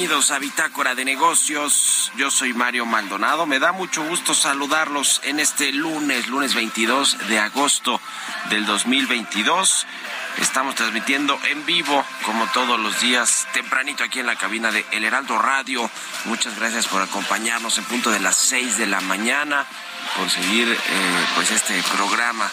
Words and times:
Bienvenidos 0.00 0.30
a 0.30 0.38
Bitácora 0.38 0.94
de 0.94 1.04
Negocios. 1.04 2.10
Yo 2.16 2.30
soy 2.30 2.54
Mario 2.54 2.86
Maldonado. 2.86 3.44
Me 3.44 3.58
da 3.58 3.72
mucho 3.72 4.02
gusto 4.02 4.32
saludarlos 4.32 5.20
en 5.24 5.38
este 5.38 5.72
lunes, 5.72 6.26
lunes 6.26 6.54
22 6.54 7.28
de 7.28 7.38
agosto 7.38 8.00
del 8.48 8.64
2022. 8.64 9.86
Estamos 10.38 10.74
transmitiendo 10.74 11.38
en 11.50 11.66
vivo, 11.66 12.02
como 12.24 12.46
todos 12.46 12.80
los 12.80 12.98
días, 13.02 13.46
tempranito 13.52 14.02
aquí 14.02 14.20
en 14.20 14.26
la 14.26 14.36
cabina 14.36 14.72
de 14.72 14.86
El 14.90 15.04
Heraldo 15.04 15.36
Radio. 15.36 15.90
Muchas 16.24 16.58
gracias 16.58 16.86
por 16.86 17.02
acompañarnos 17.02 17.76
en 17.76 17.84
punto 17.84 18.10
de 18.10 18.20
las 18.20 18.38
6 18.38 18.78
de 18.78 18.86
la 18.86 19.02
mañana, 19.02 19.66
por 20.16 20.30
seguir 20.30 20.66
eh, 20.66 21.26
pues 21.34 21.50
este 21.50 21.78
programa 21.94 22.50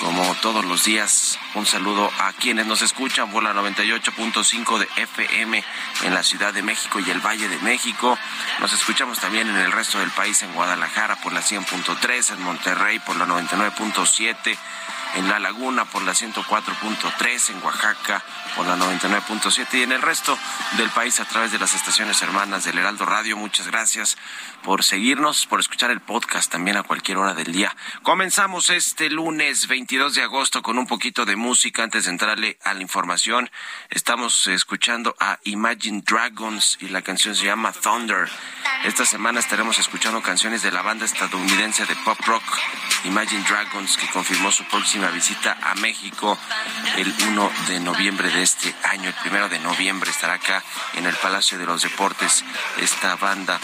como 0.00 0.34
todos 0.36 0.64
los 0.64 0.84
días, 0.84 1.38
un 1.54 1.66
saludo 1.66 2.10
a 2.18 2.32
quienes 2.32 2.66
nos 2.66 2.82
escuchan 2.82 3.30
por 3.30 3.42
la 3.42 3.52
98.5 3.54 4.78
de 4.78 4.88
FM 4.96 5.64
en 6.04 6.14
la 6.14 6.22
Ciudad 6.22 6.52
de 6.52 6.62
México 6.62 7.00
y 7.00 7.10
el 7.10 7.20
Valle 7.20 7.48
de 7.48 7.58
México. 7.58 8.18
Nos 8.60 8.72
escuchamos 8.72 9.18
también 9.20 9.48
en 9.48 9.56
el 9.56 9.72
resto 9.72 9.98
del 9.98 10.10
país, 10.10 10.42
en 10.42 10.52
Guadalajara 10.52 11.16
por 11.16 11.32
la 11.32 11.40
100.3, 11.40 12.34
en 12.34 12.42
Monterrey 12.42 12.98
por 13.00 13.16
la 13.16 13.26
99.7 13.26 14.56
en 15.16 15.28
La 15.28 15.38
Laguna 15.38 15.84
por 15.86 16.02
la 16.02 16.12
104.3, 16.12 17.50
en 17.50 17.62
Oaxaca 17.64 18.22
por 18.54 18.66
la 18.66 18.76
99.7 18.76 19.78
y 19.78 19.82
en 19.82 19.92
el 19.92 20.02
resto 20.02 20.38
del 20.76 20.90
país 20.90 21.20
a 21.20 21.24
través 21.24 21.52
de 21.52 21.58
las 21.58 21.74
estaciones 21.74 22.20
hermanas 22.22 22.64
del 22.64 22.78
Heraldo 22.78 23.04
Radio. 23.04 23.36
Muchas 23.36 23.66
gracias 23.66 24.16
por 24.62 24.84
seguirnos, 24.84 25.46
por 25.46 25.60
escuchar 25.60 25.90
el 25.90 26.00
podcast 26.00 26.50
también 26.50 26.76
a 26.76 26.82
cualquier 26.82 27.18
hora 27.18 27.34
del 27.34 27.52
día. 27.52 27.74
Comenzamos 28.02 28.70
este 28.70 29.10
lunes 29.10 29.68
22 29.68 30.14
de 30.14 30.22
agosto 30.22 30.62
con 30.62 30.78
un 30.78 30.86
poquito 30.86 31.24
de 31.24 31.36
música 31.36 31.82
antes 31.82 32.04
de 32.04 32.10
entrarle 32.10 32.58
a 32.62 32.74
la 32.74 32.82
información. 32.82 33.50
Estamos 33.90 34.46
escuchando 34.46 35.16
a 35.18 35.38
Imagine 35.44 36.02
Dragons 36.06 36.78
y 36.80 36.88
la 36.88 37.02
canción 37.02 37.34
se 37.34 37.46
llama 37.46 37.72
Thunder. 37.72 38.28
Esta 38.84 39.04
semana 39.04 39.40
estaremos 39.40 39.78
escuchando 39.78 40.20
canciones 40.22 40.62
de 40.62 40.72
la 40.72 40.82
banda 40.82 41.04
estadounidense 41.04 41.86
de 41.86 41.96
pop 41.96 42.18
rock 42.26 42.44
Imagine 43.04 43.44
Dragons 43.48 43.96
que 43.96 44.06
confirmó 44.08 44.50
su 44.50 44.64
próxima 44.64 45.05
visita 45.10 45.56
a 45.62 45.74
México 45.74 46.38
el 46.96 47.12
1 47.28 47.52
de 47.68 47.80
noviembre 47.80 48.30
de 48.30 48.42
este 48.42 48.74
año. 48.84 49.08
El 49.08 49.14
primero 49.14 49.48
de 49.48 49.58
noviembre 49.58 50.10
estará 50.10 50.34
acá 50.34 50.62
en 50.94 51.06
el 51.06 51.14
Palacio 51.16 51.58
de 51.58 51.66
los 51.66 51.82
Deportes 51.82 52.44
esta 52.78 53.16
banda 53.16 53.58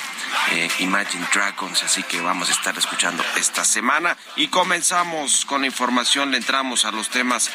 eh, 0.53 0.69
Imagine 0.81 1.27
Dragons. 1.33 1.83
Así 1.83 2.03
que 2.03 2.21
vamos 2.21 2.49
a 2.49 2.53
estar 2.53 2.77
escuchando 2.77 3.25
esta 3.37 3.65
semana 3.65 4.17
y 4.37 4.49
comenzamos 4.49 5.44
con 5.44 5.65
información. 5.65 6.31
Le 6.31 6.39
entramos 6.39 6.85
a 6.85 6.93
los 6.93 7.09
temas 7.09 7.50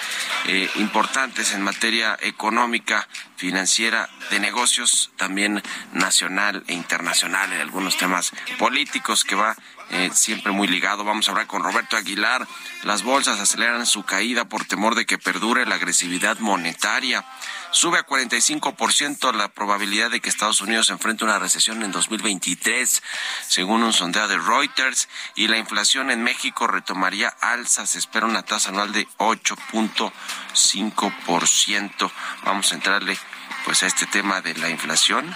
eh, 0.46 0.70
importantes 0.76 1.54
en 1.54 1.62
materia 1.62 2.18
económica, 2.22 3.08
financiera, 3.36 4.10
de 4.30 4.40
negocios, 4.40 5.12
también 5.18 5.62
nacional 5.94 6.64
e 6.68 6.74
internacional, 6.74 7.54
en 7.54 7.62
algunos 7.62 7.98
temas 7.98 8.32
políticos 8.58 9.24
que 9.24 9.36
va 9.36 9.56
eh, 9.90 10.12
siempre 10.14 10.52
muy 10.52 10.68
ligado. 10.68 11.06
Vamos 11.06 11.28
a 11.28 11.32
hablar 11.32 11.48
con 11.48 11.64
Roberto 11.64 11.96
Aguilar. 11.96 12.46
Las 12.84 13.04
bolsas 13.04 13.40
aceleran 13.40 13.86
su 13.86 14.04
caída 14.04 14.44
por 14.46 14.66
temor 14.66 14.96
de 14.96 15.06
que 15.06 15.18
perdure 15.18 15.66
la 15.66 15.76
agresividad 15.76 16.40
monetaria. 16.40 17.24
Sube 17.72 18.00
a 18.00 18.06
45% 18.06 19.34
la 19.34 19.48
probabilidad 19.50 20.10
de 20.10 20.20
que 20.20 20.30
Estados 20.30 20.62
Unidos 20.62 20.90
enfrente 20.90 21.24
una 21.24 21.40
recesión 21.40 21.84
en 21.84 21.92
2023, 21.92 23.04
según 23.48 23.84
un 23.84 23.94
sondeo 23.94 24.28
de 24.28 24.38
Reuters, 24.38 25.08
y 25.36 25.48
la 25.48 25.58
inflación 25.58 26.12
en 26.12 26.24
México 26.24 26.68
retomaría 26.68 27.30
alza. 27.42 27.86
Se 27.86 28.00
espera 28.00 28.26
una 28.26 28.44
tasa 28.44 28.70
anual 28.70 28.92
de 28.92 29.08
8.5%. 29.18 32.12
Vamos 32.44 32.72
a 32.72 32.76
entrarle 32.76 33.18
pues 33.64 33.84
a 33.84 33.88
este 33.88 34.06
tema 34.06 34.42
de 34.42 34.54
la 34.56 34.70
inflación 34.70 35.34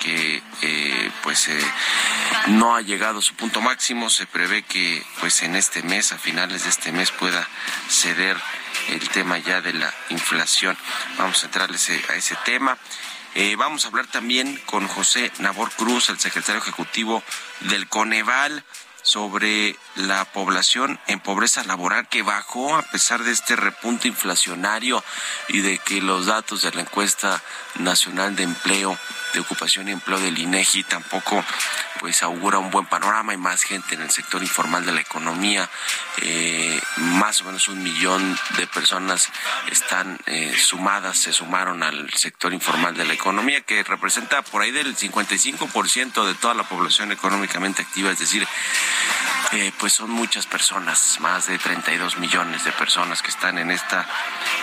que 0.00 0.42
eh, 0.62 1.10
pues 1.22 1.48
eh, 1.48 1.72
no 2.48 2.76
ha 2.76 2.80
llegado 2.80 3.18
a 3.18 3.22
su 3.22 3.34
punto 3.34 3.60
máximo. 3.60 4.10
Se 4.10 4.26
prevé 4.26 4.62
que 4.62 5.04
pues 5.20 5.42
en 5.42 5.56
este 5.56 5.82
mes 5.82 6.12
a 6.12 6.18
finales 6.18 6.64
de 6.64 6.70
este 6.70 6.92
mes 6.92 7.10
pueda 7.10 7.48
ceder 7.88 8.36
el 8.88 9.08
tema 9.08 9.38
ya 9.38 9.60
de 9.60 9.72
la 9.72 9.92
inflación. 10.10 10.76
Vamos 11.18 11.42
a 11.42 11.46
entrar 11.46 11.70
a 11.70 11.74
ese 11.74 12.36
tema. 12.44 12.78
Eh, 13.34 13.56
vamos 13.56 13.84
a 13.84 13.88
hablar 13.88 14.06
también 14.06 14.60
con 14.64 14.86
José 14.86 15.32
Nabor 15.38 15.72
Cruz, 15.72 16.08
el 16.08 16.20
secretario 16.20 16.60
ejecutivo 16.60 17.22
del 17.62 17.88
Coneval 17.88 18.64
sobre 19.04 19.76
la 19.96 20.24
población 20.24 20.98
en 21.08 21.20
pobreza 21.20 21.62
laboral 21.64 22.08
que 22.08 22.22
bajó 22.22 22.76
a 22.76 22.82
pesar 22.82 23.22
de 23.22 23.32
este 23.32 23.54
repunte 23.54 24.08
inflacionario 24.08 25.04
y 25.48 25.60
de 25.60 25.78
que 25.78 26.00
los 26.00 26.26
datos 26.26 26.62
de 26.62 26.72
la 26.72 26.80
encuesta 26.80 27.42
nacional 27.80 28.34
de 28.34 28.44
empleo, 28.44 28.98
de 29.34 29.40
ocupación 29.40 29.88
y 29.88 29.92
empleo 29.92 30.18
del 30.20 30.38
INEGI 30.38 30.84
tampoco 30.84 31.44
pues 32.00 32.22
augura 32.22 32.58
un 32.58 32.70
buen 32.70 32.86
panorama. 32.86 33.32
Hay 33.32 33.38
más 33.38 33.62
gente 33.62 33.94
en 33.94 34.02
el 34.02 34.10
sector 34.10 34.42
informal 34.42 34.84
de 34.84 34.92
la 34.92 35.00
economía. 35.00 35.68
Eh, 36.22 36.80
más 36.96 37.40
o 37.40 37.44
menos 37.44 37.68
un 37.68 37.82
millón 37.82 38.38
de 38.56 38.66
personas 38.66 39.30
están 39.70 40.18
eh, 40.26 40.54
sumadas, 40.56 41.18
se 41.18 41.32
sumaron 41.32 41.82
al 41.82 42.10
sector 42.12 42.52
informal 42.52 42.94
de 42.94 43.04
la 43.04 43.14
economía, 43.14 43.62
que 43.62 43.82
representa 43.82 44.42
por 44.42 44.62
ahí 44.62 44.70
del 44.70 44.96
55% 44.96 46.26
de 46.26 46.34
toda 46.34 46.54
la 46.54 46.64
población 46.64 47.12
económicamente 47.12 47.82
activa, 47.82 48.10
es 48.10 48.18
decir, 48.18 48.46
eh, 49.52 49.72
pues 49.78 49.92
son 49.92 50.10
muchas 50.10 50.46
personas, 50.46 51.18
más 51.20 51.46
de 51.46 51.58
32 51.58 52.18
millones 52.18 52.64
de 52.64 52.72
personas 52.72 53.22
que 53.22 53.30
están 53.30 53.58
en 53.58 53.70
esta 53.70 54.06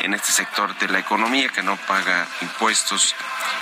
en 0.02 0.14
este 0.14 0.32
sector 0.32 0.78
de 0.80 0.88
la 0.90 1.00
economía 1.00 1.50
que 1.50 1.62
no 1.62 1.78
paga 1.78 2.28
impuestos 2.42 3.16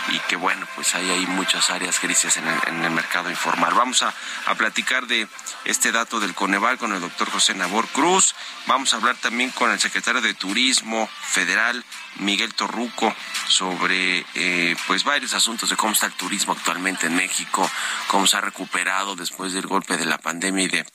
y 0.09 0.19
que 0.19 0.35
bueno, 0.35 0.65
pues 0.75 0.95
hay 1.07 1.25
muchas 1.27 1.69
áreas 1.69 2.01
grises 2.01 2.37
en 2.37 2.47
el, 2.47 2.91
mercado 2.91 3.29
informal. 3.29 3.73
Vamos 3.73 4.03
a, 4.03 4.13
platicar 4.57 5.07
de 5.07 5.27
este 5.65 5.91
dato 5.91 6.19
del 6.19 6.33
Coneval 6.33 6.77
con 6.77 6.93
el 6.93 6.99
doctor 6.99 7.29
José 7.29 7.53
Nabor 7.53 7.87
Cruz. 7.89 8.35
Vamos 8.67 8.93
a 8.93 8.97
hablar 8.97 9.15
también 9.17 9.51
con 9.51 9.71
el 9.71 9.79
secretario 9.79 10.21
de 10.21 10.33
Turismo 10.33 11.07
Federal, 11.21 11.83
Miguel 12.17 12.53
Torruco, 12.53 13.15
sobre 13.47 14.25
eh, 14.35 14.75
pues 14.87 15.03
varios 15.03 15.33
asuntos 15.33 15.69
de 15.69 15.75
cómo 15.75 15.93
está 15.93 16.07
el 16.07 16.13
turismo 16.13 16.53
actualmente 16.53 17.07
en 17.07 17.15
México, 17.15 17.69
cómo 18.07 18.27
se 18.27 18.37
ha 18.37 18.41
recuperado 18.41 19.15
después 19.15 19.53
del 19.53 19.67
golpe 19.67 19.97
de 19.97 20.05
la 20.05 20.17
pandemia 20.17 20.65
y 20.65 20.67
de 20.67 20.85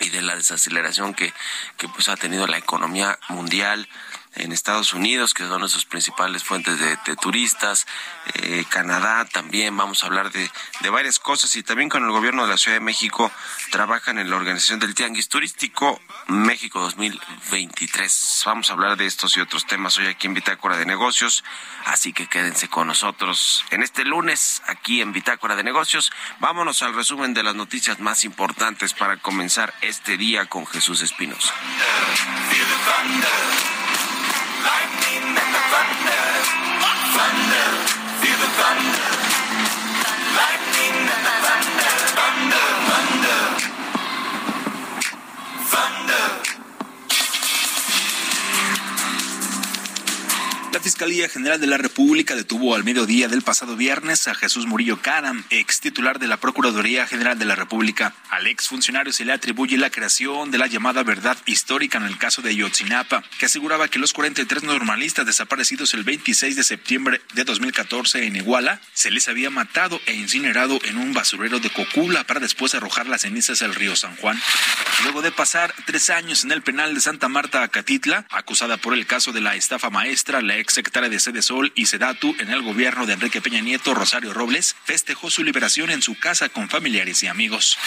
y 0.00 0.10
de 0.10 0.22
la 0.22 0.34
desaceleración 0.34 1.14
que, 1.14 1.32
que 1.76 1.88
pues 1.88 2.08
ha 2.08 2.16
tenido 2.16 2.48
la 2.48 2.58
economía 2.58 3.16
mundial 3.28 3.88
en 4.36 4.52
Estados 4.52 4.92
Unidos, 4.94 5.34
que 5.34 5.44
son 5.44 5.68
sus 5.68 5.84
principales 5.84 6.44
fuentes 6.44 6.78
de, 6.78 6.96
turistas, 7.16 7.86
eh, 8.34 8.64
Canadá 8.68 9.24
también, 9.24 9.76
vamos 9.76 10.02
a 10.02 10.06
hablar 10.06 10.30
de, 10.32 10.50
de, 10.80 10.90
varias 10.90 11.18
cosas 11.18 11.54
y 11.56 11.62
también 11.62 11.88
con 11.88 12.04
el 12.04 12.10
gobierno 12.10 12.42
de 12.42 12.50
la 12.50 12.58
Ciudad 12.58 12.76
de 12.76 12.84
México 12.84 13.30
trabajan 13.70 14.18
en 14.18 14.30
la 14.30 14.36
organización 14.36 14.80
del 14.80 14.94
Tianguis 14.94 15.28
Turístico 15.28 16.00
México 16.26 16.80
2023. 16.80 18.42
Vamos 18.46 18.70
a 18.70 18.72
hablar 18.72 18.96
de 18.96 19.06
estos 19.06 19.36
y 19.36 19.40
otros 19.40 19.66
temas 19.66 19.98
hoy 19.98 20.06
aquí 20.06 20.26
en 20.26 20.34
Bitácora 20.34 20.76
de 20.76 20.86
Negocios, 20.86 21.44
así 21.86 22.12
que 22.12 22.26
quédense 22.26 22.68
con 22.68 22.86
nosotros 22.86 23.64
en 23.70 23.82
este 23.82 24.04
lunes 24.04 24.62
aquí 24.66 25.00
en 25.00 25.12
Bitácora 25.12 25.56
de 25.56 25.62
Negocios. 25.62 26.12
Vámonos 26.40 26.82
al 26.82 26.94
resumen 26.94 27.34
de 27.34 27.42
las 27.42 27.54
noticias 27.54 28.00
más 28.00 28.24
importantes 28.24 28.94
para 28.94 29.16
comenzar 29.18 29.74
este 29.80 30.16
día 30.16 30.46
con 30.46 30.66
Jesús 30.66 31.02
Espinosa. 31.02 31.52
Thunder, 35.70 36.24
thunder, 37.14 37.68
feel 38.20 38.38
the 38.42 38.50
thunder, 38.58 39.13
Fiscalía 50.84 51.30
General 51.30 51.58
de 51.58 51.66
la 51.66 51.78
República 51.78 52.36
detuvo 52.36 52.74
al 52.74 52.84
mediodía 52.84 53.26
del 53.26 53.40
pasado 53.40 53.74
viernes 53.74 54.28
a 54.28 54.34
Jesús 54.34 54.66
Murillo 54.66 55.00
Caram, 55.00 55.42
ex 55.48 55.80
titular 55.80 56.18
de 56.18 56.26
la 56.26 56.36
Procuraduría 56.36 57.06
General 57.06 57.38
de 57.38 57.46
la 57.46 57.54
República. 57.54 58.14
Al 58.28 58.46
ex 58.46 58.68
funcionario 58.68 59.10
se 59.10 59.24
le 59.24 59.32
atribuye 59.32 59.78
la 59.78 59.88
creación 59.88 60.50
de 60.50 60.58
la 60.58 60.66
llamada 60.66 61.02
verdad 61.02 61.38
histórica 61.46 61.96
en 61.96 62.04
el 62.04 62.18
caso 62.18 62.42
de 62.42 62.54
Yotzinapa, 62.54 63.24
que 63.38 63.46
aseguraba 63.46 63.88
que 63.88 63.98
los 63.98 64.12
43 64.12 64.62
normalistas 64.64 65.24
desaparecidos 65.24 65.94
el 65.94 66.04
26 66.04 66.54
de 66.54 66.62
septiembre 66.62 67.22
de 67.32 67.44
2014 67.44 68.26
en 68.26 68.36
Iguala 68.36 68.78
se 68.92 69.10
les 69.10 69.26
había 69.28 69.48
matado 69.48 69.98
e 70.04 70.12
incinerado 70.12 70.78
en 70.84 70.98
un 70.98 71.14
basurero 71.14 71.60
de 71.60 71.70
Cocula 71.70 72.24
para 72.24 72.40
después 72.40 72.74
arrojar 72.74 73.06
las 73.06 73.22
cenizas 73.22 73.62
al 73.62 73.74
río 73.74 73.96
San 73.96 74.16
Juan. 74.16 74.38
Luego 75.04 75.22
de 75.22 75.32
pasar 75.32 75.74
tres 75.86 76.10
años 76.10 76.44
en 76.44 76.52
el 76.52 76.60
penal 76.60 76.94
de 76.94 77.00
Santa 77.00 77.30
Marta, 77.30 77.62
Acatitla, 77.62 78.26
acusada 78.28 78.76
por 78.76 78.92
el 78.92 79.06
caso 79.06 79.32
de 79.32 79.40
la 79.40 79.56
estafa 79.56 79.88
maestra, 79.88 80.42
la 80.42 80.58
ex 80.58 80.73
secretaria 80.74 81.08
de 81.08 81.20
Sede 81.20 81.40
Sol 81.40 81.72
y 81.74 81.86
Sedatu 81.86 82.34
en 82.38 82.50
el 82.50 82.62
gobierno 82.62 83.06
de 83.06 83.14
Enrique 83.14 83.40
Peña 83.40 83.60
Nieto, 83.60 83.94
Rosario 83.94 84.34
Robles, 84.34 84.76
festejó 84.84 85.30
su 85.30 85.42
liberación 85.44 85.90
en 85.90 86.02
su 86.02 86.18
casa 86.18 86.48
con 86.48 86.68
familiares 86.68 87.22
y 87.22 87.28
amigos. 87.28 87.78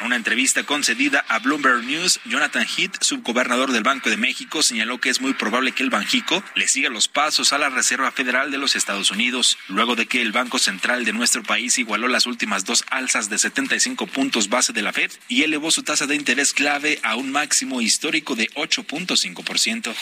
En 0.00 0.06
una 0.06 0.16
entrevista 0.16 0.64
concedida 0.64 1.24
a 1.28 1.38
Bloomberg 1.38 1.84
News, 1.84 2.20
Jonathan 2.24 2.66
Heath, 2.66 3.02
subgobernador 3.02 3.72
del 3.72 3.82
Banco 3.82 4.10
de 4.10 4.16
México, 4.16 4.62
señaló 4.62 4.98
que 4.98 5.08
es 5.08 5.20
muy 5.20 5.34
probable 5.34 5.72
que 5.72 5.82
el 5.82 5.90
Banjico 5.90 6.42
le 6.54 6.68
siga 6.68 6.90
los 6.90 7.08
pasos 7.08 7.52
a 7.52 7.58
la 7.58 7.70
Reserva 7.70 8.10
Federal 8.10 8.50
de 8.50 8.58
los 8.58 8.76
Estados 8.76 9.10
Unidos, 9.10 9.58
luego 9.68 9.94
de 9.94 10.06
que 10.06 10.20
el 10.20 10.32
Banco 10.32 10.58
Central 10.58 11.04
de 11.04 11.12
nuestro 11.12 11.42
país 11.42 11.78
igualó 11.78 12.08
las 12.08 12.26
últimas 12.26 12.64
dos 12.64 12.84
alzas 12.90 13.30
de 13.30 13.38
75 13.38 14.06
puntos 14.06 14.48
base 14.48 14.72
de 14.72 14.82
la 14.82 14.92
Fed 14.92 15.12
y 15.28 15.42
elevó 15.42 15.70
su 15.70 15.82
tasa 15.82 16.06
de 16.06 16.16
interés 16.16 16.52
clave 16.52 16.98
a 17.02 17.16
un 17.16 17.30
máximo 17.30 17.80
histórico 17.80 18.34
de 18.34 18.50
8.5%. 18.50 19.94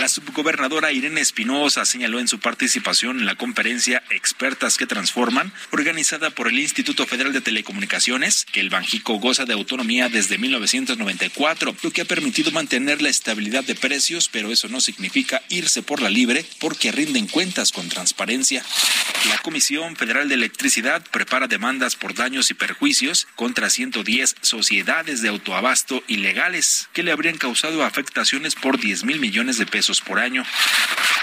La 0.00 0.08
subgobernadora 0.08 0.92
Irene 0.92 1.20
Espinosa 1.20 1.84
señaló 1.84 2.20
en 2.20 2.28
su 2.28 2.38
participación 2.38 3.20
en 3.20 3.26
la 3.26 3.36
conferencia 3.36 4.02
Expertas 4.10 4.76
que 4.76 4.86
Transforman, 4.86 5.52
organizada 5.70 6.30
por 6.30 6.48
el 6.48 6.58
Instituto 6.58 7.06
Federal 7.06 7.32
de 7.32 7.40
Telecomunicaciones, 7.40 8.44
que 8.44 8.60
el 8.60 8.70
Banjico 8.70 9.18
goza 9.22 9.46
de 9.46 9.54
autonomía 9.54 10.08
desde 10.08 10.36
1994, 10.36 11.74
lo 11.82 11.90
que 11.92 12.02
ha 12.02 12.04
permitido 12.04 12.50
mantener 12.50 13.00
la 13.00 13.08
estabilidad 13.08 13.64
de 13.64 13.76
precios, 13.76 14.28
pero 14.28 14.52
eso 14.52 14.68
no 14.68 14.80
significa 14.80 15.40
irse 15.48 15.82
por 15.82 16.02
la 16.02 16.10
libre 16.10 16.44
porque 16.58 16.92
rinden 16.92 17.28
cuentas 17.28 17.70
con 17.70 17.88
transparencia. 17.88 18.64
La 19.28 19.38
Comisión 19.38 19.94
Federal 19.94 20.28
de 20.28 20.34
Electricidad 20.34 21.04
prepara 21.12 21.46
demandas 21.46 21.94
por 21.94 22.14
daños 22.14 22.50
y 22.50 22.54
perjuicios 22.54 23.28
contra 23.36 23.70
110 23.70 24.34
sociedades 24.42 25.22
de 25.22 25.28
autoabasto 25.28 26.02
ilegales 26.08 26.88
que 26.92 27.04
le 27.04 27.12
habrían 27.12 27.38
causado 27.38 27.84
afectaciones 27.84 28.56
por 28.56 28.80
10 28.80 29.04
mil 29.04 29.20
millones 29.20 29.56
de 29.56 29.66
pesos 29.66 30.00
por 30.00 30.18
año. 30.18 30.44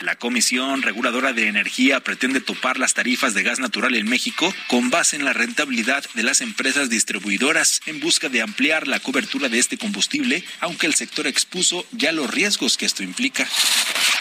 La 0.02 0.16
Comisión 0.16 0.82
Reguladora 0.82 1.34
de 1.34 1.48
Energía 1.48 2.00
pretende 2.00 2.40
topar 2.40 2.80
las 2.80 2.94
tarifas 2.94 3.34
de 3.34 3.44
gas 3.44 3.60
natural 3.60 3.96
en 3.96 4.08
México 4.08 4.54
con 4.68 4.90
base 4.90 5.18
en 5.18 5.26
la 5.26 5.34
rentabilidad 5.34 6.06
de 6.14 6.24
las 6.24 6.40
empresas 6.40 6.90
distribuidoras 6.90 7.82
en 7.90 8.00
busca 8.00 8.30
de 8.30 8.42
ampliar 8.42 8.88
la 8.88 9.00
cobertura 9.00 9.50
de 9.50 9.60
este 9.60 9.78
combustible, 9.78 10.44
aunque 10.60 10.88
el 10.88 10.96
sector 10.96 11.28
expuso 11.28 11.86
ya 11.92 12.12
los 12.12 12.32
riesgos 12.32 12.78
que 12.78 12.86
esto 12.86 13.04
implica. 13.04 13.48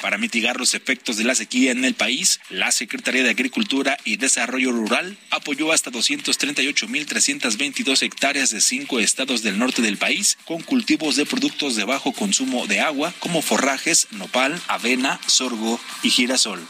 Para 0.00 0.18
mitigar 0.18 0.58
los 0.58 0.74
efectos 0.74 1.16
de 1.16 1.24
la 1.24 1.34
sequía 1.34 1.72
en 1.72 1.84
el 1.84 1.94
país, 1.94 2.40
la 2.50 2.70
Secretaría 2.72 3.22
de 3.22 3.30
Agricultura 3.30 3.96
y 4.04 4.16
Desarrollo 4.16 4.72
Rural 4.72 5.16
apoyó 5.30 5.72
hasta 5.72 5.90
238.322 5.90 8.02
hectáreas 8.02 8.50
de 8.50 8.60
cinco 8.60 9.00
estados 9.00 9.42
del 9.42 9.58
norte 9.58 9.80
del 9.82 9.96
país 9.96 10.38
con 10.44 10.62
cultivos 10.62 11.16
de 11.16 11.26
productos 11.26 11.74
de 11.76 11.84
bajo 11.84 12.12
consumo 12.12 12.66
de 12.66 12.80
agua 12.80 13.14
como 13.18 13.42
forrajes, 13.42 14.08
nopal, 14.12 14.60
avena, 14.68 15.20
sorgo, 15.26 15.80
y 16.02 16.10
girasol. 16.10 16.60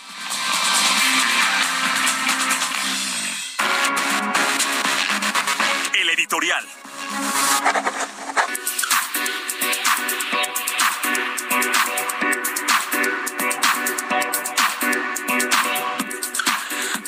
El 6.01 6.11
editorial. 6.11 6.65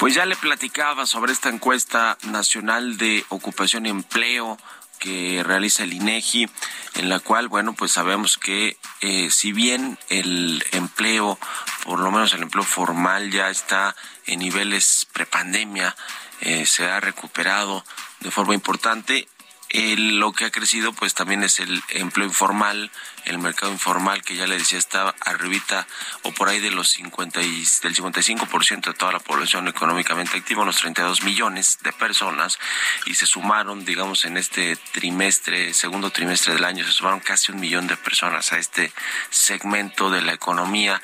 Pues 0.00 0.14
ya 0.14 0.24
le 0.24 0.34
platicaba 0.34 1.06
sobre 1.06 1.32
esta 1.32 1.50
encuesta 1.50 2.16
nacional 2.22 2.96
de 2.96 3.24
ocupación 3.28 3.84
y 3.84 3.90
empleo 3.90 4.58
que 4.98 5.42
realiza 5.44 5.84
el 5.84 5.92
INEGI, 5.92 6.48
en 6.94 7.08
la 7.08 7.20
cual, 7.20 7.48
bueno, 7.48 7.74
pues 7.74 7.92
sabemos 7.92 8.38
que 8.38 8.76
eh, 9.02 9.30
si 9.30 9.52
bien 9.52 9.98
el 10.08 10.64
empleo, 10.72 11.38
por 11.84 12.00
lo 12.00 12.10
menos 12.10 12.32
el 12.34 12.42
empleo 12.42 12.64
formal 12.64 13.30
ya 13.30 13.50
está 13.50 13.94
en 14.26 14.40
niveles 14.40 15.06
prepandemia, 15.12 15.94
eh, 16.40 16.66
se 16.66 16.88
ha 16.88 16.98
recuperado 17.00 17.84
de 18.20 18.30
forma 18.30 18.54
importante, 18.54 19.28
lo 19.72 20.32
que 20.32 20.46
ha 20.46 20.50
crecido 20.50 20.92
pues 20.92 21.14
también 21.14 21.44
es 21.44 21.60
el 21.60 21.80
empleo 21.90 22.26
informal, 22.26 22.90
el 23.24 23.38
mercado 23.38 23.70
informal 23.70 24.22
que 24.22 24.34
ya 24.34 24.46
le 24.46 24.58
decía 24.58 24.78
estaba 24.78 25.14
arribita 25.20 25.86
o 26.22 26.32
por 26.32 26.48
ahí 26.48 26.58
de 26.58 26.72
los 26.72 26.88
50 26.88 27.40
y, 27.42 27.64
del 27.82 27.94
55% 27.94 28.86
de 28.86 28.94
toda 28.94 29.12
la 29.12 29.20
población 29.20 29.68
económicamente 29.68 30.36
activa, 30.36 30.62
unos 30.62 30.78
32 30.78 31.22
millones 31.22 31.78
de 31.82 31.92
personas 31.92 32.58
y 33.06 33.14
se 33.14 33.26
sumaron, 33.26 33.84
digamos, 33.84 34.24
en 34.24 34.36
este 34.36 34.76
trimestre, 34.92 35.72
segundo 35.72 36.10
trimestre 36.10 36.54
del 36.54 36.64
año, 36.64 36.84
se 36.84 36.92
sumaron 36.92 37.20
casi 37.20 37.52
un 37.52 37.60
millón 37.60 37.86
de 37.86 37.96
personas 37.96 38.52
a 38.52 38.58
este 38.58 38.92
segmento 39.30 40.10
de 40.10 40.22
la 40.22 40.32
economía, 40.32 41.00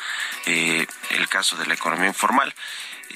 eh, 0.47 0.87
el 1.11 1.29
caso 1.29 1.57
de 1.57 1.67
la 1.67 1.75
economía 1.75 2.09
informal. 2.09 2.53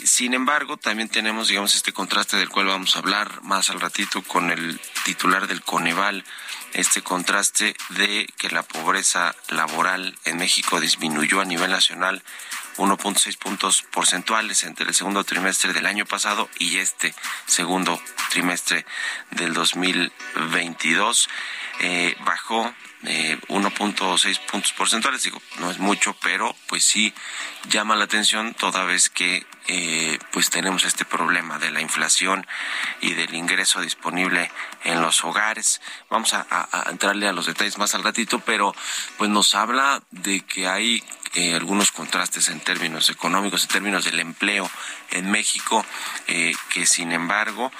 Sin 0.05 0.35
embargo, 0.35 0.77
también 0.77 1.09
tenemos, 1.09 1.49
digamos, 1.49 1.75
este 1.75 1.93
contraste 1.93 2.37
del 2.37 2.49
cual 2.49 2.67
vamos 2.67 2.97
a 2.97 3.01
hablar 3.01 3.43
más 3.43 3.71
al 3.71 3.81
ratito 3.81 4.23
con 4.23 4.51
el 4.51 4.81
titular 5.05 5.47
del 5.47 5.63
Coneval, 5.63 6.25
este 6.73 7.03
contraste 7.03 7.75
de 7.91 8.27
que 8.37 8.51
la 8.51 8.63
pobreza 8.63 9.35
laboral 9.49 10.17
en 10.25 10.39
México 10.39 10.81
disminuyó 10.81 11.41
a 11.41 11.45
nivel 11.45 11.71
nacional 11.71 12.23
1.6 12.81 13.37
puntos 13.37 13.83
porcentuales 13.83 14.65
entre 14.65 14.87
el 14.87 14.95
segundo 14.95 15.23
trimestre 15.25 15.75
del 15.75 15.87
año 15.87 16.07
pasado 16.07 16.49
y 16.59 16.79
este 16.79 17.15
segundo 17.47 18.01
trimestre 18.31 18.87
del 19.31 19.53
2022. 19.53 21.29
Eh, 21.81 22.17
bajó 22.25 22.75
eh, 23.05 23.39
1.6 23.49 24.41
puntos 24.47 24.73
porcentuales. 24.73 25.23
Digo, 25.23 25.41
no 25.59 25.71
es 25.71 25.79
mucho, 25.79 26.15
pero 26.23 26.55
pues 26.69 26.85
sí 26.85 27.15
llama 27.69 27.97
la 27.97 28.05
atención 28.05 28.55
toda 28.55 28.85
vez 28.85 29.09
que 29.09 29.47
eh, 29.69 30.19
pues 30.33 30.51
tenemos 30.51 30.85
este 30.85 31.05
problema 31.05 31.59
de 31.59 31.71
la 31.71 31.81
inflación 31.81 32.47
y 33.01 33.15
del 33.15 33.35
ingreso 33.35 33.81
disponible 33.81 34.51
en 34.85 35.01
los 35.01 35.25
hogares. 35.25 35.81
Vamos 36.11 36.35
a, 36.35 36.47
entrarle 36.91 37.29
a 37.29 37.33
los 37.33 37.47
detalles 37.47 37.79
más 37.79 37.95
al 37.95 38.03
ratito, 38.03 38.41
pero 38.41 38.75
pues 39.17 39.31
nos 39.31 39.55
habla 39.55 40.03
de 40.11 40.41
que 40.41 40.69
hay 40.69 41.03
eh, 41.35 41.55
algunos 41.55 41.93
contrastes 41.93 42.49
en 42.49 42.61
términos 42.61 43.09
económicos, 43.09 43.63
en 43.63 43.69
términos 43.69 44.05
del 44.05 44.19
empleo 44.19 44.69
en 45.11 45.31
México, 45.31 45.85
eh, 46.27 46.53
que 46.71 46.87
sin 46.87 47.13
embargo 47.13 47.71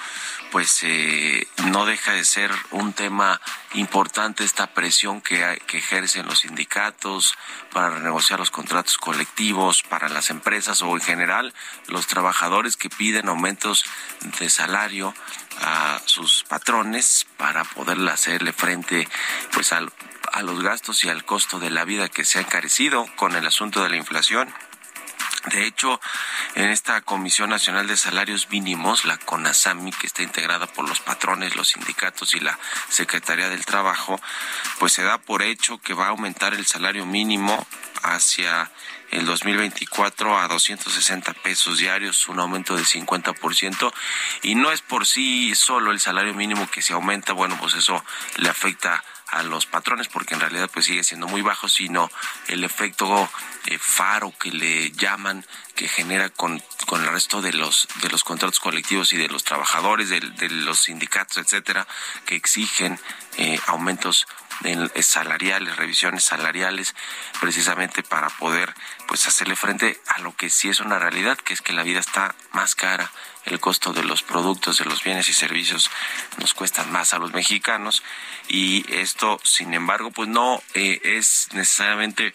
pues 0.51 0.83
eh, 0.83 1.47
no 1.67 1.85
deja 1.85 2.11
de 2.11 2.25
ser 2.25 2.51
un 2.71 2.91
tema 2.91 3.39
importante 3.73 4.43
esta 4.43 4.67
presión 4.67 5.21
que, 5.21 5.61
que 5.65 5.77
ejercen 5.77 6.25
los 6.25 6.39
sindicatos 6.39 7.37
para 7.71 7.89
renegociar 7.89 8.39
los 8.39 8.51
contratos 8.51 8.97
colectivos 8.97 9.81
para 9.83 10.09
las 10.09 10.29
empresas 10.29 10.81
o 10.81 10.93
en 10.93 11.01
general 11.01 11.53
los 11.87 12.07
trabajadores 12.07 12.75
que 12.75 12.89
piden 12.89 13.29
aumentos 13.29 13.85
de 14.39 14.49
salario 14.49 15.13
a 15.59 16.01
sus 16.05 16.43
patrones 16.43 17.27
para 17.37 17.63
poder 17.63 17.97
hacerle 18.09 18.53
frente 18.53 19.07
pues 19.51 19.73
a 19.73 19.81
los 20.41 20.63
gastos 20.63 21.03
y 21.03 21.09
al 21.09 21.25
costo 21.25 21.59
de 21.59 21.69
la 21.69 21.85
vida 21.85 22.09
que 22.09 22.25
se 22.25 22.39
ha 22.39 22.41
encarecido 22.41 23.05
con 23.15 23.35
el 23.35 23.45
asunto 23.45 23.83
de 23.83 23.89
la 23.89 23.97
inflación. 23.97 24.53
De 25.49 25.65
hecho, 25.65 25.99
en 26.53 26.69
esta 26.69 27.01
Comisión 27.01 27.49
Nacional 27.49 27.87
de 27.87 27.97
Salarios 27.97 28.49
Mínimos, 28.51 29.05
la 29.05 29.17
CONASAMI, 29.17 29.91
que 29.91 30.05
está 30.05 30.21
integrada 30.21 30.67
por 30.67 30.87
los 30.87 30.99
patrones, 30.99 31.55
los 31.55 31.69
sindicatos 31.69 32.35
y 32.35 32.39
la 32.39 32.59
Secretaría 32.89 33.49
del 33.49 33.65
Trabajo, 33.65 34.21
pues 34.77 34.93
se 34.93 35.01
da 35.01 35.17
por 35.17 35.41
hecho 35.41 35.79
que 35.79 35.95
va 35.95 36.05
a 36.05 36.09
aumentar 36.09 36.53
el 36.53 36.67
salario 36.67 37.07
mínimo 37.07 37.65
hacia 38.03 38.71
el 39.11 39.25
2024 39.25 40.39
a 40.39 40.47
260 40.47 41.33
pesos 41.33 41.77
diarios, 41.77 42.27
un 42.27 42.39
aumento 42.39 42.75
del 42.75 42.85
50%, 42.85 43.93
y 44.43 44.55
no 44.55 44.71
es 44.71 44.81
por 44.81 45.05
sí 45.05 45.53
solo 45.55 45.91
el 45.91 45.99
salario 45.99 46.33
mínimo 46.33 46.69
que 46.71 46.81
se 46.81 46.93
aumenta, 46.93 47.33
bueno, 47.33 47.57
pues 47.59 47.75
eso 47.75 48.03
le 48.37 48.49
afecta 48.49 49.03
a 49.31 49.43
los 49.43 49.65
patrones 49.65 50.09
porque 50.09 50.33
en 50.33 50.41
realidad 50.41 50.69
pues 50.71 50.85
sigue 50.85 51.03
siendo 51.03 51.27
muy 51.27 51.41
bajo, 51.41 51.69
sino 51.69 52.11
el 52.47 52.63
efecto 52.63 53.29
eh, 53.65 53.77
faro 53.79 54.33
que 54.37 54.51
le 54.51 54.91
llaman 54.91 55.45
que 55.73 55.87
genera 55.87 56.29
con, 56.29 56.61
con 56.85 57.01
el 57.01 57.09
resto 57.09 57.41
de 57.41 57.53
los 57.53 57.87
de 58.01 58.09
los 58.09 58.25
contratos 58.25 58.59
colectivos 58.59 59.13
y 59.13 59.17
de 59.17 59.29
los 59.29 59.45
trabajadores, 59.45 60.09
de, 60.09 60.49
los 60.49 60.79
sindicatos, 60.79 61.37
etcétera, 61.37 61.87
que 62.25 62.35
exigen 62.35 62.99
eh, 63.37 63.57
aumentos 63.67 64.27
salariales, 65.01 65.75
revisiones 65.75 66.23
salariales, 66.23 66.95
precisamente 67.39 68.03
para 68.03 68.29
poder 68.29 68.73
pues 69.07 69.27
hacerle 69.27 69.55
frente 69.55 69.99
a 70.07 70.19
lo 70.19 70.35
que 70.35 70.49
sí 70.49 70.69
es 70.69 70.79
una 70.79 70.99
realidad, 70.99 71.37
que 71.37 71.53
es 71.53 71.61
que 71.61 71.73
la 71.73 71.83
vida 71.83 71.99
está 71.99 72.35
más 72.51 72.75
cara 72.75 73.11
el 73.45 73.59
costo 73.59 73.91
de 73.93 74.03
los 74.03 74.23
productos, 74.23 74.77
de 74.77 74.85
los 74.85 75.03
bienes 75.03 75.29
y 75.29 75.33
servicios 75.33 75.89
nos 76.37 76.53
cuestan 76.53 76.91
más 76.91 77.13
a 77.13 77.19
los 77.19 77.33
mexicanos 77.33 78.03
y 78.47 78.85
esto, 78.93 79.39
sin 79.43 79.73
embargo, 79.73 80.11
pues 80.11 80.29
no 80.29 80.61
eh, 80.73 80.99
es 81.03 81.47
necesariamente 81.53 82.33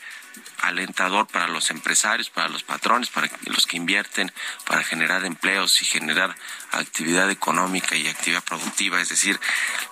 alentador 0.63 1.27
para 1.27 1.49
los 1.49 1.71
empresarios, 1.71 2.31
para 2.31 2.49
los 2.49 2.63
patrones, 2.63 3.11
para 3.11 3.31
los 3.47 3.67
que 3.67 3.77
invierten, 3.77 4.33
para 4.67 4.83
generar 4.85 5.25
empleos 5.25 5.81
y 5.83 5.85
generar 5.85 6.35
actividad 6.73 7.31
económica 7.31 7.97
y 7.97 8.07
actividad 8.09 8.43
productiva. 8.43 9.01
Es 9.01 9.09
decir, 9.09 9.39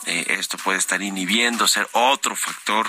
eh, 0.06 0.26
esto 0.30 0.58
puede 0.58 0.78
estar 0.78 1.02
inhibiendo, 1.02 1.68
ser 1.68 1.88
otro 1.92 2.36
factor 2.36 2.86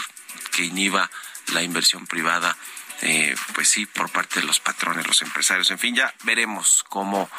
que 0.52 0.64
inhiba 0.66 1.10
la 1.54 1.62
inversión 1.62 2.08
privada 2.08 2.58
eh, 3.02 3.36
pues 3.54 3.70
sí, 3.70 3.86
por 3.86 4.10
parte 4.10 4.40
de 4.40 4.46
los 4.46 4.60
patrones, 4.60 5.08
los 5.08 5.22
empresarios. 5.22 5.70
En 5.72 5.80
fin, 5.80 5.96
ya 5.96 6.14
veremos 6.24 6.84
cómo 6.90 7.30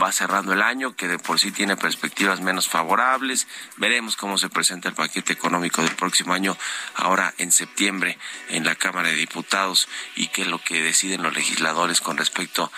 va 0.00 0.12
cerrando 0.12 0.52
el 0.52 0.62
año, 0.62 0.94
que 0.94 1.08
de 1.08 1.18
por 1.18 1.40
sí 1.40 1.50
tiene 1.52 1.76
perspectivas 1.76 2.40
menos 2.40 2.68
favorables. 2.68 3.46
Veremos 3.76 4.16
cómo 4.16 4.38
se 4.38 4.48
presenta 4.48 4.88
el 4.88 4.94
paquete 4.94 5.32
económico 5.32 5.82
del 5.82 5.94
próximo 5.94 6.34
año, 6.34 6.56
ahora 6.94 7.34
en 7.38 7.52
septiembre, 7.52 8.18
en 8.48 8.64
la 8.64 8.74
Cámara 8.74 9.08
de 9.08 9.14
Diputados, 9.14 9.88
y 10.14 10.28
qué 10.28 10.42
es 10.42 10.48
lo 10.48 10.62
que 10.62 10.82
deciden 10.82 11.22
los 11.22 11.34
legisladores 11.34 12.00
con 12.00 12.16
respecto 12.16 12.70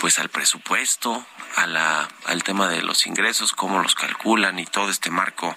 pues 0.00 0.18
al 0.18 0.28
presupuesto, 0.28 1.26
a 1.56 1.66
la, 1.66 2.08
al 2.26 2.42
tema 2.42 2.68
de 2.68 2.82
los 2.82 3.06
ingresos, 3.06 3.52
cómo 3.52 3.80
los 3.80 3.94
calculan 3.94 4.58
y 4.58 4.66
todo 4.66 4.90
este 4.90 5.10
marco 5.10 5.56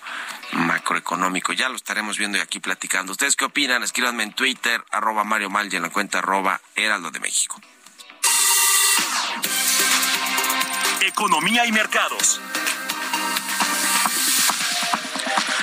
macroeconómico. 0.52 1.54
Ya 1.54 1.70
lo 1.70 1.76
estaremos 1.76 2.18
viendo 2.18 2.38
y 2.38 2.42
aquí 2.42 2.60
platicando. 2.60 3.12
¿Ustedes 3.12 3.36
qué 3.36 3.46
opinan? 3.46 3.84
Escríbanme 3.84 4.24
en 4.24 4.34
Twitter, 4.34 4.84
arroba 4.92 5.24
Mario 5.24 5.50
Mal 5.50 5.72
y 5.72 5.76
en 5.76 5.84
la 5.84 5.90
cuenta 5.90 6.20
arroba 6.20 6.62
Heraldo 6.76 7.12
de 7.12 7.20
México. 7.20 7.60
Economía 11.02 11.66
y 11.66 11.72
mercados. 11.72 12.42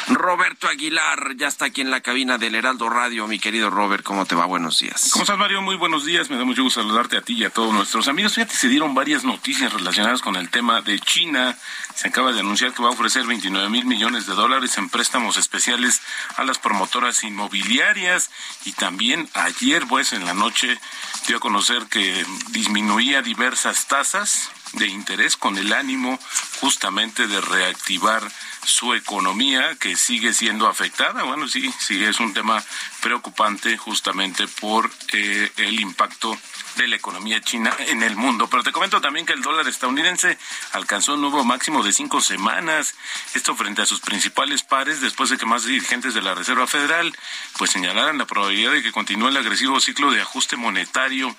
Roberto 0.09 0.69
Aguilar 0.69 1.35
ya 1.37 1.49
está 1.49 1.67
aquí 1.67 1.81
en 1.81 1.91
la 1.91 2.01
cabina 2.03 2.37
del 2.37 2.55
Heraldo 2.55 2.91
Radio. 2.91 3.27
Mi 3.27 3.39
querido 3.39 3.71
Robert, 3.71 4.03
¿cómo 4.03 4.27
te 4.27 4.35
va? 4.35 4.45
Buenos 4.45 4.79
días. 4.79 5.09
¿Cómo 5.13 5.23
estás, 5.23 5.39
Mario? 5.39 5.63
Muy 5.63 5.77
buenos 5.77 6.05
días. 6.05 6.29
Me 6.29 6.37
da 6.37 6.45
mucho 6.45 6.63
gusto 6.63 6.83
saludarte 6.83 7.17
a 7.17 7.23
ti 7.23 7.35
y 7.35 7.45
a 7.45 7.51
todos 7.51 7.73
nuestros 7.73 8.07
amigos. 8.09 8.35
Fíjate, 8.35 8.55
se 8.55 8.69
dieron 8.69 8.95
varias 8.95 9.25
noticias 9.25 9.73
relacionadas 9.73 10.21
con 10.21 10.37
el 10.37 10.51
tema 10.51 10.83
de 10.83 10.99
China. 10.99 11.57
Se 11.95 12.09
acaba 12.09 12.33
de 12.33 12.41
anunciar 12.41 12.75
que 12.75 12.83
va 12.83 12.91
a 12.91 12.93
ofrecer 12.93 13.27
29 13.27 13.71
mil 13.71 13.87
millones 13.87 14.27
de 14.27 14.35
dólares 14.35 14.77
en 14.77 14.91
préstamos 14.91 15.39
especiales 15.39 16.03
a 16.37 16.45
las 16.45 16.59
promotoras 16.59 17.25
inmobiliarias. 17.25 18.31
Y 18.67 18.73
también 18.73 19.29
ayer, 19.33 19.85
pues, 19.89 20.13
en 20.13 20.27
la 20.27 20.35
noche, 20.35 20.79
dio 21.27 21.39
a 21.39 21.41
conocer 21.41 21.87
que 21.87 22.27
disminuía 22.51 23.23
diversas 23.23 23.87
tasas 23.87 24.51
de 24.75 24.87
interés 24.89 25.37
con 25.37 25.57
el 25.57 25.73
ánimo 25.73 26.19
justamente 26.61 27.27
de 27.27 27.41
reactivar 27.41 28.23
su 28.65 28.95
economía 28.95 29.77
que 29.79 29.97
sigue 29.97 30.33
siendo 30.33 30.67
afectada. 30.67 31.23
Bueno, 31.23 31.49
sí, 31.49 31.73
sí, 31.79 32.03
es 32.03 32.21
un 32.21 32.33
tema 32.35 32.63
preocupante 33.01 33.77
justamente 33.77 34.47
por 34.49 34.91
eh, 35.13 35.51
el 35.57 35.81
impacto 35.81 36.37
de 36.77 36.89
la 36.89 36.97
economía 36.97 37.41
china 37.41 37.75
en 37.79 38.03
el 38.03 38.17
mundo. 38.17 38.49
Pero 38.49 38.63
te 38.63 38.73
comento 38.73 39.01
también 39.01 39.27
que 39.27 39.33
el 39.33 39.43
dólar 39.43 39.69
estadounidense 39.69 40.39
alcanzó 40.73 41.15
un 41.15 41.21
nuevo 41.21 41.45
máximo 41.45 41.83
de 41.83 41.93
cinco 41.93 42.21
semanas. 42.21 42.95
Esto 43.35 43.55
frente 43.55 43.83
a 43.83 43.87
sus 43.87 44.01
principales 44.01 44.63
pares 44.63 45.01
después 45.01 45.31
de 45.31 45.39
que 45.39 45.47
más 45.47 45.65
dirigentes 45.65 46.15
de 46.15 46.23
la 46.23 46.35
Reserva 46.35 46.67
Federal 46.67 47.17
pues 47.57 47.71
señalaran 47.71 48.19
la 48.19 48.27
probabilidad 48.27 48.73
de 48.73 48.83
que 48.83 48.93
continúe 48.93 49.29
el 49.29 49.37
agresivo 49.37 49.81
ciclo 49.81 50.11
de 50.11 50.21
ajuste 50.21 50.57
monetario 50.57 51.35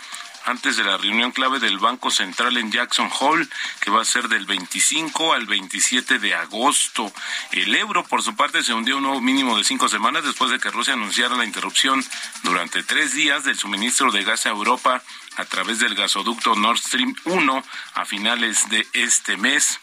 antes 0.45 0.77
de 0.77 0.83
la 0.83 0.97
reunión 0.97 1.31
clave 1.31 1.59
del 1.59 1.79
Banco 1.79 2.11
Central 2.11 2.57
en 2.57 2.71
Jackson 2.71 3.09
Hole, 3.19 3.47
que 3.81 3.91
va 3.91 4.01
a 4.01 4.05
ser 4.05 4.27
del 4.29 4.45
25 4.45 5.33
al 5.33 5.47
27 5.47 6.19
de 6.19 6.35
agosto. 6.35 7.11
El 7.51 7.73
euro, 7.75 8.03
por 8.03 8.21
su 8.23 8.35
parte, 8.35 8.63
se 8.63 8.73
hundió 8.73 8.97
un 8.97 9.03
nuevo 9.03 9.21
mínimo 9.21 9.57
de 9.57 9.63
cinco 9.63 9.89
semanas 9.89 10.23
después 10.23 10.51
de 10.51 10.59
que 10.59 10.71
Rusia 10.71 10.93
anunciara 10.93 11.35
la 11.35 11.45
interrupción 11.45 12.03
durante 12.43 12.83
tres 12.83 13.13
días 13.13 13.43
del 13.43 13.57
suministro 13.57 14.11
de 14.11 14.23
gas 14.23 14.45
a 14.45 14.49
Europa 14.49 15.03
a 15.37 15.45
través 15.45 15.79
del 15.79 15.95
gasoducto 15.95 16.55
Nord 16.55 16.77
Stream 16.77 17.15
1 17.25 17.63
a 17.93 18.05
finales 18.05 18.69
de 18.69 18.87
este 18.93 19.37
mes. 19.37 19.79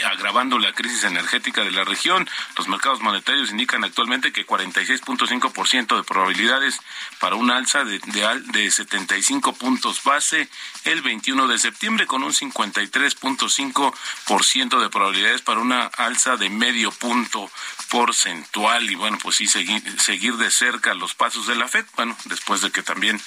Agravando 0.00 0.58
la 0.58 0.72
crisis 0.72 1.04
energética 1.04 1.62
de 1.62 1.70
la 1.70 1.84
región. 1.84 2.28
Los 2.56 2.66
mercados 2.68 3.00
monetarios 3.00 3.50
indican 3.50 3.84
actualmente 3.84 4.32
que 4.32 4.46
46.5% 4.46 5.96
de 5.96 6.02
probabilidades 6.02 6.80
para 7.20 7.36
un 7.36 7.50
alza 7.50 7.84
de, 7.84 7.98
de, 7.98 8.40
de 8.52 8.70
75 8.70 9.52
puntos 9.54 10.02
base 10.02 10.48
el 10.84 11.02
21 11.02 11.46
de 11.46 11.58
septiembre, 11.58 12.06
con 12.06 12.22
un 12.22 12.32
53.5% 12.32 14.80
de 14.80 14.88
probabilidades 14.88 15.42
para 15.42 15.60
una 15.60 15.86
alza 15.86 16.36
de 16.36 16.48
medio 16.48 16.90
punto 16.92 17.50
porcentual. 17.90 18.88
Y 18.90 18.94
bueno, 18.94 19.18
pues 19.22 19.36
sí, 19.36 19.46
seguir, 19.46 19.82
seguir 20.00 20.36
de 20.36 20.50
cerca 20.50 20.94
los 20.94 21.14
pasos 21.14 21.46
de 21.46 21.56
la 21.56 21.68
FED. 21.68 21.84
Bueno, 21.96 22.16
después 22.24 22.62
de 22.62 22.70
que 22.70 22.82
también 22.82 23.20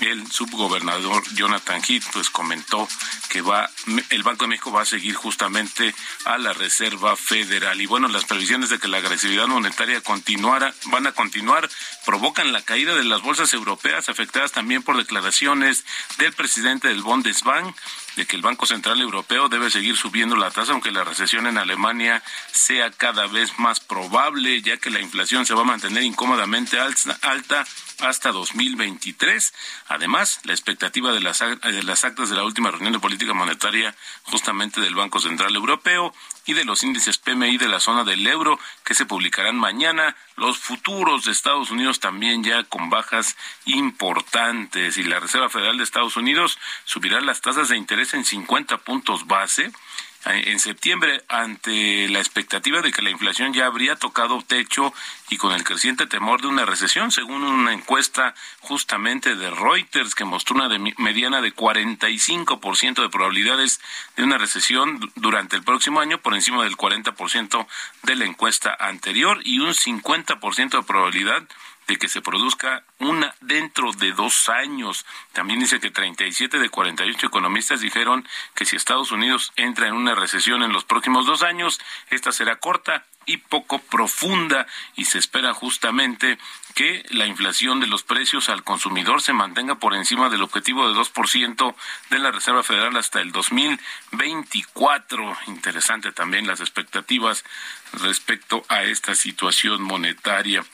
el 0.00 0.30
subgobernador 0.30 1.24
Jonathan 1.34 1.82
Heath 1.82 2.04
pues 2.12 2.30
comentó 2.30 2.88
que 3.28 3.42
va 3.42 3.68
el 4.10 4.22
Banco 4.22 4.44
de 4.44 4.48
México 4.48 4.72
va 4.72 4.82
a 4.82 4.86
seguir 4.86 5.14
justamente 5.14 5.94
a 6.24 6.38
la 6.38 6.52
Reserva 6.52 7.16
Federal. 7.16 7.80
Y 7.80 7.86
bueno, 7.86 8.08
las 8.08 8.24
previsiones 8.24 8.70
de 8.70 8.78
que 8.78 8.88
la 8.88 8.98
agresividad 8.98 9.46
monetaria 9.46 10.00
continuara, 10.00 10.74
van 10.86 11.06
a 11.06 11.12
continuar, 11.12 11.68
provocan 12.04 12.52
la 12.52 12.62
caída 12.62 12.94
de 12.94 13.04
las 13.04 13.22
bolsas 13.22 13.52
europeas, 13.54 14.08
afectadas 14.08 14.52
también 14.52 14.82
por 14.82 14.96
declaraciones 14.96 15.84
del 16.18 16.32
presidente 16.32 16.88
del 16.88 17.02
Bundesbank 17.02 17.76
de 18.16 18.26
que 18.26 18.36
el 18.36 18.42
Banco 18.42 18.66
Central 18.66 19.00
Europeo 19.00 19.48
debe 19.48 19.70
seguir 19.70 19.96
subiendo 19.96 20.36
la 20.36 20.50
tasa, 20.50 20.72
aunque 20.72 20.90
la 20.90 21.04
recesión 21.04 21.46
en 21.46 21.58
Alemania 21.58 22.22
sea 22.52 22.90
cada 22.90 23.26
vez 23.26 23.58
más 23.58 23.80
probable, 23.80 24.60
ya 24.62 24.76
que 24.76 24.90
la 24.90 25.00
inflación 25.00 25.46
se 25.46 25.54
va 25.54 25.62
a 25.62 25.64
mantener 25.64 26.02
incómodamente 26.02 26.78
alta 26.78 27.66
hasta 28.00 28.32
2023. 28.32 29.54
Además, 29.88 30.40
la 30.44 30.52
expectativa 30.52 31.12
de 31.12 31.20
las, 31.20 31.40
de 31.40 31.82
las 31.82 32.04
actas 32.04 32.30
de 32.30 32.36
la 32.36 32.44
última 32.44 32.70
reunión 32.70 32.92
de 32.92 32.98
política 32.98 33.32
monetaria 33.34 33.94
justamente 34.24 34.80
del 34.80 34.94
Banco 34.94 35.20
Central 35.20 35.54
Europeo 35.54 36.14
y 36.44 36.54
de 36.54 36.64
los 36.64 36.82
índices 36.82 37.18
PMI 37.18 37.56
de 37.58 37.68
la 37.68 37.80
zona 37.80 38.04
del 38.04 38.26
euro 38.26 38.58
que 38.84 38.94
se 38.94 39.06
publicarán 39.06 39.56
mañana. 39.56 40.16
Los 40.36 40.58
futuros 40.58 41.24
de 41.24 41.32
Estados 41.32 41.70
Unidos 41.70 42.00
también 42.00 42.42
ya 42.42 42.64
con 42.64 42.90
bajas 42.90 43.36
importantes 43.64 44.96
y 44.98 45.04
la 45.04 45.20
Reserva 45.20 45.48
Federal 45.48 45.76
de 45.76 45.84
Estados 45.84 46.16
Unidos 46.16 46.58
subirá 46.84 47.20
las 47.20 47.40
tasas 47.40 47.68
de 47.68 47.76
interés 47.76 48.01
en 48.14 48.24
50 48.24 48.78
puntos 48.78 49.26
base 49.26 49.70
en 50.24 50.58
septiembre 50.60 51.24
ante 51.28 52.08
la 52.08 52.20
expectativa 52.20 52.80
de 52.80 52.92
que 52.92 53.02
la 53.02 53.10
inflación 53.10 53.52
ya 53.52 53.66
habría 53.66 53.96
tocado 53.96 54.40
techo 54.42 54.94
y 55.30 55.36
con 55.36 55.52
el 55.52 55.64
creciente 55.64 56.06
temor 56.06 56.40
de 56.40 56.46
una 56.46 56.64
recesión, 56.64 57.10
según 57.10 57.42
una 57.42 57.72
encuesta 57.72 58.34
justamente 58.60 59.34
de 59.34 59.50
Reuters 59.50 60.14
que 60.14 60.24
mostró 60.24 60.56
una 60.56 60.68
mediana 60.98 61.40
de 61.40 61.54
45% 61.54 63.02
de 63.02 63.08
probabilidades 63.08 63.80
de 64.16 64.22
una 64.22 64.38
recesión 64.38 65.00
durante 65.16 65.56
el 65.56 65.64
próximo 65.64 66.00
año 66.00 66.18
por 66.18 66.34
encima 66.34 66.62
del 66.62 66.76
40% 66.76 67.66
de 68.04 68.16
la 68.16 68.24
encuesta 68.24 68.76
anterior 68.78 69.40
y 69.44 69.58
un 69.58 69.74
50% 69.74 70.70
de 70.70 70.82
probabilidad 70.84 71.42
de 71.92 71.98
que 71.98 72.08
se 72.08 72.22
produzca 72.22 72.84
una 73.00 73.34
dentro 73.42 73.92
de 73.92 74.12
dos 74.12 74.48
años. 74.48 75.04
También 75.34 75.60
dice 75.60 75.78
que 75.78 75.90
37 75.90 76.58
de 76.58 76.70
48 76.70 77.26
economistas 77.26 77.82
dijeron 77.82 78.26
que 78.54 78.64
si 78.64 78.76
Estados 78.76 79.12
Unidos 79.12 79.52
entra 79.56 79.88
en 79.88 79.92
una 79.92 80.14
recesión 80.14 80.62
en 80.62 80.72
los 80.72 80.84
próximos 80.84 81.26
dos 81.26 81.42
años, 81.42 81.78
esta 82.08 82.32
será 82.32 82.56
corta 82.56 83.04
y 83.26 83.36
poco 83.36 83.78
profunda 83.78 84.66
y 84.96 85.04
se 85.04 85.18
espera 85.18 85.52
justamente 85.52 86.38
que 86.74 87.04
la 87.10 87.26
inflación 87.26 87.80
de 87.80 87.88
los 87.88 88.04
precios 88.04 88.48
al 88.48 88.64
consumidor 88.64 89.20
se 89.20 89.34
mantenga 89.34 89.74
por 89.74 89.94
encima 89.94 90.30
del 90.30 90.42
objetivo 90.42 90.88
de 90.88 90.98
2% 90.98 91.74
de 92.08 92.18
la 92.18 92.30
Reserva 92.30 92.62
Federal 92.62 92.96
hasta 92.96 93.20
el 93.20 93.32
2024. 93.32 95.36
Interesante 95.48 96.10
también 96.12 96.46
las 96.46 96.60
expectativas 96.60 97.44
respecto 97.92 98.64
a 98.70 98.84
esta 98.84 99.14
situación 99.14 99.82
monetaria. 99.82 100.64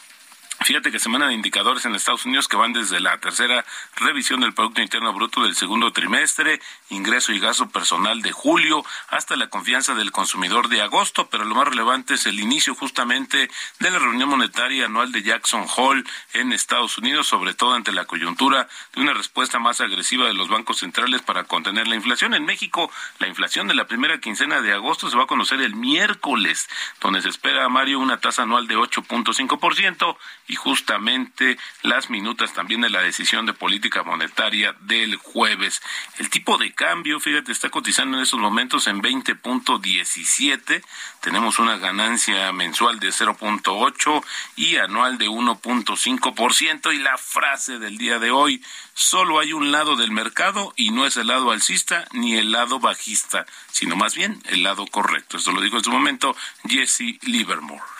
Fíjate 0.60 0.90
que 0.90 0.98
semana 0.98 1.28
de 1.28 1.34
indicadores 1.34 1.84
en 1.84 1.94
Estados 1.94 2.26
Unidos 2.26 2.48
que 2.48 2.56
van 2.56 2.72
desde 2.72 2.98
la 2.98 3.16
tercera 3.18 3.64
revisión 3.94 4.40
del 4.40 4.52
Producto 4.52 4.82
Interno 4.82 5.12
Bruto 5.12 5.44
del 5.44 5.54
segundo 5.54 5.92
trimestre, 5.92 6.60
ingreso 6.90 7.32
y 7.32 7.38
gasto 7.38 7.68
personal 7.68 8.22
de 8.22 8.32
julio, 8.32 8.84
hasta 9.08 9.36
la 9.36 9.50
confianza 9.50 9.94
del 9.94 10.10
consumidor 10.10 10.68
de 10.68 10.82
agosto, 10.82 11.28
pero 11.30 11.44
lo 11.44 11.54
más 11.54 11.68
relevante 11.68 12.14
es 12.14 12.26
el 12.26 12.40
inicio 12.40 12.74
justamente 12.74 13.48
de 13.78 13.90
la 13.90 14.00
reunión 14.00 14.30
monetaria 14.30 14.86
anual 14.86 15.12
de 15.12 15.22
Jackson 15.22 15.64
Hole 15.76 16.02
en 16.34 16.52
Estados 16.52 16.98
Unidos, 16.98 17.28
sobre 17.28 17.54
todo 17.54 17.74
ante 17.74 17.92
la 17.92 18.06
coyuntura 18.06 18.68
de 18.94 19.00
una 19.00 19.14
respuesta 19.14 19.60
más 19.60 19.80
agresiva 19.80 20.26
de 20.26 20.34
los 20.34 20.48
bancos 20.48 20.78
centrales 20.78 21.22
para 21.22 21.44
contener 21.44 21.86
la 21.86 21.94
inflación. 21.94 22.34
En 22.34 22.44
México, 22.44 22.90
la 23.20 23.28
inflación 23.28 23.68
de 23.68 23.74
la 23.74 23.86
primera 23.86 24.18
quincena 24.18 24.60
de 24.60 24.72
agosto 24.72 25.08
se 25.08 25.16
va 25.16 25.22
a 25.22 25.28
conocer 25.28 25.60
el 25.60 25.76
miércoles, 25.76 26.68
donde 27.00 27.22
se 27.22 27.28
espera, 27.28 27.68
Mario, 27.68 28.00
una 28.00 28.18
tasa 28.18 28.42
anual 28.42 28.66
de 28.66 28.76
8.5% 28.76 30.16
y 30.48 30.56
justamente 30.56 31.58
las 31.82 32.10
minutas 32.10 32.54
también 32.54 32.80
de 32.80 32.90
la 32.90 33.02
decisión 33.02 33.46
de 33.46 33.52
política 33.52 34.02
monetaria 34.02 34.74
del 34.80 35.16
jueves. 35.16 35.82
El 36.18 36.30
tipo 36.30 36.56
de 36.56 36.72
cambio, 36.72 37.20
fíjate, 37.20 37.52
está 37.52 37.68
cotizando 37.68 38.16
en 38.16 38.22
estos 38.22 38.40
momentos 38.40 38.86
en 38.86 39.02
20.17. 39.02 40.82
Tenemos 41.20 41.58
una 41.58 41.76
ganancia 41.76 42.50
mensual 42.52 42.98
de 42.98 43.08
0.8 43.08 44.24
y 44.56 44.76
anual 44.76 45.18
de 45.18 45.28
1.5%. 45.28 46.94
Y 46.94 46.98
la 46.98 47.18
frase 47.18 47.78
del 47.78 47.98
día 47.98 48.18
de 48.18 48.30
hoy, 48.30 48.62
solo 48.94 49.40
hay 49.40 49.52
un 49.52 49.70
lado 49.70 49.96
del 49.96 50.10
mercado 50.10 50.72
y 50.76 50.90
no 50.90 51.06
es 51.06 51.18
el 51.18 51.26
lado 51.26 51.50
alcista 51.50 52.06
ni 52.12 52.36
el 52.36 52.52
lado 52.52 52.80
bajista, 52.80 53.44
sino 53.70 53.96
más 53.96 54.14
bien 54.14 54.42
el 54.46 54.62
lado 54.62 54.86
correcto. 54.86 55.36
Esto 55.36 55.52
lo 55.52 55.60
dijo 55.60 55.76
en 55.76 55.84
su 55.84 55.90
momento 55.90 56.34
Jesse 56.66 57.18
Livermore. 57.22 57.97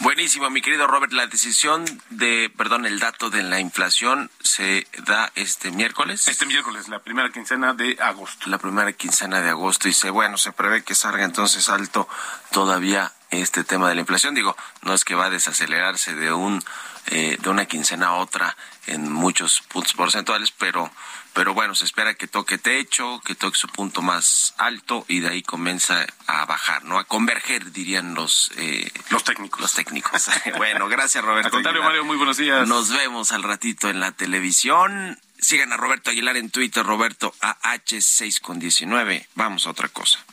Buenísimo, 0.00 0.50
mi 0.50 0.60
querido 0.60 0.86
Robert. 0.86 1.12
La 1.12 1.26
decisión 1.26 1.84
de, 2.10 2.52
perdón, 2.56 2.86
el 2.86 2.98
dato 2.98 3.30
de 3.30 3.42
la 3.42 3.60
inflación 3.60 4.30
se 4.42 4.86
da 5.04 5.30
este 5.34 5.70
miércoles. 5.70 6.26
Este 6.28 6.46
miércoles, 6.46 6.88
la 6.88 6.98
primera 6.98 7.30
quincena 7.30 7.74
de 7.74 7.96
agosto. 8.00 8.50
La 8.50 8.58
primera 8.58 8.92
quincena 8.92 9.40
de 9.40 9.50
agosto. 9.50 9.88
Y 9.88 9.92
se, 9.92 10.10
bueno, 10.10 10.36
se 10.36 10.52
prevé 10.52 10.82
que 10.82 10.94
salga 10.94 11.24
entonces 11.24 11.68
alto 11.68 12.08
todavía 12.50 13.12
este 13.30 13.64
tema 13.64 13.88
de 13.88 13.94
la 13.94 14.00
inflación. 14.00 14.34
Digo, 14.34 14.56
no 14.82 14.94
es 14.94 15.04
que 15.04 15.14
va 15.14 15.26
a 15.26 15.30
desacelerarse 15.30 16.14
de 16.14 16.32
un 16.32 16.62
eh, 17.06 17.36
de 17.38 17.50
una 17.50 17.66
quincena 17.66 18.08
a 18.08 18.14
otra 18.14 18.56
en 18.86 19.12
muchos 19.12 19.62
puntos 19.68 19.92
porcentuales, 19.94 20.52
pero 20.52 20.90
pero 21.34 21.52
bueno, 21.52 21.74
se 21.74 21.84
espera 21.84 22.14
que 22.14 22.28
toque 22.28 22.58
techo, 22.58 23.20
que 23.24 23.34
toque 23.34 23.58
su 23.58 23.66
punto 23.66 24.02
más 24.02 24.54
alto 24.56 25.04
y 25.08 25.18
de 25.18 25.30
ahí 25.30 25.42
comienza 25.42 26.06
a 26.28 26.44
bajar, 26.46 26.84
¿no? 26.84 26.96
A 26.96 27.04
converger, 27.04 27.72
dirían 27.72 28.14
los 28.14 28.52
eh, 28.56 28.88
los 29.10 29.24
técnicos. 29.24 29.60
Los 29.60 29.74
técnicos. 29.74 30.30
bueno, 30.56 30.88
gracias 30.88 31.24
Roberto. 31.24 31.48
Al 31.48 31.52
contrario, 31.52 31.82
Mario, 31.82 32.04
muy 32.04 32.16
buenos 32.16 32.36
días. 32.36 32.68
Nos 32.68 32.90
vemos 32.90 33.32
al 33.32 33.42
ratito 33.42 33.90
en 33.90 33.98
la 33.98 34.12
televisión. 34.12 35.18
Sigan 35.40 35.72
a 35.72 35.76
Roberto 35.76 36.10
Aguilar 36.10 36.36
en 36.36 36.50
Twitter, 36.50 36.86
Roberto 36.86 37.34
AH6 37.40 38.40
con 38.40 38.60
19. 38.60 39.28
Vamos 39.34 39.66
a 39.66 39.70
otra 39.70 39.88
cosa. 39.88 40.24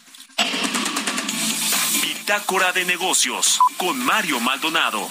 Bitácora 2.03 2.71
de 2.73 2.85
negocios 2.85 3.59
con 3.77 3.97
Mario 4.05 4.39
Maldonado. 4.39 5.09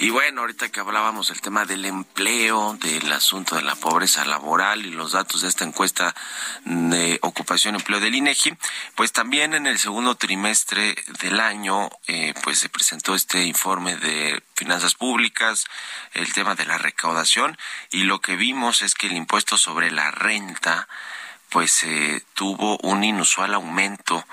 Y 0.00 0.10
bueno, 0.10 0.42
ahorita 0.42 0.68
que 0.68 0.80
hablábamos 0.80 1.28
del 1.28 1.40
tema 1.40 1.64
del 1.64 1.84
empleo, 1.84 2.76
del 2.80 3.10
asunto 3.12 3.56
de 3.56 3.62
la 3.62 3.74
pobreza 3.74 4.24
laboral 4.24 4.86
y 4.86 4.90
los 4.90 5.12
datos 5.12 5.42
de 5.42 5.48
esta 5.48 5.64
encuesta 5.64 6.14
de 6.64 7.18
ocupación 7.22 7.74
y 7.74 7.78
empleo 7.78 7.98
del 7.98 8.14
INEGI, 8.14 8.56
pues 8.94 9.12
también 9.12 9.54
en 9.54 9.66
el 9.66 9.78
segundo 9.78 10.14
trimestre 10.14 10.96
del 11.20 11.40
año, 11.40 11.90
eh, 12.06 12.32
pues 12.44 12.58
se 12.58 12.68
presentó 12.68 13.14
este 13.14 13.44
informe 13.44 13.96
de 13.96 14.42
finanzas 14.54 14.94
públicas, 14.94 15.66
el 16.14 16.32
tema 16.32 16.54
de 16.54 16.66
la 16.66 16.78
recaudación 16.78 17.58
y 17.90 18.04
lo 18.04 18.20
que 18.20 18.36
vimos 18.36 18.82
es 18.82 18.94
que 18.94 19.08
el 19.08 19.14
impuesto 19.14 19.56
sobre 19.56 19.90
la 19.90 20.10
renta 20.10 20.88
pues 21.50 21.82
eh, 21.84 22.22
tuvo 22.34 22.78
un 22.78 23.04
inusual 23.04 23.54
aumento 23.54 24.24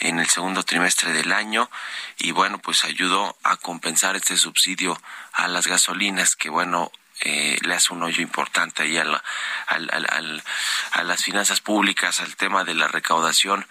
en 0.00 0.18
el 0.18 0.28
segundo 0.28 0.62
trimestre 0.62 1.12
del 1.12 1.32
año 1.32 1.70
y 2.18 2.32
bueno 2.32 2.58
pues 2.58 2.84
ayudó 2.84 3.36
a 3.42 3.56
compensar 3.56 4.16
este 4.16 4.36
subsidio 4.36 5.00
a 5.32 5.48
las 5.48 5.66
gasolinas 5.66 6.36
que 6.36 6.50
bueno 6.50 6.90
eh, 7.24 7.56
le 7.62 7.74
hace 7.74 7.92
un 7.92 8.02
hoyo 8.02 8.20
importante 8.20 8.82
ahí 8.82 8.96
a, 8.98 9.22
a 9.68 11.02
las 11.04 11.22
finanzas 11.22 11.60
públicas, 11.60 12.20
al 12.20 12.34
tema 12.34 12.64
de 12.64 12.74
la 12.74 12.88
recaudación 12.88 13.64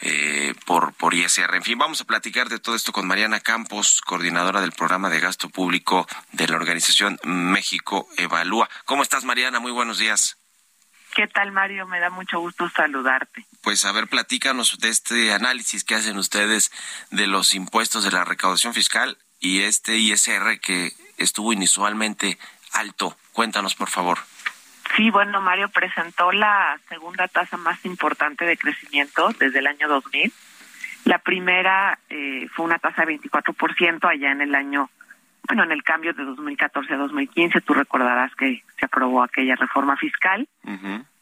eh, 0.00 0.54
por, 0.66 0.92
por 0.92 1.14
ISR. 1.14 1.54
En 1.54 1.62
fin, 1.62 1.78
vamos 1.78 2.02
a 2.02 2.04
platicar 2.04 2.50
de 2.50 2.58
todo 2.58 2.74
esto 2.74 2.92
con 2.92 3.06
Mariana 3.06 3.40
Campos, 3.40 4.02
coordinadora 4.02 4.60
del 4.60 4.72
programa 4.72 5.08
de 5.08 5.20
gasto 5.20 5.48
público 5.48 6.06
de 6.32 6.48
la 6.48 6.56
organización 6.56 7.18
México 7.24 8.08
Evalúa. 8.18 8.68
¿Cómo 8.84 9.02
estás, 9.02 9.24
Mariana? 9.24 9.58
Muy 9.58 9.72
buenos 9.72 9.98
días. 9.98 10.37
¿Qué 11.14 11.26
tal, 11.26 11.52
Mario? 11.52 11.86
Me 11.86 12.00
da 12.00 12.10
mucho 12.10 12.38
gusto 12.38 12.68
saludarte. 12.68 13.44
Pues 13.62 13.84
a 13.84 13.92
ver, 13.92 14.06
platícanos 14.08 14.78
de 14.78 14.88
este 14.88 15.32
análisis 15.32 15.84
que 15.84 15.94
hacen 15.94 16.16
ustedes 16.16 16.70
de 17.10 17.26
los 17.26 17.54
impuestos 17.54 18.04
de 18.04 18.12
la 18.12 18.24
recaudación 18.24 18.74
fiscal 18.74 19.18
y 19.40 19.62
este 19.62 19.96
ISR 19.96 20.60
que 20.60 20.92
estuvo 21.16 21.52
inusualmente 21.52 22.38
alto. 22.72 23.16
Cuéntanos, 23.32 23.74
por 23.74 23.88
favor. 23.88 24.18
Sí, 24.96 25.10
bueno, 25.10 25.40
Mario 25.40 25.68
presentó 25.68 26.32
la 26.32 26.78
segunda 26.88 27.28
tasa 27.28 27.56
más 27.56 27.84
importante 27.84 28.44
de 28.44 28.56
crecimiento 28.56 29.30
desde 29.38 29.58
el 29.58 29.66
año 29.66 29.88
2000. 29.88 30.32
La 31.04 31.18
primera 31.18 31.98
eh, 32.08 32.48
fue 32.54 32.64
una 32.64 32.78
tasa 32.78 33.04
de 33.04 33.18
24% 33.18 34.08
allá 34.08 34.32
en 34.32 34.40
el 34.40 34.54
año, 34.54 34.90
bueno, 35.48 35.64
en 35.64 35.72
el 35.72 35.82
cambio 35.82 36.12
de 36.12 36.24
2014 36.24 36.92
a 36.92 36.98
2015. 36.98 37.62
Tú 37.62 37.72
recordarás 37.72 38.34
que 38.34 38.62
se 38.78 38.84
aprobó 38.84 39.22
aquella 39.22 39.56
reforma 39.56 39.96
fiscal. 39.96 40.46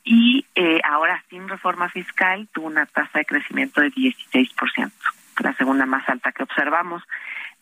Y 0.03 0.45
eh, 0.55 0.81
ahora, 0.85 1.23
sin 1.31 1.49
reforma 1.49 1.89
fiscal, 1.89 2.49
tuvo 2.53 2.67
una 2.67 2.87
tasa 2.87 3.19
de 3.19 3.25
crecimiento 3.25 3.81
de 3.81 3.93
16%, 3.93 4.93
la 5.41 5.53
segunda 5.55 5.87
más 5.87 6.09
alta 6.09 6.33
que 6.33 6.43
observamos. 6.43 7.03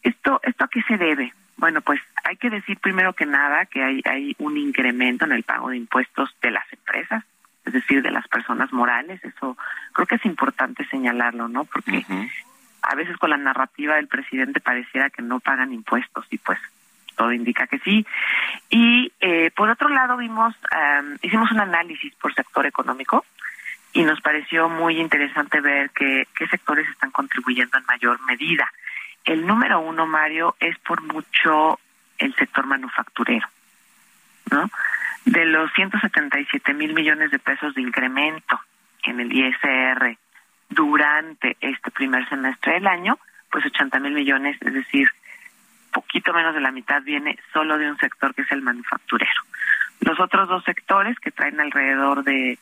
¿Esto, 0.03 0.41
esto 0.43 0.65
a 0.65 0.69
qué 0.69 0.83
se 0.83 0.97
debe? 0.97 1.33
Bueno, 1.57 1.81
pues 1.81 2.01
hay 2.25 2.37
que 2.37 2.51
decir 2.51 2.79
primero 2.79 3.13
que 3.13 3.27
nada 3.27 3.67
que 3.67 3.83
hay, 3.83 4.03
hay 4.05 4.35
un 4.39 4.57
incremento 4.57 5.25
en 5.25 5.33
el 5.33 5.43
pago 5.43 5.71
de 5.71 5.77
impuestos 5.77 6.35
de 6.43 6.51
las 6.51 6.71
empresas, 6.73 7.25
es 7.65 7.73
decir, 7.73 8.03
de 8.03 8.11
las 8.11 8.27
personas 8.29 8.73
morales. 8.73 9.23
Eso 9.25 9.57
creo 9.93 10.07
que 10.07 10.17
es 10.17 10.25
importante 10.27 10.87
señalarlo, 10.87 11.49
¿no? 11.49 11.65
Porque 11.65 12.05
a 12.89 12.95
veces 12.95 13.17
con 13.17 13.31
la 13.31 13.37
narrativa 13.37 13.97
del 13.97 14.09
presidente 14.09 14.61
pareciera 14.61 15.11
que 15.11 15.23
no 15.23 15.41
pagan 15.41 15.73
impuestos 15.73 16.27
y 16.31 16.39
pues 16.39 16.59
todo 17.17 17.33
indica 17.33 17.67
que 17.67 17.79
sí. 17.79 18.07
Y 18.71 19.13
eh, 19.21 19.51
por 19.55 19.71
otro 19.71 19.89
lado 19.89 20.17
vimos, 20.17 20.55
hicimos 21.23 21.51
un 21.53 21.61
análisis 21.61 22.15
por 22.17 22.35
sector 22.35 22.67
económico 22.67 23.25
y 23.93 24.03
nos 24.03 24.21
pareció 24.21 24.69
muy 24.69 25.01
interesante 25.01 25.61
ver 25.61 25.91
que, 25.91 26.27
qué 26.37 26.47
sectores 26.49 26.89
están 26.89 27.11
contribuyendo 27.11 27.79
en 27.79 27.87
mayor 27.87 28.21
medida. 28.27 28.71
El 29.25 29.47
número 29.47 29.81
uno, 29.81 30.07
Mario, 30.07 30.57
es 30.61 30.77
por 30.81 31.01
mucho 31.03 31.79
el 32.19 32.35
sector 32.35 32.67
manufacturero, 32.67 33.47
¿no? 34.51 34.69
De 35.25 35.47
los 35.47 35.73
177 35.73 36.75
mil 36.75 36.93
millones 36.93 37.31
de 37.31 37.39
pesos 37.39 37.75
de 37.75 37.83
incremento 37.83 38.61
en 39.05 39.21
el 39.21 39.33
ISR 39.33 40.19
durante 40.69 41.57
este 41.61 41.91
primer 41.91 42.29
semestre 42.29 42.75
del 42.75 42.87
año, 42.87 43.19
pues 43.51 43.67
80 43.67 44.01
mil 44.01 44.13
millones, 44.13 44.57
es 44.61 44.75
decir, 44.75 45.09
poquito 45.93 46.33
menos 46.33 46.55
de 46.55 46.61
la 46.61 46.73
mitad 46.73 47.03
viene 47.03 47.39
solo 47.53 47.79
de 47.79 47.89
un 47.89 47.97
sector 47.99 48.35
que 48.35 48.43
es 48.43 48.51
el 48.51 48.63
manufacturero. 48.63 49.41
Los 50.01 50.19
otros 50.19 50.49
dos 50.49 50.65
sectores 50.65 51.19
que 51.21 51.31
traen 51.31 51.61
alrededor 51.61 52.25
de 52.25 52.59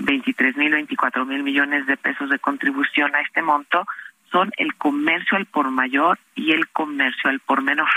23 0.00 0.56
mil, 0.56 0.72
24 0.72 1.24
mil 1.24 1.42
millones 1.42 1.86
de 1.86 1.96
pesos 1.96 2.28
de 2.28 2.38
contribución 2.38 3.14
a 3.14 3.22
este 3.22 3.40
monto 3.40 3.86
son 4.30 4.52
el 4.56 4.74
comercio 4.74 5.38
al 5.38 5.46
por 5.46 5.70
mayor 5.70 6.18
y 6.34 6.52
el 6.52 6.68
comercio 6.68 7.30
al 7.30 7.40
por 7.40 7.62
menor. 7.62 7.88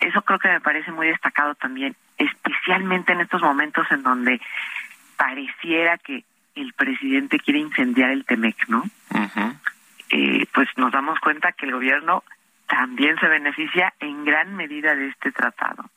Eso 0.00 0.22
creo 0.22 0.38
que 0.38 0.48
me 0.48 0.60
parece 0.60 0.90
muy 0.92 1.06
destacado 1.06 1.54
también, 1.54 1.94
especialmente 2.16 3.12
en 3.12 3.20
estos 3.20 3.42
momentos 3.42 3.86
en 3.90 4.02
donde 4.02 4.40
pareciera 5.16 5.98
que 5.98 6.24
el 6.54 6.72
presidente 6.74 7.38
quiere 7.38 7.60
incendiar 7.60 8.10
el 8.10 8.24
Temec, 8.24 8.68
¿no? 8.68 8.84
eh, 10.10 10.46
pues 10.52 10.68
nos 10.76 10.92
damos 10.92 11.18
cuenta 11.20 11.52
que 11.52 11.66
el 11.66 11.72
gobierno 11.72 12.24
también 12.66 13.16
se 13.18 13.28
beneficia 13.28 13.94
en 14.00 14.24
gran 14.24 14.56
medida 14.56 14.94
de 14.94 15.08
este 15.08 15.32
tratado. 15.32 15.90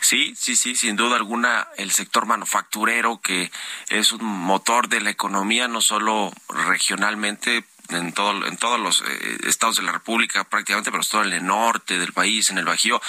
Sí, 0.00 0.34
sí, 0.36 0.56
sí, 0.56 0.76
sin 0.76 0.96
duda 0.96 1.16
alguna 1.16 1.66
el 1.76 1.90
sector 1.90 2.26
manufacturero 2.26 3.20
que 3.20 3.50
es 3.88 4.12
un 4.12 4.24
motor 4.24 4.88
de 4.88 5.00
la 5.00 5.10
economía 5.10 5.68
no 5.68 5.80
solo 5.80 6.32
regionalmente, 6.48 7.64
en 7.88 8.12
todo 8.12 8.46
en 8.46 8.56
todos 8.56 8.80
los 8.80 9.02
eh, 9.02 9.38
estados 9.46 9.76
de 9.76 9.82
la 9.82 9.92
República 9.92 10.44
prácticamente, 10.44 10.90
pero 10.90 11.04
todo 11.04 11.24
en 11.24 11.32
el 11.32 11.44
norte 11.44 11.98
del 11.98 12.12
país, 12.12 12.50
en 12.50 12.58
el 12.58 12.64
Bajío, 12.64 13.00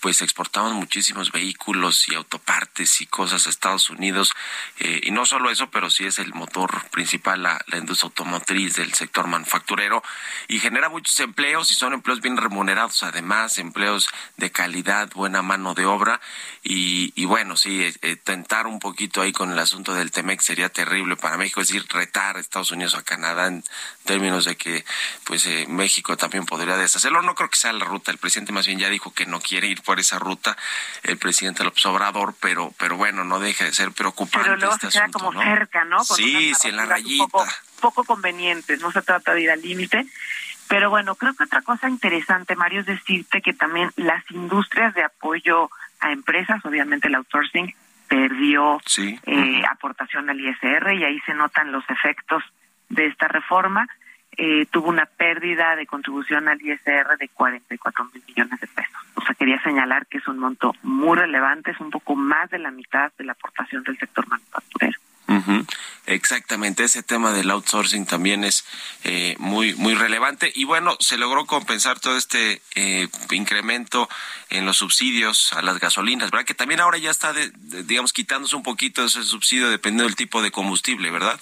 pues 0.00 0.22
exportamos 0.22 0.72
muchísimos 0.72 1.30
vehículos 1.30 2.08
y 2.08 2.14
autopartes 2.14 3.00
y 3.00 3.06
cosas 3.06 3.46
a 3.46 3.50
Estados 3.50 3.90
Unidos. 3.90 4.32
Eh, 4.78 5.00
y 5.04 5.10
no 5.10 5.26
solo 5.26 5.50
eso, 5.50 5.70
pero 5.70 5.90
sí 5.90 6.04
es 6.04 6.18
el 6.18 6.34
motor 6.34 6.88
principal 6.90 7.42
la, 7.42 7.64
industria 7.76 8.08
automotriz 8.08 8.74
del 8.74 8.94
sector 8.94 9.26
manufacturero. 9.26 10.02
Y 10.48 10.58
genera 10.58 10.88
muchos 10.88 11.18
empleos 11.20 11.70
y 11.70 11.74
son 11.74 11.92
empleos 11.92 12.20
bien 12.20 12.36
remunerados, 12.36 13.02
además 13.02 13.58
empleos 13.58 14.08
de 14.36 14.50
calidad, 14.50 15.10
buena 15.12 15.42
mano 15.42 15.74
de 15.74 15.86
obra. 15.86 16.20
Y, 16.62 17.24
bueno, 17.26 17.56
sí, 17.56 17.82
eh, 18.02 18.16
tentar 18.16 18.66
un 18.66 18.78
poquito 18.78 19.20
ahí 19.20 19.32
con 19.32 19.52
el 19.52 19.58
asunto 19.58 19.94
del 19.94 20.10
Temex 20.10 20.44
sería 20.44 20.68
terrible 20.68 21.16
para 21.16 21.36
México, 21.36 21.60
es 21.60 21.68
decir, 21.68 21.86
retar 21.90 22.36
a 22.36 22.40
Estados 22.40 22.70
Unidos 22.70 22.94
a 22.94 23.02
Canadá 23.02 23.48
en 23.48 23.64
términos 24.14 24.44
de 24.44 24.56
que 24.56 24.84
pues 25.24 25.44
eh, 25.46 25.66
México 25.68 26.16
también 26.16 26.46
podría 26.46 26.76
deshacerlo. 26.76 27.20
No 27.22 27.34
creo 27.34 27.50
que 27.50 27.56
sea 27.56 27.72
la 27.72 27.84
ruta. 27.84 28.12
El 28.12 28.18
presidente 28.18 28.52
más 28.52 28.66
bien 28.66 28.78
ya 28.78 28.88
dijo 28.88 29.12
que 29.12 29.26
no 29.26 29.40
quiere 29.40 29.66
ir 29.66 29.82
por 29.82 29.98
esa 29.98 30.18
ruta, 30.20 30.56
el 31.02 31.18
presidente 31.18 31.64
López 31.64 31.84
Obrador, 31.86 32.34
pero 32.40 32.72
pero 32.78 32.96
bueno, 32.96 33.24
no 33.24 33.40
deja 33.40 33.64
de 33.64 33.72
ser 33.72 33.90
preocupante 33.92 34.38
pero 34.44 34.56
luego 34.56 34.74
este 34.74 34.86
se 34.86 34.92
queda 34.92 35.04
asunto, 35.06 35.18
como 35.18 35.32
¿no? 35.32 35.42
cerca, 35.42 35.84
¿no? 35.84 35.96
Con 36.04 36.16
sí, 36.16 36.54
sí, 36.54 36.68
en 36.68 36.76
la 36.76 36.84
rayita. 36.84 37.24
Poco, 37.26 37.44
poco 37.80 38.04
convenientes, 38.04 38.80
no 38.80 38.92
se 38.92 39.02
trata 39.02 39.34
de 39.34 39.42
ir 39.42 39.50
al 39.50 39.60
límite. 39.60 40.06
Pero 40.68 40.88
bueno, 40.90 41.14
creo 41.16 41.34
que 41.34 41.44
otra 41.44 41.60
cosa 41.62 41.88
interesante, 41.88 42.54
Mario, 42.56 42.80
es 42.80 42.86
decirte 42.86 43.42
que 43.42 43.52
también 43.52 43.90
las 43.96 44.24
industrias 44.30 44.94
de 44.94 45.02
apoyo 45.04 45.68
a 46.00 46.12
empresas, 46.12 46.64
obviamente 46.64 47.08
el 47.08 47.16
outsourcing, 47.16 47.74
perdió 48.08 48.80
Sí. 48.86 49.18
eh, 49.26 49.62
aportación 49.70 50.30
al 50.30 50.40
ISR 50.40 50.94
y 50.94 51.04
ahí 51.04 51.20
se 51.26 51.34
notan 51.34 51.72
los 51.72 51.84
efectos 51.90 52.42
de 52.88 53.06
esta 53.06 53.28
reforma. 53.28 53.86
Eh, 54.36 54.66
tuvo 54.70 54.88
una 54.88 55.06
pérdida 55.06 55.76
de 55.76 55.86
contribución 55.86 56.48
al 56.48 56.60
ISR 56.60 57.16
de 57.18 57.28
44 57.28 58.04
mil 58.12 58.22
millones 58.26 58.60
de 58.60 58.66
pesos. 58.66 58.92
O 59.14 59.22
sea, 59.24 59.34
quería 59.34 59.62
señalar 59.62 60.06
que 60.06 60.18
es 60.18 60.26
un 60.28 60.38
monto 60.38 60.74
muy 60.82 61.16
relevante, 61.16 61.70
es 61.70 61.80
un 61.80 61.90
poco 61.90 62.16
más 62.16 62.50
de 62.50 62.58
la 62.58 62.70
mitad 62.70 63.12
de 63.16 63.24
la 63.24 63.32
aportación 63.32 63.82
del 63.84 63.98
sector 63.98 64.26
manufacturero. 64.28 64.98
Exactamente, 66.06 66.84
ese 66.84 67.02
tema 67.02 67.32
del 67.32 67.50
outsourcing 67.50 68.04
también 68.06 68.44
es 68.44 68.66
eh, 69.04 69.36
muy 69.38 69.74
muy 69.74 69.94
relevante 69.94 70.52
y 70.54 70.64
bueno, 70.64 70.96
se 71.00 71.16
logró 71.16 71.46
compensar 71.46 71.98
todo 71.98 72.16
este 72.18 72.60
eh, 72.74 73.08
incremento 73.30 74.08
en 74.50 74.66
los 74.66 74.76
subsidios 74.76 75.54
a 75.54 75.62
las 75.62 75.80
gasolinas, 75.80 76.30
¿verdad? 76.30 76.46
Que 76.46 76.54
también 76.54 76.80
ahora 76.80 76.98
ya 76.98 77.10
está, 77.10 77.32
de- 77.32 77.50
de- 77.54 77.84
digamos, 77.84 78.12
quitándose 78.12 78.54
un 78.54 78.62
poquito 78.62 79.04
ese 79.04 79.22
subsidio 79.22 79.70
dependiendo 79.70 80.04
del 80.04 80.14
tipo 80.16 80.42
de 80.42 80.50
combustible, 80.50 81.10
¿verdad? 81.10 81.40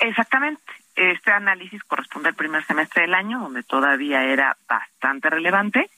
Exactamente. 0.00 0.62
Este 0.96 1.30
análisis 1.30 1.82
corresponde 1.84 2.30
al 2.30 2.34
primer 2.34 2.64
semestre 2.64 3.02
del 3.02 3.14
año, 3.14 3.38
donde 3.40 3.62
todavía 3.62 4.24
era 4.24 4.56
bastante 4.68 5.28
relevante. 5.30 5.90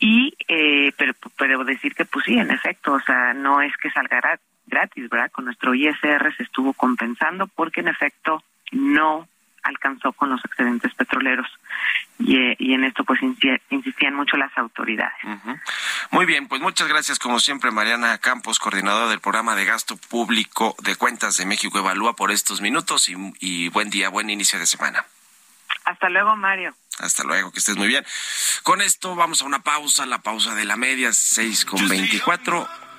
Y, 0.00 0.34
eh, 0.48 0.92
pero, 0.96 1.12
pero 1.38 1.62
decir 1.64 1.94
que, 1.94 2.04
pues 2.04 2.24
sí, 2.24 2.36
en 2.36 2.50
efecto, 2.50 2.92
o 2.94 3.00
sea, 3.00 3.32
no 3.34 3.62
es 3.62 3.72
que 3.76 3.88
salga 3.90 4.20
gra- 4.20 4.40
gratis, 4.66 5.08
¿verdad? 5.08 5.30
Con 5.30 5.44
nuestro 5.44 5.74
ISR 5.74 6.34
se 6.36 6.42
estuvo 6.42 6.72
compensando 6.72 7.46
porque, 7.46 7.80
en 7.80 7.88
efecto, 7.88 8.42
no 8.72 9.28
alcanzó 9.62 10.12
con 10.12 10.30
los 10.30 10.44
excedentes 10.44 10.92
petroleros. 10.94 11.46
Y, 12.18 12.36
eh, 12.36 12.56
y 12.58 12.74
en 12.74 12.84
esto, 12.84 13.04
pues, 13.04 13.20
insi- 13.20 13.60
insistían 13.70 14.14
mucho 14.14 14.36
las 14.36 14.56
autoridades. 14.56 15.14
Muy 16.10 16.24
bien, 16.26 16.46
pues 16.46 16.60
muchas 16.60 16.86
gracias 16.88 17.18
como 17.18 17.40
siempre 17.40 17.70
Mariana 17.70 18.18
Campos, 18.18 18.58
coordinadora 18.58 19.08
del 19.08 19.20
programa 19.20 19.54
de 19.56 19.64
gasto 19.64 19.96
público 19.96 20.76
de 20.82 20.94
cuentas 20.96 21.36
de 21.36 21.46
México 21.46 21.78
Evalúa 21.78 22.14
por 22.14 22.30
estos 22.30 22.60
minutos 22.60 23.08
y, 23.08 23.14
y 23.40 23.68
buen 23.70 23.90
día, 23.90 24.08
buen 24.08 24.30
inicio 24.30 24.58
de 24.58 24.66
semana. 24.66 25.04
Hasta 25.84 26.08
luego, 26.10 26.36
Mario. 26.36 26.74
Hasta 26.98 27.24
luego, 27.24 27.50
que 27.50 27.58
estés 27.58 27.76
muy 27.76 27.88
bien. 27.88 28.04
Con 28.62 28.82
esto 28.82 29.16
vamos 29.16 29.42
a 29.42 29.46
una 29.46 29.62
pausa, 29.62 30.06
la 30.06 30.18
pausa 30.18 30.54
de 30.54 30.64
la 30.64 30.76
media, 30.76 31.12
6 31.12 31.64
con 31.64 31.88
24. 31.88 32.68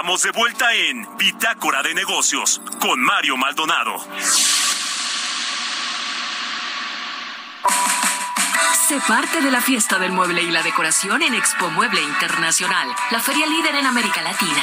Estamos 0.00 0.22
de 0.22 0.30
vuelta 0.30 0.72
en 0.72 1.06
Bitácora 1.18 1.82
de 1.82 1.92
Negocios 1.92 2.62
con 2.80 2.98
Mario 2.98 3.36
Maldonado. 3.36 3.98
Sé 8.88 8.98
parte 9.06 9.42
de 9.42 9.50
la 9.50 9.60
fiesta 9.60 9.98
del 9.98 10.12
mueble 10.12 10.40
y 10.40 10.50
la 10.50 10.62
decoración 10.62 11.20
en 11.20 11.34
Expo 11.34 11.68
Mueble 11.68 12.00
Internacional, 12.00 12.88
la 13.10 13.20
feria 13.20 13.46
líder 13.46 13.74
en 13.74 13.84
América 13.84 14.22
Latina. 14.22 14.62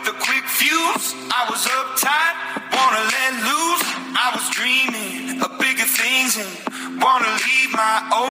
Fuse. 0.81 1.15
I 1.31 1.45
was 1.49 1.65
uptight, 1.77 2.35
wanna 2.75 3.03
let 3.13 3.33
loose. 3.49 3.85
I 4.23 4.27
was 4.35 4.45
dreaming 4.57 5.41
of 5.41 5.49
bigger 5.59 5.87
things 5.99 6.37
and 6.37 7.01
wanna 7.01 7.31
leave 7.45 7.71
my 7.73 8.09
old. 8.13 8.29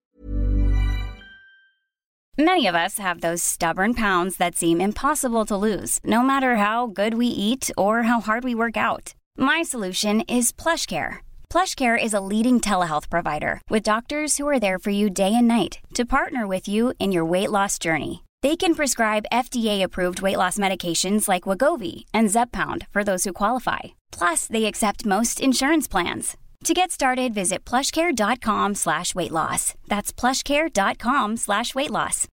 Many 2.39 2.67
of 2.67 2.75
us 2.75 2.99
have 2.99 3.21
those 3.21 3.43
stubborn 3.43 3.93
pounds 3.95 4.37
that 4.39 4.57
seem 4.57 4.81
impossible 4.81 5.45
to 5.47 5.57
lose, 5.57 5.99
no 6.05 6.23
matter 6.23 6.57
how 6.57 6.87
good 6.87 7.15
we 7.15 7.27
eat 7.27 7.71
or 7.77 8.05
how 8.05 8.21
hard 8.21 8.45
we 8.45 8.55
work 8.55 8.77
out. 8.77 9.15
My 9.37 9.63
solution 9.63 10.23
is 10.23 10.53
PlushCare. 10.53 11.19
PlushCare 11.51 12.03
is 12.03 12.15
a 12.15 12.21
leading 12.21 12.61
telehealth 12.61 13.11
provider 13.11 13.61
with 13.69 13.83
doctors 13.83 14.39
who 14.39 14.49
are 14.49 14.61
there 14.61 14.79
for 14.79 14.91
you 14.91 15.11
day 15.11 15.35
and 15.35 15.49
night 15.49 15.81
to 15.95 16.05
partner 16.07 16.47
with 16.47 16.67
you 16.67 16.95
in 16.99 17.13
your 17.13 17.25
weight 17.25 17.51
loss 17.51 17.79
journey. 17.79 18.23
They 18.43 18.57
can 18.57 18.75
prescribe 18.75 19.27
FDA-approved 19.31 20.23
weight 20.23 20.39
loss 20.39 20.57
medications 20.57 21.29
like 21.29 21.43
Wagovi 21.45 22.07
and 22.15 22.31
Zepbound 22.31 22.87
for 22.91 23.05
those 23.05 23.25
who 23.25 23.35
qualify. 23.35 23.81
Plus, 24.13 24.47
they 24.47 24.65
accept 24.65 25.05
most 25.05 25.41
insurance 25.41 25.87
plans. 25.87 26.39
To 26.65 26.73
get 26.75 26.91
started, 26.91 27.35
visit 27.35 27.65
plushcare.com 27.67 28.75
slash 28.77 29.15
weight 29.15 29.31
loss. 29.31 29.75
That's 29.89 30.13
plushcare.com 30.13 31.37
slash 31.37 31.75
weight 31.75 31.91
loss. 31.91 32.27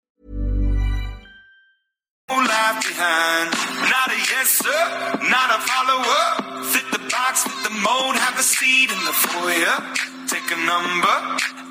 Not 2.30 4.10
a 4.10 4.18
yes, 4.18 4.50
sir, 4.50 5.20
not 5.30 5.50
a 5.54 5.62
follower. 5.62 6.64
Fit 6.66 6.86
the 6.92 7.00
box, 7.10 7.44
fit 7.44 7.64
the 7.64 7.76
mold, 7.82 8.16
have 8.16 8.40
a 8.40 8.44
seat 8.44 8.90
in 8.92 8.98
the 9.06 9.14
foyer. 9.14 9.78
Take 10.28 10.50
a 10.52 10.58
number. 10.66 11.16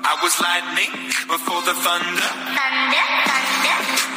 I 0.07 0.15
was 0.23 0.39
lightning 0.39 0.91
before 1.27 1.61
the 1.63 1.73
thunder. 1.73 2.29
Thunder, 2.55 3.05
thunder. 3.27 4.14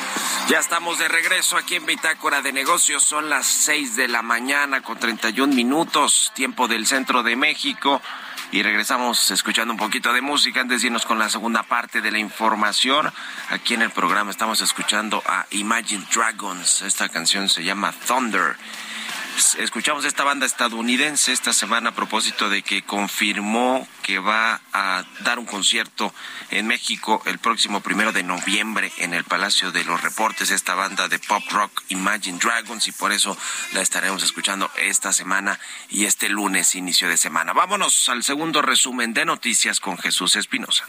Ya 0.49 0.61
estamos 0.61 0.99
de 0.99 1.09
regreso 1.09 1.59
aquí 1.59 1.75
en 1.75 1.85
Bitácora 1.85 2.41
de 2.41 2.55
Negocios. 2.55 3.03
Son 3.03 3.29
las 3.29 3.47
6 3.47 3.97
de 3.97 4.09
la 4.09 4.23
mañana 4.23 4.81
con 4.81 4.99
31 4.99 5.55
minutos, 5.55 6.33
tiempo 6.35 6.69
del 6.69 6.87
centro 6.87 7.23
de 7.23 7.37
México. 7.37 8.01
Y 8.51 8.63
regresamos 8.63 9.31
escuchando 9.31 9.75
un 9.75 9.79
poquito 9.79 10.11
de 10.15 10.23
música 10.23 10.63
antes 10.63 10.81
de 10.81 10.87
irnos 10.87 11.05
con 11.05 11.19
la 11.19 11.29
segunda 11.29 11.65
parte 11.65 12.01
de 12.01 12.11
la 12.11 12.19
información. 12.19 13.13
Aquí 13.51 13.75
en 13.75 13.83
el 13.83 13.91
programa 13.91 14.31
estamos 14.31 14.63
escuchando 14.63 15.23
a 15.27 15.45
Imagine 15.51 16.07
Dragons. 16.15 16.81
Esta 16.81 17.11
canción 17.11 17.51
se 17.51 17.63
llama 17.63 17.93
Thunder. 18.07 18.57
Escuchamos 19.39 20.05
esta 20.05 20.25
banda 20.25 20.47
estadounidense 20.47 21.33
esta 21.33 21.53
semana 21.53 21.91
a 21.91 21.95
propósito 21.95 22.49
de 22.49 22.63
que 22.63 22.83
confirmó 22.83 23.87
que 24.03 24.19
va 24.19 24.61
a 24.73 25.05
dar 25.21 25.39
un 25.39 25.47
concierto 25.47 26.13
en 26.51 26.67
México 26.67 27.23
el 27.25 27.39
próximo 27.39 27.81
primero 27.81 28.11
de 28.11 28.25
noviembre 28.25 28.91
en 28.99 29.15
el 29.15 29.23
Palacio 29.23 29.71
de 29.71 29.85
los 29.85 30.03
Reportes, 30.03 30.51
esta 30.51 30.75
banda 30.75 31.07
de 31.07 31.21
pop 31.21 31.45
rock 31.51 31.83
Imagine 31.91 32.41
Dragons, 32.41 32.89
y 32.89 32.93
por 32.93 33.13
eso 33.13 33.39
la 33.75 33.81
estaremos 33.81 34.25
escuchando 34.25 34.73
esta 34.77 35.13
semana 35.13 35.61
y 35.89 36.07
este 36.07 36.29
lunes, 36.29 36.75
inicio 36.75 37.09
de 37.09 37.17
semana. 37.17 37.53
Vámonos 37.53 38.09
al 38.09 38.25
segundo 38.25 38.61
resumen 38.61 39.15
de 39.15 39.25
noticias 39.25 39.79
con 39.79 39.99
Jesús 39.99 40.35
Espinosa. 40.35 40.85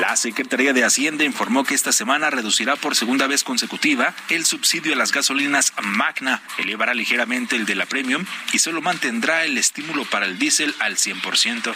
La 0.00 0.14
Secretaría 0.14 0.74
de 0.74 0.84
Hacienda 0.84 1.24
informó 1.24 1.64
que 1.64 1.74
esta 1.74 1.90
semana 1.90 2.28
reducirá 2.28 2.76
por 2.76 2.94
segunda 2.94 3.26
vez 3.26 3.42
consecutiva 3.42 4.14
el 4.28 4.44
subsidio 4.44 4.92
a 4.92 4.96
las 4.96 5.10
gasolinas 5.10 5.72
Magna, 5.82 6.42
elevará 6.58 6.92
ligeramente 6.92 7.56
el 7.56 7.64
de 7.64 7.76
la 7.76 7.86
Premium 7.86 8.26
y 8.52 8.58
solo 8.58 8.82
mantendrá 8.82 9.44
el 9.44 9.56
estímulo 9.56 10.04
para 10.04 10.26
el 10.26 10.38
diésel 10.38 10.74
al 10.80 10.96
100%. 10.96 11.74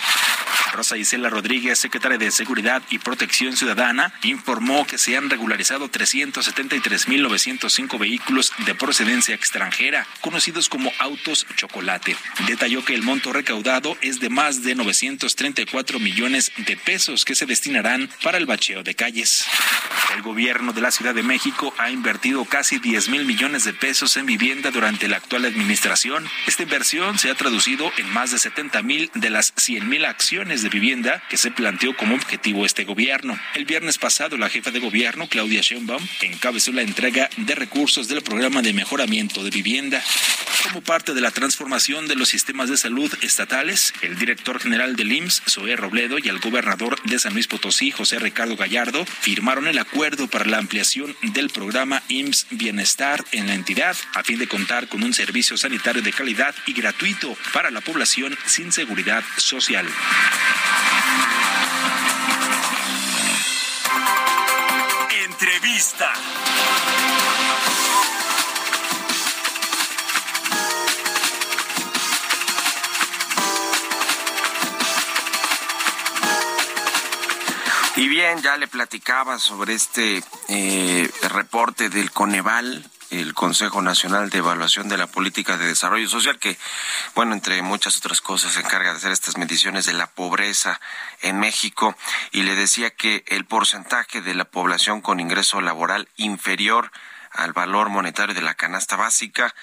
Rosa 0.73 0.97
Isela 0.97 1.29
Rodríguez, 1.29 1.79
secretaria 1.79 2.19
de 2.19 2.31
Seguridad 2.31 2.83
y 2.91 2.99
Protección 2.99 3.57
Ciudadana, 3.57 4.13
informó 4.23 4.87
que 4.87 4.99
se 4.99 5.17
han 5.17 5.31
regularizado 5.31 5.91
373.905 5.91 7.99
vehículos 7.99 8.53
de 8.67 8.75
procedencia 8.75 9.35
extranjera, 9.35 10.07
conocidos 10.21 10.69
como 10.69 10.93
autos 10.99 11.47
chocolate. 11.57 12.17
Detalló 12.47 12.85
que 12.85 12.95
el 12.95 13.03
monto 13.03 13.33
recaudado 13.33 13.97
es 14.01 14.21
de 14.21 14.31
más 14.31 14.63
de 14.63 14.75
934 14.75 15.99
millones 15.99 16.53
de 16.57 16.77
pesos 16.77 17.25
que 17.25 17.35
se 17.35 17.47
destinarán 17.47 18.09
para 18.23 18.39
el 18.39 18.47
bacheo 18.47 18.83
de 18.83 18.95
calles. 18.95 19.47
El 20.15 20.23
gobierno 20.23 20.73
de 20.73 20.81
la 20.81 20.91
Ciudad 20.91 21.15
de 21.15 21.23
México 21.23 21.73
ha 21.79 21.91
invertido 21.91 22.45
casi 22.45 22.79
10 22.79 23.09
mil 23.11 23.25
millones 23.25 23.65
de 23.65 23.73
pesos 23.73 24.17
en 24.17 24.27
vivienda 24.27 24.71
durante 24.71 25.09
la 25.09 25.19
actual 25.19 25.45
administración. 25.45 26.29
Esta 26.47 26.65
inversión 26.65 27.19
se 27.19 27.31
ha 27.31 27.35
traducido 27.35 27.93
en 27.97 28.13
más 28.13 28.33
de 28.33 28.39
70 28.39 28.83
mil 28.83 29.11
de 29.15 29.31
las 29.31 29.53
100 29.57 29.89
mil 29.89 30.05
acciones 30.05 30.60
de 30.63 30.69
vivienda 30.69 31.23
que 31.29 31.37
se 31.37 31.51
planteó 31.51 31.97
como 31.97 32.15
objetivo 32.15 32.67
este 32.67 32.85
gobierno. 32.85 33.39
El 33.55 33.65
viernes 33.65 33.99
pasado, 33.99 34.37
la 34.37 34.49
jefa 34.49 34.71
de 34.71 34.81
gobierno, 34.81 35.29
Claudia 35.29 35.61
Sheinbaum, 35.61 36.07
encabezó 36.23 36.73
la 36.73 36.83
entrega 36.83 37.29
de 37.37 37.55
recursos 37.55 38.09
del 38.09 38.23
programa 38.23 38.63
de 38.63 38.73
mejoramiento 38.73 39.43
de 39.45 39.51
vivienda. 39.51 40.03
Como 40.65 40.83
parte 40.83 41.15
de 41.15 41.21
la 41.21 41.31
transformación 41.31 42.07
de 42.07 42.17
los 42.17 42.29
sistemas 42.29 42.69
de 42.69 42.77
salud 42.77 43.13
estatales, 43.23 43.95
el 44.03 44.19
director 44.19 44.61
general 44.61 44.95
del 44.95 45.13
IMSS, 45.13 45.43
Zoé 45.49 45.75
Robledo, 45.75 46.19
y 46.19 46.29
el 46.29 46.39
gobernador 46.39 47.01
de 47.03 47.19
San 47.19 47.33
Luis 47.33 47.47
Potosí, 47.47 47.91
José 47.91 48.19
Ricardo 48.19 48.57
Gallardo, 48.57 49.07
firmaron 49.07 49.67
el 49.69 49.79
acuerdo 49.79 50.29
para 50.29 50.45
la 50.45 50.59
ampliación 50.59 51.17
del 51.23 51.49
programa 51.49 52.03
IMSS 52.09 52.47
Bienestar 52.51 53.25
en 53.33 53.47
la 53.47 53.55
entidad, 53.55 53.97
a 54.15 54.23
fin 54.23 54.39
de 54.39 54.49
contar 54.49 54.89
con 54.89 55.03
un 55.03 55.15
servicio 55.15 55.57
sanitario 55.57 56.03
de 56.03 56.13
calidad 56.13 56.55
y 56.67 56.75
gratuito 56.75 57.37
para 57.53 57.71
la 57.71 57.81
población 57.81 58.37
sin 58.47 58.73
seguridad 58.73 59.25
social. 59.39 59.87
Entrevista. 65.25 66.13
Y 77.97 78.09
bien, 78.09 78.41
ya 78.41 78.57
le 78.57 78.67
platicaba 78.67 79.39
sobre 79.39 79.75
este 79.75 80.23
eh, 80.49 81.11
reporte 81.29 81.91
del 81.91 82.11
Coneval, 82.11 82.89
el 83.11 83.35
Consejo 83.35 83.83
Nacional 83.83 84.31
de 84.31 84.39
Evaluación 84.39 84.89
de 84.89 84.97
la 84.97 85.07
Política 85.07 85.57
de 85.57 85.67
Desarrollo 85.67 86.09
Social, 86.09 86.39
que, 86.39 86.57
bueno, 87.15 87.35
entre 87.35 87.61
muchas 87.63 87.97
otras 87.97 88.21
cosas, 88.21 88.53
se 88.53 88.61
encarga 88.61 88.93
de 88.93 88.99
hacer 88.99 89.13
estas 89.13 89.37
mediciones 89.37 89.87
de 89.87 89.93
la 89.93 90.07
pobreza 90.07 90.81
en 91.21 91.41
México. 91.41 91.97
Y 92.31 92.43
le 92.43 92.55
decía 92.55 92.91
que 92.91 93.25
el 93.27 93.45
porcentaje 93.45 94.23
de 94.23 94.35
la 94.35 94.45
población 94.45 95.01
con 95.01 95.21
ingreso 95.21 95.61
laboral 95.61 96.09
inferior 96.17 96.93
al 97.33 97.53
valor 97.53 97.89
monetario 97.91 98.35
de 98.35 98.43
la 98.43 98.55
canasta 98.55 98.97
básica, 98.97 99.55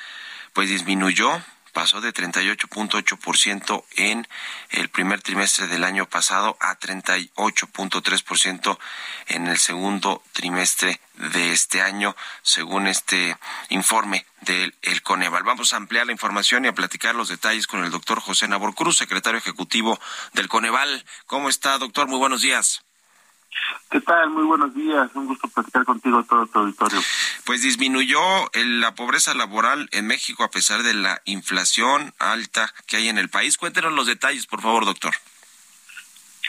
pues 0.54 0.70
disminuyó 0.70 1.42
pasó 1.78 2.02
de 2.02 2.12
38.8% 2.12 3.84
en 3.98 4.28
el 4.72 4.90
primer 4.90 5.22
trimestre 5.22 5.68
del 5.68 5.84
año 5.84 6.10
pasado 6.10 6.58
a 6.60 6.80
38.3% 6.80 8.80
en 9.28 9.46
el 9.46 9.60
segundo 9.60 10.24
trimestre 10.32 11.00
de 11.14 11.52
este 11.52 11.84
año, 11.84 12.16
según 12.42 12.88
este 12.88 13.38
informe 13.70 14.26
del 14.42 14.74
el 14.82 15.04
Coneval. 15.04 15.44
Vamos 15.44 15.72
a 15.72 15.78
ampliar 15.78 16.08
la 16.08 16.14
información 16.14 16.66
y 16.66 16.70
a 16.70 16.74
platicar 16.74 17.14
los 17.14 17.30
detalles 17.30 17.68
con 17.68 17.84
el 17.84 17.92
doctor 17.92 18.22
José 18.22 18.48
Nabor 18.48 18.74
Cruz, 18.74 18.98
secretario 18.98 19.38
ejecutivo 19.38 20.00
del 20.34 20.48
Coneval. 20.48 21.06
¿Cómo 21.28 21.48
está, 21.48 21.78
doctor? 21.78 22.08
Muy 22.08 22.18
buenos 22.18 22.42
días. 22.42 22.87
¿Qué 23.90 24.02
tal? 24.02 24.30
Muy 24.32 24.44
buenos 24.44 24.74
días. 24.76 25.10
Un 25.14 25.28
gusto 25.28 25.48
platicar 25.48 25.86
contigo 25.86 26.22
todo 26.24 26.46
tu 26.48 26.60
auditorio. 26.60 27.00
Pues 27.46 27.62
disminuyó 27.62 28.20
el- 28.54 28.82
la 28.82 28.94
pobreza 28.96 29.34
laboral 29.34 29.88
en 29.92 30.08
México 30.08 30.44
a 30.44 30.50
pesar 30.50 30.84
de 30.84 30.94
la 30.94 31.22
inflación 31.26 32.14
alta 32.20 32.74
que 32.86 32.98
hay 32.98 33.08
en 33.08 33.18
el 33.18 33.30
país. 33.30 33.58
Cuéntenos 33.58 33.94
los 33.94 34.08
detalles, 34.08 34.46
por 34.46 34.62
favor, 34.62 34.84
doctor. 34.86 35.14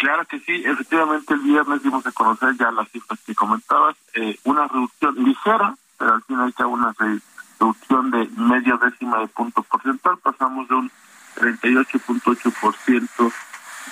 Claro 0.01 0.25
que 0.27 0.39
sí, 0.41 0.63
efectivamente 0.65 1.35
el 1.35 1.41
viernes 1.41 1.83
dimos 1.83 2.07
a 2.07 2.13
conocer 2.13 2.57
ya 2.59 2.71
las 2.71 2.89
cifras 2.91 3.19
que 3.27 3.35
comentabas, 3.35 3.97
eh, 4.15 4.39
una 4.45 4.67
reducción 4.69 5.15
ligera, 5.25 5.75
pero 5.99 6.15
al 6.15 6.23
final 6.25 6.55
ya 6.57 6.67
una 6.67 6.95
re- 6.99 7.21
reducción 7.59 8.11
de 8.13 8.29
medio 8.37 8.79
décima 8.79 9.19
de 9.19 9.27
punto 9.29 9.63
porcentual, 9.65 10.19
pasamos 10.19 10.69
de 10.69 10.75
un 10.77 10.93
38.8% 11.37 13.33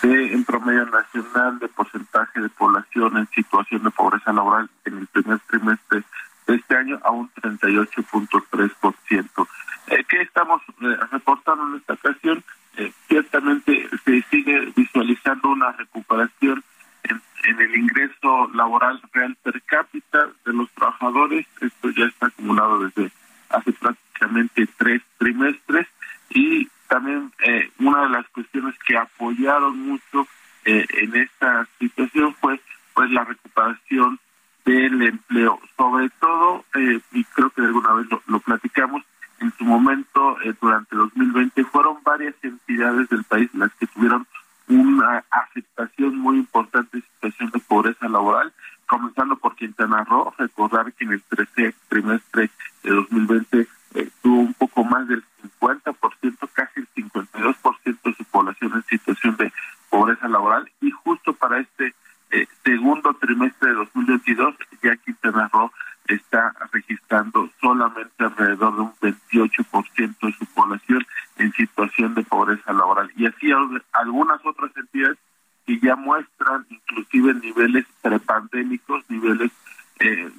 de 0.03 0.33
en 0.33 0.45
promedio 0.45 0.87
nacional 0.87 1.59
de 1.59 1.69
porcentaje 1.69 2.41
de 2.41 2.49
población 2.49 3.17
en 3.17 3.29
situación 3.29 3.85
de 3.85 3.91
pobreza 3.91 4.33
laboral 4.33 4.69
en 4.85 4.99
el 4.99 5.07
primer 5.07 5.39
trimestre 5.41 6.03
de 6.47 6.55
este 6.55 6.77
año 6.77 7.01
a 7.03 7.11
un 7.11 7.31
38.3%. 7.33 9.49
Eh, 9.89 10.05
¿Qué 10.09 10.23
estamos 10.23 10.63
eh, 10.81 10.97
reportando 11.11 11.67
en 11.69 11.75
esta 11.77 11.93
ocasión? 11.95 12.45
Eh, 12.77 12.93
ciertamente 13.09 13.89
se 14.05 14.23
sigue 14.31 14.73
visualizando 14.77 15.49
una 15.51 15.73
recuperación 15.73 16.63
en, 17.05 17.21
en, 17.45 17.61
el 17.61 17.77
ingreso 17.77 18.51
laboral 18.53 19.01
real 19.13 19.37
per 19.43 19.63
cápita 19.63 20.29
de 20.45 20.53
los 20.53 20.71
trabajadores. 20.73 21.47
Esto 21.61 21.91
ya 21.91 22.07
está 22.07 22.27
acumulado 22.27 22.81
desde 22.81 23.13
hace 23.51 23.73
prácticamente 23.73 24.67
tres 24.77 25.03
trimestres 25.19 25.87
y 26.31 26.69
también 26.89 27.33
eh, 27.41 27.71
una 27.79 28.03
de 28.03 28.09
las 28.11 28.29
cuestiones 28.29 28.75
que 28.87 28.97
apoyaron 28.97 29.79
mucho 29.79 30.27
eh, 30.65 30.85
en 30.99 31.17
esta 31.17 31.67
situación 31.79 32.35
fue 32.41 32.61
pues 32.95 33.11
la 33.11 33.25
recuperación 33.25 34.19
del 34.65 35.01
empleo, 35.01 35.61
sobre 35.77 36.11
todo, 36.21 36.65
eh, 36.75 37.01
y 37.13 37.25
creo 37.25 37.51
que 37.51 37.61
alguna 37.61 37.93
vez 37.93 38.09
lo, 38.27 38.41
platicamos, 38.41 39.05
en 39.39 39.53
su 39.57 39.65
momento, 39.65 40.41
eh, 40.43 40.55
durante 40.61 40.97
2020, 40.97 41.65
fueron 41.67 41.99
varias 42.03 42.35
entidades 42.43 43.09
del 43.09 43.23
país 43.25 43.49
las 43.55 43.73
que 43.75 43.87
tuvieron 43.87 44.27
una 44.69 45.25
afectación 45.31 46.19
muy 46.19 46.39
importante 46.39 47.01
situación 47.01 47.51
de 47.51 47.61
pobreza 47.61 48.09
laboral, 48.09 48.53
comenzando 48.89 49.37
por 49.37 49.55
Quintana 49.55 50.03
Roo, 50.03 50.35
recordar 50.37 50.93
que 50.95 51.05
en 51.05 51.13
el 51.13 51.23
tercer 51.23 51.75
trimestre 51.89 52.51
de 52.83 52.91
2020 52.91 53.69
eh, 53.97 54.11
tuvo 54.23 54.41
un 54.41 54.55
poco 54.55 54.85
más 54.85 55.09
del 55.09 55.25
50%, 55.61 56.49
casi 56.53 56.81
el 56.81 56.89
52% 56.95 58.03
de 58.05 58.15
su 58.15 58.25
población 58.25 58.73
en 58.75 58.85
situación 58.85 59.37
de 59.37 59.53
pobreza 59.91 60.29
laboral, 60.29 60.71
y 60.81 60.91
justo 60.91 61.33
para 61.33 61.61
este 61.61 61.95
eh, 62.31 62.47
segundo 62.65 63.15
trimestre 63.15 63.71
de 63.71 63.77
2022 63.77 64.55
ya 64.83 64.97
Quintana 64.97 65.49
Roo 65.53 65.73
está 66.09 66.55
registrando 66.73 67.51
solamente 67.61 68.13
alrededor 68.19 68.75
de 68.77 68.83
un 68.83 68.95
28% 68.97 70.17
de 70.21 70.33
su 70.33 70.47
población 70.47 71.05
en 71.39 71.53
situación 71.53 72.15
de 72.15 72.23
pobreza 72.23 72.73
laboral. 72.73 73.11
Y 73.17 73.27
así 73.27 73.51
algunas 73.93 74.45
otras 74.45 74.71
entidades 74.77 75.19
que 75.67 75.79
ya 75.81 75.97
muestran 75.97 76.65
inclusive 76.69 77.35
niveles 77.35 77.87
prepandémicos, 78.03 79.03
niveles 79.09 79.51
eh, 79.99 80.31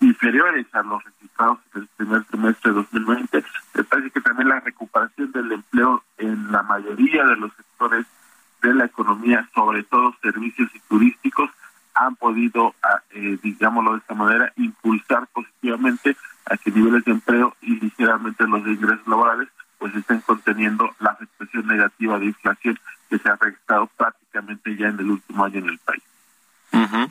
inferiores 0.00 0.66
a 0.74 0.82
los 0.82 1.02
registrados 1.36 1.58
en 1.74 1.82
el 1.82 1.88
primer 1.96 2.24
trimestre 2.24 2.70
de 2.72 2.76
2020. 2.76 3.44
Me 3.74 3.84
parece 3.84 4.10
que 4.10 4.20
también 4.20 4.48
la 4.48 4.60
recuperación 4.60 5.32
del 5.32 5.52
empleo 5.52 6.02
en 6.18 6.50
la 6.52 6.62
mayoría 6.62 7.24
de 7.24 7.36
los 7.36 7.52
sectores 7.54 8.06
de 8.62 8.74
la 8.74 8.86
economía, 8.86 9.48
sobre 9.54 9.84
todo 9.84 10.14
servicios 10.22 10.70
y 10.74 10.80
turísticos, 10.80 11.50
han 11.94 12.16
podido, 12.16 12.74
eh, 13.10 13.38
digámoslo 13.42 13.92
de 13.92 13.98
esta 13.98 14.14
manera, 14.14 14.52
impulsar 14.56 15.26
positivamente 15.28 16.16
a 16.46 16.56
que 16.56 16.70
niveles 16.70 17.04
de 17.04 17.12
empleo 17.12 17.56
y 17.62 17.80
ligeramente 17.80 18.46
los 18.46 18.64
de 18.64 18.72
ingresos 18.72 19.06
laborales 19.06 19.48
pues 19.78 19.94
estén 19.94 20.20
conteniendo 20.20 20.94
la 21.00 21.10
afectación 21.10 21.66
negativa 21.66 22.18
de 22.18 22.26
inflación 22.26 22.78
que 23.10 23.18
se 23.18 23.28
ha 23.28 23.36
registrado 23.36 23.86
prácticamente 23.96 24.74
ya 24.76 24.88
en 24.88 25.00
el 25.00 25.10
último 25.10 25.44
año 25.44 25.58
en 25.58 25.68
el 25.68 25.78
país. 25.78 26.02
Uh 26.72 26.78
-huh. 26.78 27.10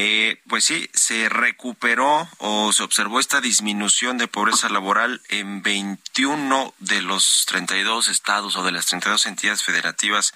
Eh, 0.00 0.40
pues 0.46 0.64
sí, 0.64 0.88
se 0.94 1.28
recuperó 1.28 2.28
o 2.38 2.72
se 2.72 2.84
observó 2.84 3.18
esta 3.18 3.40
disminución 3.40 4.16
de 4.16 4.28
pobreza 4.28 4.68
laboral 4.68 5.20
en 5.28 5.60
21 5.60 6.72
de 6.78 7.02
los 7.02 7.44
32 7.48 8.06
estados 8.06 8.54
o 8.54 8.62
de 8.62 8.70
las 8.70 8.86
32 8.86 9.26
entidades 9.26 9.64
federativas 9.64 10.34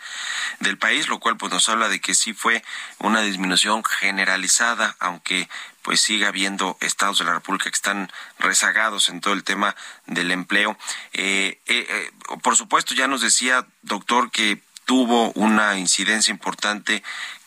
del 0.59 0.79
país, 0.79 1.09
lo 1.09 1.21
cual 1.21 1.37
pues 1.37 1.53
nos 1.53 1.69
habla 1.69 1.89
de 1.89 2.01
que 2.01 2.17
sí 2.17 2.33
fue 2.33 2.65
una 2.99 3.21
disminución 3.21 3.85
generalizada, 3.85 4.97
aunque 4.99 5.49
pues 5.83 6.01
siga 6.01 6.27
habiendo 6.27 6.77
estados 6.81 7.21
de 7.21 7.25
la 7.25 7.35
República 7.35 7.71
que 7.71 7.77
están 7.77 8.11
rezagados 8.41 9.11
en 9.11 9.21
todo 9.21 9.35
el 9.35 9.45
tema 9.45 9.77
del 10.07 10.33
empleo. 10.33 10.77
Eh, 11.13 11.61
eh, 11.67 11.87
eh, 11.89 12.11
por 12.43 12.57
supuesto, 12.57 12.95
ya 12.95 13.07
nos 13.07 13.21
decía, 13.21 13.65
doctor, 13.83 14.33
que 14.33 14.61
tuvo 14.85 15.33
una 15.33 15.79
incidencia 15.79 16.33
importante 16.33 17.03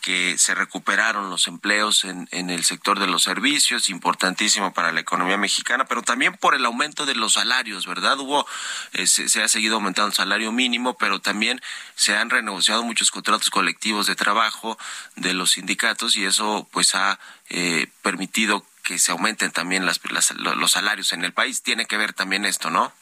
que 0.05 0.37
se 0.37 0.53
recuperaron 0.53 1.31
los 1.31 1.47
empleos 1.47 2.05
en, 2.05 2.27
en, 2.29 2.51
el 2.51 2.63
sector 2.63 2.99
de 2.99 3.07
los 3.07 3.23
servicios, 3.23 3.89
importantísimo 3.89 4.71
para 4.71 4.91
la 4.91 4.99
economía 4.99 5.35
mexicana, 5.35 5.85
pero 5.85 6.03
también 6.03 6.37
por 6.37 6.53
el 6.53 6.63
aumento 6.63 7.07
de 7.07 7.15
los 7.15 7.33
salarios, 7.33 7.87
¿verdad? 7.87 8.19
Hubo, 8.19 8.45
eh, 8.93 9.07
se, 9.07 9.29
se, 9.29 9.41
ha 9.41 9.47
seguido 9.47 9.77
aumentando 9.77 10.09
el 10.09 10.13
salario 10.13 10.51
mínimo, 10.51 10.95
pero 10.95 11.21
también 11.21 11.59
se 11.95 12.15
han 12.15 12.29
renegociado 12.29 12.83
muchos 12.83 13.09
contratos 13.09 13.49
colectivos 13.49 14.05
de 14.05 14.15
trabajo 14.15 14.77
de 15.15 15.33
los 15.33 15.53
sindicatos 15.53 16.15
y 16.17 16.25
eso 16.25 16.67
pues 16.71 16.93
ha 16.93 17.19
eh, 17.49 17.87
permitido 18.03 18.63
que 18.83 18.99
se 18.99 19.11
aumenten 19.11 19.51
también 19.51 19.87
las, 19.87 19.99
las, 20.11 20.35
los 20.35 20.71
salarios 20.71 21.13
en 21.13 21.25
el 21.25 21.33
país. 21.33 21.63
Tiene 21.63 21.87
que 21.87 21.97
ver 21.97 22.13
también 22.13 22.45
esto, 22.45 22.69
¿no? 22.69 22.93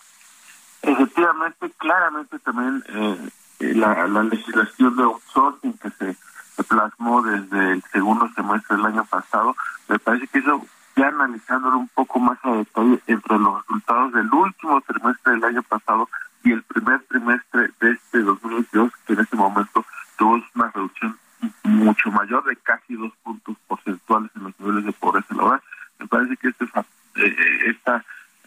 Efectivamente, 0.82 1.70
claramente 1.78 2.40
también 2.40 2.84
eh, 2.88 3.30
la, 3.74 4.08
la 4.08 4.24
legislación 4.24 4.96
de 4.96 5.04
outsourcing 5.04 5.78
que 5.78 5.90
se 5.92 6.16
plasmó 6.64 7.22
desde 7.22 7.74
el 7.74 7.84
segundo 7.92 8.28
semestre 8.36 8.78
del 8.78 8.86
año 8.86 9.06
pasado. 9.06 9.56
Me 9.88 10.00
parece 10.00 10.28
que 10.28 10.40
eso, 10.40 10.66
ya 10.96 11.08
analizándolo 11.08 11.78
un 11.78 11.88
poco 11.90 12.20
más 12.20 12.38
a 12.44 12.52
detalle, 12.52 13.00
entre 13.08 13.40
los 13.40 13.62
resultados 13.62 14.14
del 14.14 14.32
último 14.34 14.82
trimestre 14.82 15.34
del 15.34 15.44
año 15.44 15.64
pasado 15.64 16.10
y 16.44 16.52
el 16.52 16.64
primer 16.64 17.02
trimestre 17.04 17.70
de 17.80 17.92
este 17.92 18.20
2022, 18.20 18.92
que 19.06 19.14
en 19.14 19.20
ese 19.20 19.36
momento 19.36 19.86
tuvo 20.18 20.42
una 20.56 20.72
reducción 20.72 21.18
mucho 21.64 22.12
mayor 22.12 22.44
de 22.46 22.56
casi 22.58 22.96
dos 22.96 23.12
puntos 23.24 23.56
porcentuales 23.68 24.32
en 24.36 24.44
los 24.44 24.60
niveles 24.60 24.86
de 24.86 24.92
pobreza 24.94 25.34
laboral. 25.36 25.62
Me 26.00 26.08
parece 26.08 26.38
que 26.38 26.50
este, 26.50 26.66
eh, 26.66 27.36
esta 27.68 28.04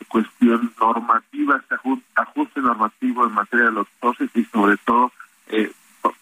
cuestión 0.09 0.73
normativa, 0.81 1.57
este 1.57 1.77
ajuste 2.15 2.61
normativo 2.61 3.27
en 3.27 3.33
materia 3.33 3.67
de 3.67 3.73
los 3.73 3.87
outsourcing 4.01 4.43
y 4.43 4.45
sobre 4.47 4.77
todo 4.79 5.13
eh, 5.49 5.73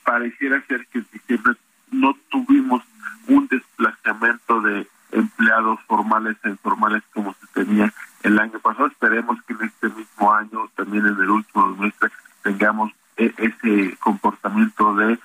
pareciera 0.05 0.61
ser 0.67 0.87
que 0.87 0.99
en 0.99 1.07
diciembre 1.13 1.55
no 1.91 2.17
tuvimos 2.31 2.83
un 3.29 3.47
desplazamiento 3.49 4.61
de 4.61 4.87
empleados 5.13 5.81
formales 5.87 6.37
e 6.45 6.51
informales 6.51 7.03
como 7.13 7.35
se 7.35 7.47
tenía 7.49 7.93
el 8.23 8.39
año 8.39 8.59
pasado. 8.59 8.87
Esperemos 8.89 9.41
que 9.45 9.55
en 9.55 9.63
este 9.63 9.89
mismo 9.91 10.33
año, 10.33 10.69
también 10.75 11.07
en 11.07 11.21
el 11.21 11.31
último 11.31 11.75
semestre, 11.75 12.11
tengamos 12.43 12.93
ese 13.17 13.97
comportamiento 13.99 14.95
de 14.97 15.19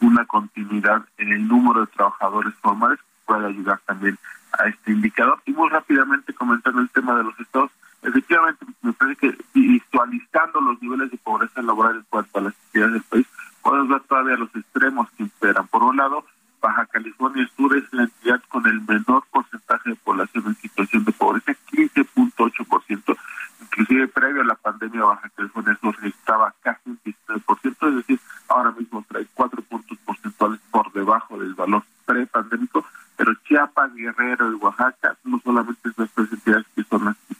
una 0.00 0.24
continuidad 0.26 1.02
en 1.16 1.32
el 1.32 1.48
número 1.48 1.80
de 1.80 1.86
trabajadores 1.88 2.54
formales 2.60 2.98
que 2.98 3.26
pueda 3.26 3.46
ayudar 3.48 3.80
también 3.86 4.18
a 4.58 4.68
este 4.68 4.92
indicador. 4.92 5.40
Y 5.46 5.52
muy 5.52 5.70
rápidamente 5.70 6.34
comentando 6.34 6.80
el 6.80 6.90
tema 6.90 7.16
de 7.16 7.24
los 7.24 7.40
estados, 7.40 7.70
efectivamente 8.04 8.66
me 8.82 8.92
parece 8.92 9.32
que 9.32 9.44
visualizando 9.54 10.60
los 10.60 10.80
niveles 10.80 11.10
de 11.10 11.18
pobreza 11.18 11.62
laboral 11.62 11.96
en 11.96 12.06
cuanto 12.08 12.38
a 12.38 12.42
las 12.42 12.54
actividades 12.54 12.94
del 12.94 13.02
país, 13.02 13.26
podemos 13.62 13.88
ver 13.88 14.00
todavía 14.02 14.36
los 14.36 14.54
extremos 14.54 15.10
que 15.12 15.24
imperan. 15.24 15.66
Por 15.68 15.82
un 15.82 15.96
lado, 15.96 16.24
Baja 16.60 16.86
California 16.86 17.48
Sur 17.56 17.76
es 17.76 17.84
la 17.92 18.04
entidad 18.04 18.42
con 18.48 18.66
el 18.66 18.80
menor 18.82 19.24
porcentaje 19.30 19.90
de 19.90 19.96
población 19.96 20.44
en 20.46 20.54
situación 20.56 21.04
de 21.04 21.12
pobreza, 21.12 21.52
15.8%. 21.72 23.16
Inclusive 23.60 24.08
previo 24.08 24.42
a 24.42 24.46
la 24.46 24.54
pandemia, 24.54 25.04
Baja 25.04 25.28
California 25.36 25.78
Sur 25.80 25.96
estaba 26.02 26.54
casi 26.62 26.90
un 26.90 27.00
19%, 27.04 27.88
es 27.88 27.96
decir, 27.96 28.20
ahora 28.48 28.70
mismo 28.72 29.04
trae 29.08 29.26
cuatro 29.34 29.62
puntos 29.62 29.98
porcentuales 30.04 30.60
por 30.70 30.92
debajo 30.92 31.38
del 31.38 31.54
valor 31.54 31.82
prepandémico, 32.06 32.84
pero 33.16 33.34
Chiapas, 33.44 33.94
Guerrero 33.94 34.52
y 34.52 34.54
Oaxaca 34.56 35.16
no 35.24 35.40
solamente 35.40 35.88
es 35.88 35.98
nuestras 35.98 36.32
entidades 36.32 36.66
que 36.74 36.84
son 36.84 37.06
las 37.06 37.16
que 37.28 37.34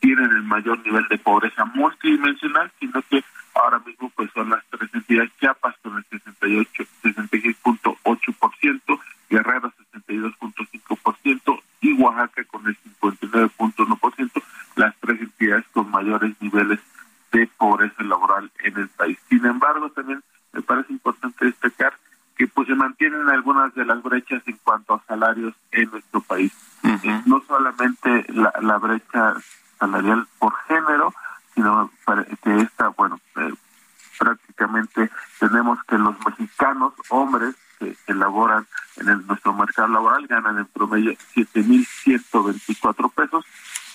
tienen 0.00 0.30
el 0.30 0.44
mayor 0.44 0.78
nivel 0.84 1.06
de 1.08 1.18
pobreza 1.18 1.64
multidimensional, 1.64 2.70
sino 2.78 3.02
que 3.02 3.24
ahora 3.54 3.80
mismo 3.80 4.10
pues 4.14 4.30
son 4.32 4.50
las 4.50 4.62
tres 4.70 4.88
entidades 4.92 5.32
Chiapas 5.40 5.74
con 5.82 5.96
el 5.96 6.04
68, 6.04 6.84
66.8%, 7.02 9.00
Guerrero 9.28 9.72
62.5% 9.94 11.62
y 11.80 11.92
Oaxaca 11.94 12.44
con 12.44 12.66
el 12.66 12.76
59.1%, 13.00 14.42
las 14.76 14.94
tres 15.00 15.20
entidades 15.20 15.64
con 15.72 15.90
mayores 15.90 16.34
niveles 16.40 16.78
de 17.32 17.48
pobreza 17.58 18.02
laboral 18.04 18.50
en 18.60 18.76
el 18.76 18.88
país. 18.88 19.18
Sin 19.28 19.44
embargo, 19.44 19.90
también 19.90 20.22
me 20.52 20.62
parece 20.62 20.92
importante 20.92 21.46
destacar 21.46 21.94
que 22.36 22.46
pues 22.46 22.68
se 22.68 22.74
mantienen 22.74 23.28
algunas 23.30 23.74
de 23.74 23.84
las 23.84 24.02
brechas 24.02 24.42
en 24.46 24.58
cuanto 24.62 24.94
a 24.94 25.02
salarios 25.06 25.54
en 25.72 25.90
nuestro 25.90 26.20
país. 26.20 26.52
Uh 26.84 26.88
-huh. 26.88 27.22
No 27.24 27.42
solamente 27.46 28.26
la, 28.28 28.52
la 28.60 28.78
brecha 28.78 29.36
salarial 29.78 30.26
por 30.38 30.54
género, 30.68 31.14
sino 31.54 31.90
que 32.42 32.60
esta, 32.60 32.88
bueno, 32.88 33.18
eh, 33.36 33.54
prácticamente 34.18 35.08
tenemos 35.38 35.78
que 35.84 35.96
los 35.98 36.16
mexicanos, 36.24 36.94
hombres 37.08 37.54
que, 37.78 37.96
que 38.06 38.14
laboran 38.14 38.66
en 38.96 39.08
el, 39.08 39.26
nuestro 39.26 39.54
mercado 39.54 39.88
laboral, 39.88 40.26
ganan 40.26 40.58
en 40.58 40.66
promedio 40.66 41.12
7.124 41.34 43.10
pesos, 43.12 43.44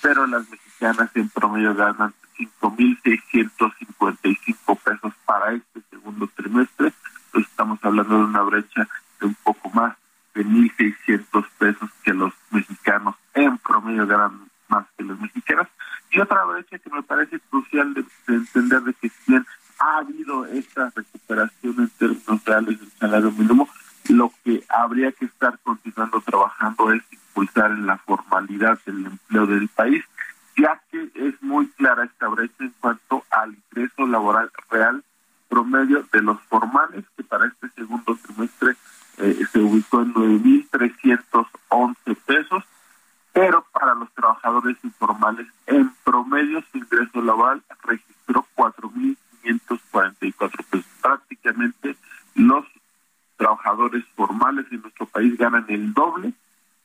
pero 0.01 0.25
las 0.27 0.49
mexicanas 0.49 1.09
en 1.15 1.29
promedio 1.29 1.73
ganan 1.75 2.13
5.655 2.37 4.79
pesos 4.79 5.13
para 5.25 5.53
este 5.53 5.81
segundo 5.89 6.27
trimestre. 6.35 6.93
Entonces 7.25 7.51
estamos 7.51 7.79
hablando 7.83 8.17
de 8.17 8.23
una 8.23 8.41
brecha 8.41 8.87
de 9.19 9.27
un 9.27 9.35
poco 9.43 9.69
más 9.69 9.95
de 10.33 10.43
1.600 10.45 11.45
pesos 11.57 11.89
que 12.03 12.13
los 12.13 12.33
mexicanos 12.51 13.15
en 13.33 13.57
promedio 13.59 14.05
ganan 14.07 14.51
más 14.71 14.87
que 14.97 15.03
los 15.03 15.19
mexicanos. 15.19 15.67
Y 16.11 16.19
otra 16.19 16.43
brecha 16.45 16.79
que 16.79 16.89
me 16.89 17.03
parece 17.03 17.39
crucial 17.49 17.93
de, 17.93 18.03
entender 18.27 18.81
de 18.81 18.93
que 18.95 19.09
si 19.09 19.31
bien 19.31 19.45
ha 19.79 19.97
habido 19.97 20.45
esta 20.47 20.91
recuperación 20.95 21.75
en 21.79 21.89
términos 21.89 22.45
reales 22.45 22.79
del 22.79 22.91
salario 22.99 23.31
mínimo, 23.31 23.69
lo 24.09 24.31
que 24.43 24.60
habría 24.71 25.11
que 25.11 25.25
estar 25.25 25.59
continuando 25.59 26.19
trabajando 26.21 26.91
es 26.91 27.03
impulsar 27.11 27.69
en 27.71 27.85
la 27.85 27.97
formalidad 27.97 28.79
del 28.85 29.05
empleo 29.05 29.45
del 29.45 29.67
país, 29.69 30.03
ya 30.57 30.81
que 30.91 31.11
es 31.15 31.41
muy 31.41 31.67
clara 31.69 32.03
esta 32.05 32.27
brecha 32.27 32.55
en 32.59 32.73
cuanto 32.79 33.23
al 33.31 33.55
ingreso 33.55 34.05
laboral 34.07 34.51
real 34.69 35.03
promedio 35.49 36.05
de 36.11 36.21
los 36.21 36.39
formales, 36.43 37.03
que 37.17 37.23
para 37.23 37.47
este 37.47 37.69
segundo 37.75 38.15
trimestre 38.15 38.75
eh, 39.17 39.43
se 39.51 39.59
ubicó 39.59 40.01
en 40.01 40.13
9.311 40.13 42.15
pesos, 42.25 42.63
pero 43.33 43.65
para 43.73 43.95
los 43.95 44.09
trabajadores 44.13 44.77
informales 44.83 45.47
en 45.67 45.89
promedio 46.03 46.63
su 46.71 46.77
ingreso 46.77 47.21
laboral 47.21 47.61
registró 47.83 48.45
4.544 48.55 50.65
pesos. 50.69 50.85
Prácticamente 51.01 51.97
los 52.35 52.65
trabajadores 53.41 54.03
formales 54.15 54.65
en 54.71 54.81
nuestro 54.81 55.07
país 55.07 55.35
ganan 55.37 55.65
el 55.67 55.93
doble, 55.93 56.33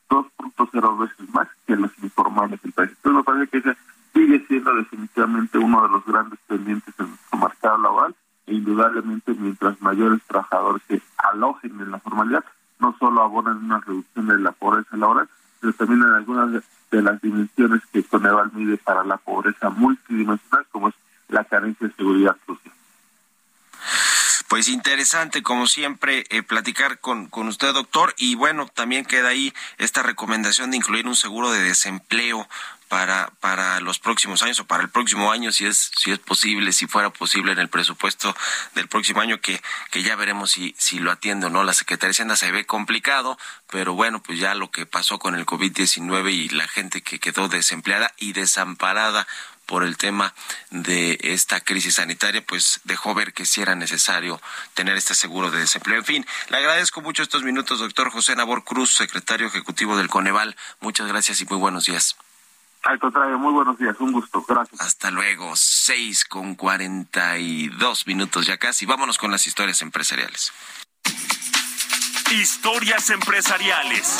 2.0 0.08 0.98
veces 0.98 1.34
más 1.34 1.48
que 1.66 1.76
los 1.76 1.90
informales 2.02 2.60
del 2.62 2.72
país. 2.72 2.90
Entonces 2.90 3.18
me 3.18 3.24
parece 3.24 3.50
que 3.50 3.58
ese 3.58 3.76
sigue 4.14 4.44
siendo 4.48 4.74
definitivamente 4.74 5.58
uno 5.58 5.82
de 5.82 5.88
los 5.90 6.06
grandes 6.06 6.38
pendientes 6.46 6.94
en 6.98 7.10
nuestro 7.10 7.38
mercado 7.38 7.78
laboral 7.78 8.14
e 8.46 8.54
indudablemente 8.54 9.34
mientras 9.34 9.80
mayores 9.82 10.22
trabajadores 10.26 10.82
se 10.88 11.02
alojen 11.18 11.78
en 11.78 11.90
la 11.90 11.98
formalidad, 11.98 12.44
no 12.78 12.96
solo 12.98 13.22
abonan 13.22 13.58
una 13.58 13.80
reducción 13.80 14.28
de 14.28 14.38
la 14.38 14.52
pobreza 14.52 14.96
laboral, 14.96 15.28
pero 15.60 15.74
también 15.74 16.02
en 16.02 16.12
algunas 16.12 16.62
de 16.90 17.02
las 17.02 17.20
dimensiones 17.20 17.82
que 17.92 18.04
Coneval 18.04 18.52
mide 18.54 18.78
para 18.78 19.04
la 19.04 19.18
pobreza 19.18 19.68
multidimensional, 19.68 20.64
como 20.70 20.88
es 20.88 20.94
la 21.28 21.44
carencia 21.44 21.88
de 21.88 21.94
seguridad 21.94 22.36
social. 22.46 22.74
Pues 24.48 24.68
interesante, 25.06 25.44
como 25.44 25.68
siempre, 25.68 26.24
eh, 26.30 26.42
platicar 26.42 26.98
con, 26.98 27.28
con 27.28 27.46
usted, 27.46 27.72
doctor. 27.72 28.12
Y 28.18 28.34
bueno, 28.34 28.66
también 28.66 29.04
queda 29.04 29.28
ahí 29.28 29.54
esta 29.78 30.02
recomendación 30.02 30.72
de 30.72 30.78
incluir 30.78 31.06
un 31.06 31.14
seguro 31.14 31.52
de 31.52 31.62
desempleo 31.62 32.48
para, 32.88 33.30
para 33.38 33.78
los 33.78 34.00
próximos 34.00 34.42
años 34.42 34.58
o 34.58 34.66
para 34.66 34.82
el 34.82 34.88
próximo 34.88 35.30
año, 35.30 35.52
si 35.52 35.64
es, 35.64 35.92
si 35.96 36.10
es 36.10 36.18
posible, 36.18 36.72
si 36.72 36.88
fuera 36.88 37.10
posible 37.10 37.52
en 37.52 37.60
el 37.60 37.68
presupuesto 37.68 38.34
del 38.74 38.88
próximo 38.88 39.20
año, 39.20 39.40
que, 39.40 39.62
que 39.92 40.02
ya 40.02 40.16
veremos 40.16 40.50
si, 40.50 40.74
si 40.76 40.98
lo 40.98 41.12
atiende 41.12 41.46
o 41.46 41.50
no. 41.50 41.62
La 41.62 41.72
Secretaría 41.72 42.08
de 42.08 42.14
Hacienda 42.14 42.34
se 42.34 42.50
ve 42.50 42.66
complicado, 42.66 43.38
pero 43.70 43.94
bueno, 43.94 44.20
pues 44.20 44.40
ya 44.40 44.56
lo 44.56 44.72
que 44.72 44.86
pasó 44.86 45.20
con 45.20 45.36
el 45.36 45.46
COVID-19 45.46 46.32
y 46.32 46.48
la 46.48 46.66
gente 46.66 47.02
que 47.02 47.20
quedó 47.20 47.48
desempleada 47.48 48.12
y 48.18 48.32
desamparada 48.32 49.28
por 49.66 49.84
el 49.84 49.96
tema 49.96 50.32
de 50.70 51.18
esta 51.22 51.60
crisis 51.60 51.96
sanitaria, 51.96 52.44
pues 52.44 52.80
dejó 52.84 53.14
ver 53.14 53.32
que 53.32 53.44
sí 53.44 53.60
era 53.60 53.74
necesario 53.74 54.40
tener 54.74 54.96
este 54.96 55.14
seguro 55.14 55.50
de 55.50 55.58
desempleo. 55.58 55.98
En 55.98 56.04
fin, 56.04 56.26
le 56.48 56.56
agradezco 56.56 57.02
mucho 57.02 57.22
estos 57.22 57.42
minutos, 57.42 57.80
doctor 57.80 58.10
José 58.10 58.36
Nabor 58.36 58.64
Cruz, 58.64 58.92
secretario 58.94 59.48
ejecutivo 59.48 59.96
del 59.96 60.08
Coneval. 60.08 60.56
Muchas 60.80 61.08
gracias 61.08 61.40
y 61.40 61.44
muy 61.46 61.58
buenos 61.58 61.86
días. 61.86 62.16
Al 62.84 63.00
contrario, 63.00 63.36
muy 63.36 63.52
buenos 63.52 63.76
días, 63.78 63.96
un 63.98 64.12
gusto, 64.12 64.44
gracias. 64.48 64.80
Hasta 64.80 65.10
luego, 65.10 65.56
seis 65.56 66.24
con 66.24 66.54
cuarenta 66.54 67.36
y 67.36 67.68
dos 67.68 68.06
minutos 68.06 68.46
ya 68.46 68.58
casi. 68.58 68.86
Vámonos 68.86 69.18
con 69.18 69.32
las 69.32 69.46
historias 69.48 69.82
empresariales. 69.82 70.52
Historias 72.30 73.10
empresariales. 73.10 74.18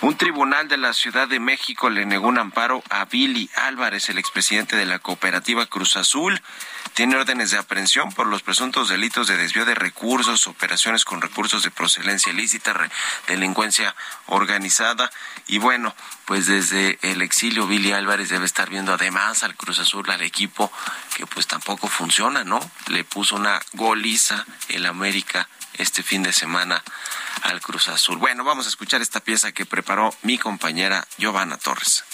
Un 0.00 0.16
tribunal 0.16 0.68
de 0.68 0.76
la 0.76 0.92
Ciudad 0.92 1.26
de 1.26 1.40
México 1.40 1.90
le 1.90 2.06
negó 2.06 2.28
un 2.28 2.38
amparo 2.38 2.84
a 2.88 3.06
Billy 3.06 3.50
Álvarez, 3.56 4.08
el 4.08 4.18
expresidente 4.18 4.76
de 4.76 4.86
la 4.86 5.00
cooperativa 5.00 5.66
Cruz 5.66 5.96
Azul. 5.96 6.40
Tiene 6.94 7.16
órdenes 7.16 7.50
de 7.50 7.58
aprehensión 7.58 8.12
por 8.12 8.28
los 8.28 8.42
presuntos 8.42 8.88
delitos 8.88 9.26
de 9.26 9.36
desvío 9.36 9.64
de 9.64 9.74
recursos, 9.74 10.46
operaciones 10.46 11.04
con 11.04 11.20
recursos 11.20 11.64
de 11.64 11.72
procedencia 11.72 12.32
ilícita, 12.32 12.74
delincuencia 13.26 13.96
organizada. 14.26 15.10
Y 15.48 15.58
bueno, 15.58 15.92
pues 16.26 16.46
desde 16.46 17.00
el 17.02 17.20
exilio 17.20 17.66
Billy 17.66 17.90
Álvarez 17.90 18.28
debe 18.28 18.46
estar 18.46 18.70
viendo 18.70 18.92
además 18.92 19.42
al 19.42 19.56
Cruz 19.56 19.80
Azul, 19.80 20.08
al 20.10 20.22
equipo 20.22 20.70
que 21.16 21.26
pues 21.26 21.48
tampoco 21.48 21.88
funciona, 21.88 22.44
¿no? 22.44 22.60
Le 22.86 23.02
puso 23.02 23.34
una 23.34 23.60
goliza 23.72 24.46
el 24.68 24.86
América 24.86 25.48
este 25.78 26.02
fin 26.02 26.22
de 26.22 26.32
semana 26.32 26.82
al 27.42 27.60
Cruz 27.60 27.88
Azul. 27.88 28.18
Bueno, 28.18 28.44
vamos 28.44 28.66
a 28.66 28.68
escuchar 28.68 29.00
esta 29.00 29.20
pieza 29.20 29.52
que 29.52 29.66
preparó 29.66 30.14
mi 30.22 30.38
compañera 30.38 31.06
Giovanna 31.16 31.56
Torres. 31.56 32.04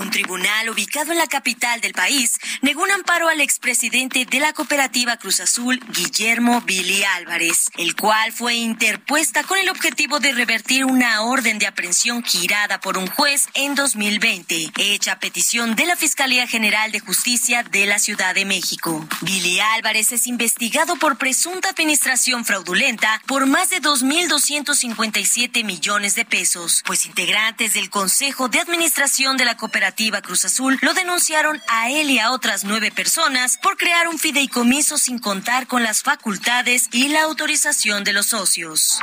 Un 0.00 0.10
tribunal 0.10 0.70
ubicado 0.70 1.12
en 1.12 1.18
la 1.18 1.26
capital 1.26 1.82
del 1.82 1.92
país 1.92 2.38
negó 2.62 2.82
un 2.82 2.90
amparo 2.90 3.28
al 3.28 3.42
expresidente 3.42 4.24
de 4.24 4.40
la 4.40 4.54
cooperativa 4.54 5.18
Cruz 5.18 5.40
Azul, 5.40 5.78
Guillermo 5.90 6.62
Billy 6.62 7.04
Álvarez, 7.04 7.70
el 7.76 7.94
cual 7.94 8.32
fue 8.32 8.54
interpuesta 8.54 9.42
con 9.42 9.58
el 9.58 9.68
objetivo 9.68 10.18
de 10.18 10.32
revertir 10.32 10.86
una 10.86 11.20
orden 11.20 11.58
de 11.58 11.66
aprehensión 11.66 12.24
girada 12.24 12.80
por 12.80 12.96
un 12.96 13.08
juez 13.08 13.48
en 13.52 13.74
2020, 13.74 14.72
hecha 14.78 15.12
a 15.12 15.18
petición 15.18 15.76
de 15.76 15.84
la 15.84 15.96
Fiscalía 15.96 16.46
General 16.46 16.90
de 16.92 17.00
Justicia 17.00 17.62
de 17.62 17.84
la 17.84 17.98
Ciudad 17.98 18.34
de 18.34 18.46
México. 18.46 19.06
Billy 19.20 19.60
Álvarez 19.60 20.12
es 20.12 20.26
investigado 20.26 20.96
por 20.96 21.18
presunta 21.18 21.68
administración 21.68 22.46
fraudulenta 22.46 23.20
por 23.26 23.44
más 23.44 23.68
de 23.68 23.82
2.257 23.82 25.62
millones 25.62 26.14
de 26.14 26.24
pesos, 26.24 26.82
pues 26.86 27.04
integrantes 27.04 27.74
del 27.74 27.90
Consejo 27.90 28.48
de 28.48 28.60
Administración 28.60 29.36
de 29.36 29.44
la 29.44 29.58
Cooperativa 29.58 29.89
Cruz 30.22 30.44
Azul 30.44 30.78
lo 30.82 30.94
denunciaron 30.94 31.60
a 31.68 31.90
él 31.90 32.10
y 32.10 32.18
a 32.18 32.30
otras 32.30 32.64
nueve 32.64 32.90
personas 32.90 33.58
por 33.58 33.76
crear 33.76 34.08
un 34.08 34.18
fideicomiso 34.18 34.98
sin 34.98 35.18
contar 35.18 35.66
con 35.66 35.82
las 35.82 36.02
facultades 36.02 36.88
y 36.92 37.08
la 37.08 37.22
autorización 37.22 38.04
de 38.04 38.12
los 38.12 38.26
socios. 38.26 38.98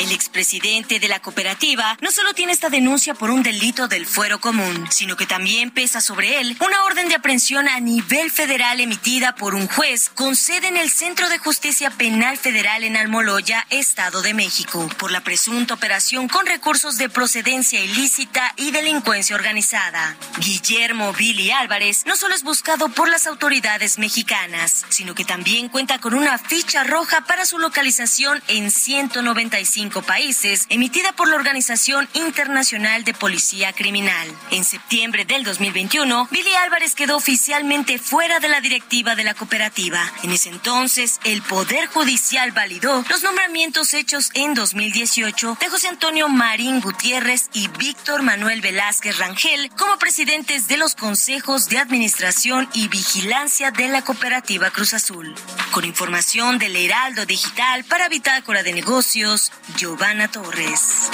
El 0.00 0.10
expresidente 0.10 0.98
de 0.98 1.06
la 1.06 1.20
cooperativa 1.20 1.96
no 2.00 2.10
solo 2.10 2.34
tiene 2.34 2.52
esta 2.52 2.68
denuncia 2.68 3.14
por 3.14 3.30
un 3.30 3.44
delito 3.44 3.86
del 3.86 4.06
fuero 4.06 4.40
común, 4.40 4.88
sino 4.90 5.16
que 5.16 5.24
también 5.24 5.70
pesa 5.70 6.00
sobre 6.00 6.40
él 6.40 6.56
una 6.60 6.82
orden 6.84 7.08
de 7.08 7.14
aprehensión 7.14 7.68
a 7.68 7.78
nivel 7.78 8.32
federal 8.32 8.80
emitida 8.80 9.36
por 9.36 9.54
un 9.54 9.68
juez 9.68 10.10
con 10.12 10.34
sede 10.34 10.66
en 10.66 10.76
el 10.76 10.90
Centro 10.90 11.28
de 11.28 11.38
Justicia 11.38 11.90
Penal 11.90 12.38
Federal 12.38 12.82
en 12.82 12.96
Almoloya, 12.96 13.66
Estado 13.70 14.20
de 14.20 14.34
México, 14.34 14.88
por 14.98 15.12
la 15.12 15.22
presunta 15.22 15.74
operación 15.74 16.26
con 16.28 16.44
recursos 16.46 16.98
de 16.98 17.08
procedencia 17.08 17.80
ilícita 17.80 18.52
y 18.56 18.72
delincuencia 18.72 19.36
organizada. 19.36 20.16
Guillermo 20.38 21.12
Billy 21.12 21.52
Álvarez 21.52 22.02
no 22.04 22.16
solo 22.16 22.34
es 22.34 22.42
buscado 22.42 22.88
por 22.88 23.08
las 23.08 23.28
autoridades 23.28 23.98
mexicanas, 23.98 24.84
sino 24.88 25.14
que 25.14 25.24
también 25.24 25.68
cuenta 25.68 26.00
con 26.00 26.14
una 26.14 26.36
ficha 26.38 26.82
roja 26.82 27.20
para 27.26 27.46
su 27.46 27.60
localización 27.60 28.42
en 28.48 28.72
195 28.72 29.83
países, 29.90 30.66
emitida 30.68 31.12
por 31.12 31.28
la 31.28 31.36
Organización 31.36 32.08
Internacional 32.14 33.04
de 33.04 33.14
Policía 33.14 33.72
Criminal. 33.72 34.28
En 34.50 34.64
septiembre 34.64 35.24
del 35.24 35.44
2021, 35.44 36.28
Billy 36.30 36.54
Álvarez 36.54 36.94
quedó 36.94 37.16
oficialmente 37.16 37.98
fuera 37.98 38.40
de 38.40 38.48
la 38.48 38.60
directiva 38.60 39.14
de 39.14 39.24
la 39.24 39.34
cooperativa. 39.34 40.00
En 40.22 40.30
ese 40.30 40.48
entonces, 40.48 41.20
el 41.24 41.42
Poder 41.42 41.86
Judicial 41.86 42.52
validó 42.52 43.04
los 43.08 43.22
nombramientos 43.22 43.94
hechos 43.94 44.30
en 44.34 44.54
2018 44.54 45.58
de 45.60 45.68
José 45.68 45.88
Antonio 45.88 46.28
Marín 46.28 46.80
Gutiérrez 46.80 47.48
y 47.52 47.68
Víctor 47.68 48.22
Manuel 48.22 48.60
Velázquez 48.60 49.18
Rangel 49.18 49.70
como 49.76 49.98
presidentes 49.98 50.68
de 50.68 50.76
los 50.76 50.94
consejos 50.94 51.68
de 51.68 51.78
administración 51.78 52.68
y 52.72 52.88
vigilancia 52.88 53.70
de 53.70 53.88
la 53.88 54.02
cooperativa 54.02 54.70
Cruz 54.70 54.94
Azul. 54.94 55.34
Con 55.72 55.84
información 55.84 56.58
del 56.58 56.76
Heraldo 56.76 57.26
Digital 57.26 57.84
para 57.84 58.08
Bitácora 58.08 58.62
de 58.62 58.72
Negocios, 58.72 59.52
Giovanna 59.76 60.28
Torres. 60.28 61.10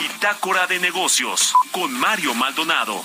Bitácora 0.00 0.66
de 0.68 0.78
negocios 0.78 1.54
con 1.72 1.92
Mario 1.92 2.34
Maldonado. 2.34 3.02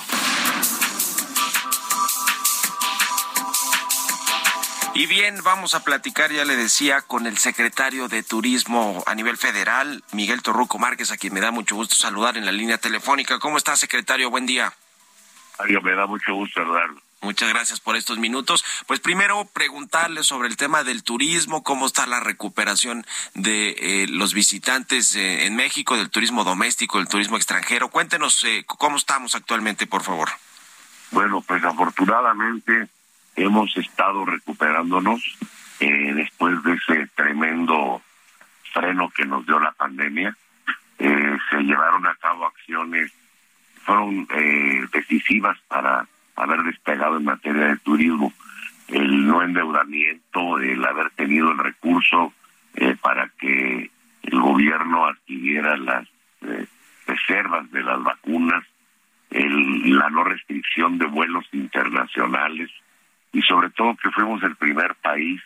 Y 4.94 5.08
bien, 5.08 5.42
vamos 5.44 5.74
a 5.74 5.84
platicar, 5.84 6.32
ya 6.32 6.46
le 6.46 6.56
decía, 6.56 7.02
con 7.02 7.26
el 7.26 7.40
secretario 7.40 8.08
de 8.08 8.22
Turismo 8.22 9.04
a 9.08 9.16
nivel 9.16 9.38
federal, 9.38 10.04
Miguel 10.12 10.44
Torruco 10.44 10.78
Márquez, 10.78 11.12
a 11.12 11.18
quien 11.18 11.34
me 11.34 11.42
da 11.42 11.50
mucho 11.50 11.76
gusto 11.76 11.96
saludar 11.96 12.38
en 12.38 12.46
la 12.46 12.52
línea 12.52 12.78
telefónica. 12.78 13.40
¿Cómo 13.40 13.58
está, 13.58 13.76
secretario? 13.76 14.30
Buen 14.30 14.46
día. 14.46 14.72
Mario, 15.58 15.82
me 15.82 15.96
da 15.96 16.06
mucho 16.06 16.36
gusto 16.36 16.62
saludarlo. 16.62 17.02
Muchas 17.24 17.48
gracias 17.48 17.80
por 17.80 17.96
estos 17.96 18.20
minutos. 18.20 18.66
Pues 18.86 19.00
primero 19.00 19.46
preguntarle 19.46 20.24
sobre 20.24 20.50
el 20.50 20.58
tema 20.58 20.84
del 20.84 21.04
turismo, 21.04 21.64
cómo 21.64 21.86
está 21.86 22.06
la 22.06 22.20
recuperación 22.20 23.06
de 23.34 23.70
eh, 23.80 24.08
los 24.10 24.34
visitantes 24.34 25.16
eh, 25.16 25.46
en 25.46 25.56
México, 25.56 25.96
del 25.96 26.10
turismo 26.10 26.44
doméstico, 26.44 26.98
del 26.98 27.08
turismo 27.08 27.38
extranjero. 27.38 27.88
Cuéntenos 27.88 28.44
eh, 28.44 28.66
cómo 28.68 28.98
estamos 28.98 29.36
actualmente, 29.36 29.88
por 29.88 30.04
favor. 30.04 30.28
Bueno, 31.12 31.40
pues 31.40 31.64
afortunadamente 31.64 32.90
hemos 33.38 33.76
estado 33.78 34.26
recuperándonos 34.26 35.24
eh, 35.80 36.12
después 36.14 36.62
de 36.64 36.74
ese 36.74 37.08
tremendo 37.16 38.02
freno 38.74 39.10
que 39.16 39.24
nos 39.24 39.46
dio 39.46 39.62
la 39.62 39.72
pandemia. 39.72 40.36
Se 40.98 41.58
llevaron 41.60 42.06
a 42.06 42.16
cabo 42.16 42.46
acciones, 42.46 43.12
fueron 43.86 44.28
decisivas 44.92 45.58
para 45.68 46.08
haber 46.36 46.64
despegado 46.64 47.18
en 47.18 47.26
materia 47.26 47.68
de 47.68 47.78
turismo. 47.78 48.34
El 48.88 49.26
no 49.26 49.42
endeudamiento, 49.42 50.60
el 50.60 50.84
haber 50.86 51.10
tenido 51.12 51.52
el 51.52 51.58
recurso 51.58 52.34
para 53.02 53.30
que 53.40 53.92
el 54.24 54.40
gobierno 54.40 55.06
adquiriera 55.06 55.78
las 55.78 56.08
reservas 57.06 57.70
de 57.72 57.84
las 57.84 58.02
vacunas, 58.04 58.64
el, 59.30 59.98
la 59.98 60.10
no 60.10 60.24
restricción 60.24 60.98
de 60.98 61.08
vuelos 61.08 61.46
internacionales 61.52 62.70
y 63.32 63.42
sobre 63.42 63.70
todo 63.72 63.96
que 63.96 64.12
fuimos 64.12 64.44
el 64.44 64.56
primer 64.56 64.96
país 64.96 65.42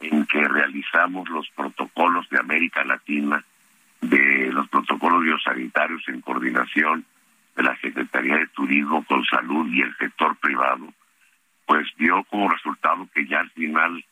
en 0.00 0.26
que 0.26 0.46
realizamos 0.46 1.28
los 1.30 1.48
protocolos 1.50 2.28
de 2.28 2.38
América 2.38 2.84
Latina, 2.84 3.44
de 4.00 4.52
los 4.52 4.68
protocolos 4.68 5.22
biosanitarios 5.22 6.02
en 6.08 6.20
coordinación 6.20 7.04
de 7.56 7.62
la 7.62 7.76
Secretaría 7.80 8.38
de 8.38 8.46
Turismo 8.48 9.04
con 9.04 9.24
Salud 9.24 9.66
y 9.72 9.82
el 9.82 9.96
sector 9.96 10.36
privado, 10.36 10.92
pues 11.66 11.86
dio 11.96 12.24
como 12.24 12.48
resultado 12.48 13.08
que 13.14 13.26
ya 13.26 13.40
al 13.40 13.50
final 13.50 14.04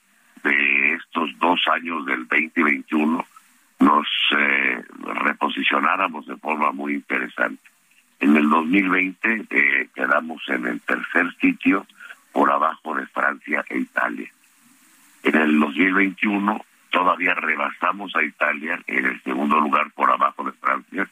de 0.43 0.95
estos 0.95 1.31
dos 1.39 1.61
años 1.73 2.07
del 2.07 2.27
2021 2.29 3.25
nos 3.81 4.07
eh, 4.37 4.83
reposicionáramos 5.25 6.27
de 6.27 6.37
forma 6.37 6.73
muy 6.73 6.95
interesante. 6.95 7.63
En 8.21 8.37
el 8.37 8.49
2020 8.49 9.47
eh, 9.51 9.89
quedamos 9.95 10.43
en 10.49 10.67
el 10.67 10.81
tercer 10.81 11.35
sitio 11.41 11.87
por 12.33 12.51
abajo 12.51 12.95
de 12.95 13.07
Francia 13.07 13.65
e 13.69 13.79
Italia. 13.79 14.31
En 15.25 15.35
el 15.37 15.59
2021 15.59 16.65
todavía 16.91 17.35
rebasamos 17.35 18.15
a 18.15 18.23
Italia 18.23 18.81
en 18.87 19.07
el 19.07 19.23
segundo 19.23 19.59
lugar 19.59 19.91
por 19.93 20.11
abajo 20.11 20.45
de 20.45 20.53
Francia 20.53 21.09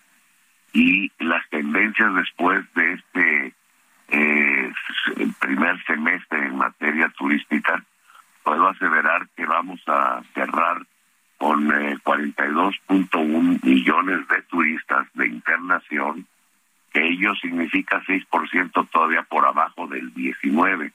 y 0.73 1.11
las 1.19 1.49
tendencias 1.51 2.15
después 2.15 2.65
de 2.75 2.93
este 2.93 3.55
eh, 4.09 4.73
primer 5.41 5.83
semestre 5.85 6.47
en 6.47 6.57
materia 6.57 7.09
turística, 7.17 7.85
puedo 8.43 8.69
aseverar 8.69 9.29
que 9.37 9.47
vamos 9.47 9.81
a 9.87 10.23
cerrar 10.35 10.87
con 11.39 11.69
42.1 11.69 13.55
eh, 13.55 13.61
millones 13.63 14.29
de 14.29 14.43
turistas 14.43 15.07
de 15.15 15.27
internación, 15.27 16.27
que 16.93 17.07
ello 17.07 17.35
significa 17.37 18.03
6% 18.03 18.89
todavía 18.91 19.23
por 19.23 19.47
abajo 19.47 19.87
del 19.87 20.13
19 20.13 20.93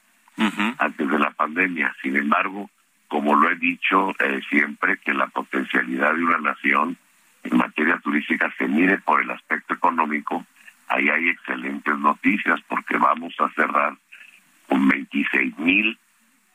antes 0.77 1.09
de 1.09 1.19
la 1.19 1.31
pandemia. 1.31 1.95
Sin 2.01 2.17
embargo, 2.17 2.69
como 3.07 3.35
lo 3.35 3.49
he 3.49 3.55
dicho 3.55 4.11
eh, 4.19 4.41
siempre, 4.49 4.97
que 4.97 5.13
la 5.13 5.27
potencialidad 5.27 6.13
de 6.13 6.23
una 6.23 6.37
nación 6.39 6.97
en 7.45 7.57
materia 7.57 7.99
turística 7.99 8.53
se 8.57 8.67
mire 8.67 8.97
por 8.99 9.21
el 9.21 9.31
aspecto 9.31 9.73
económico, 9.73 10.45
ahí 10.87 11.09
hay 11.09 11.29
excelentes 11.29 11.97
noticias 11.97 12.59
porque 12.67 12.97
vamos 12.97 13.33
a 13.39 13.49
cerrar 13.51 13.95
con 14.67 14.87
26 14.87 15.57
mil 15.59 15.97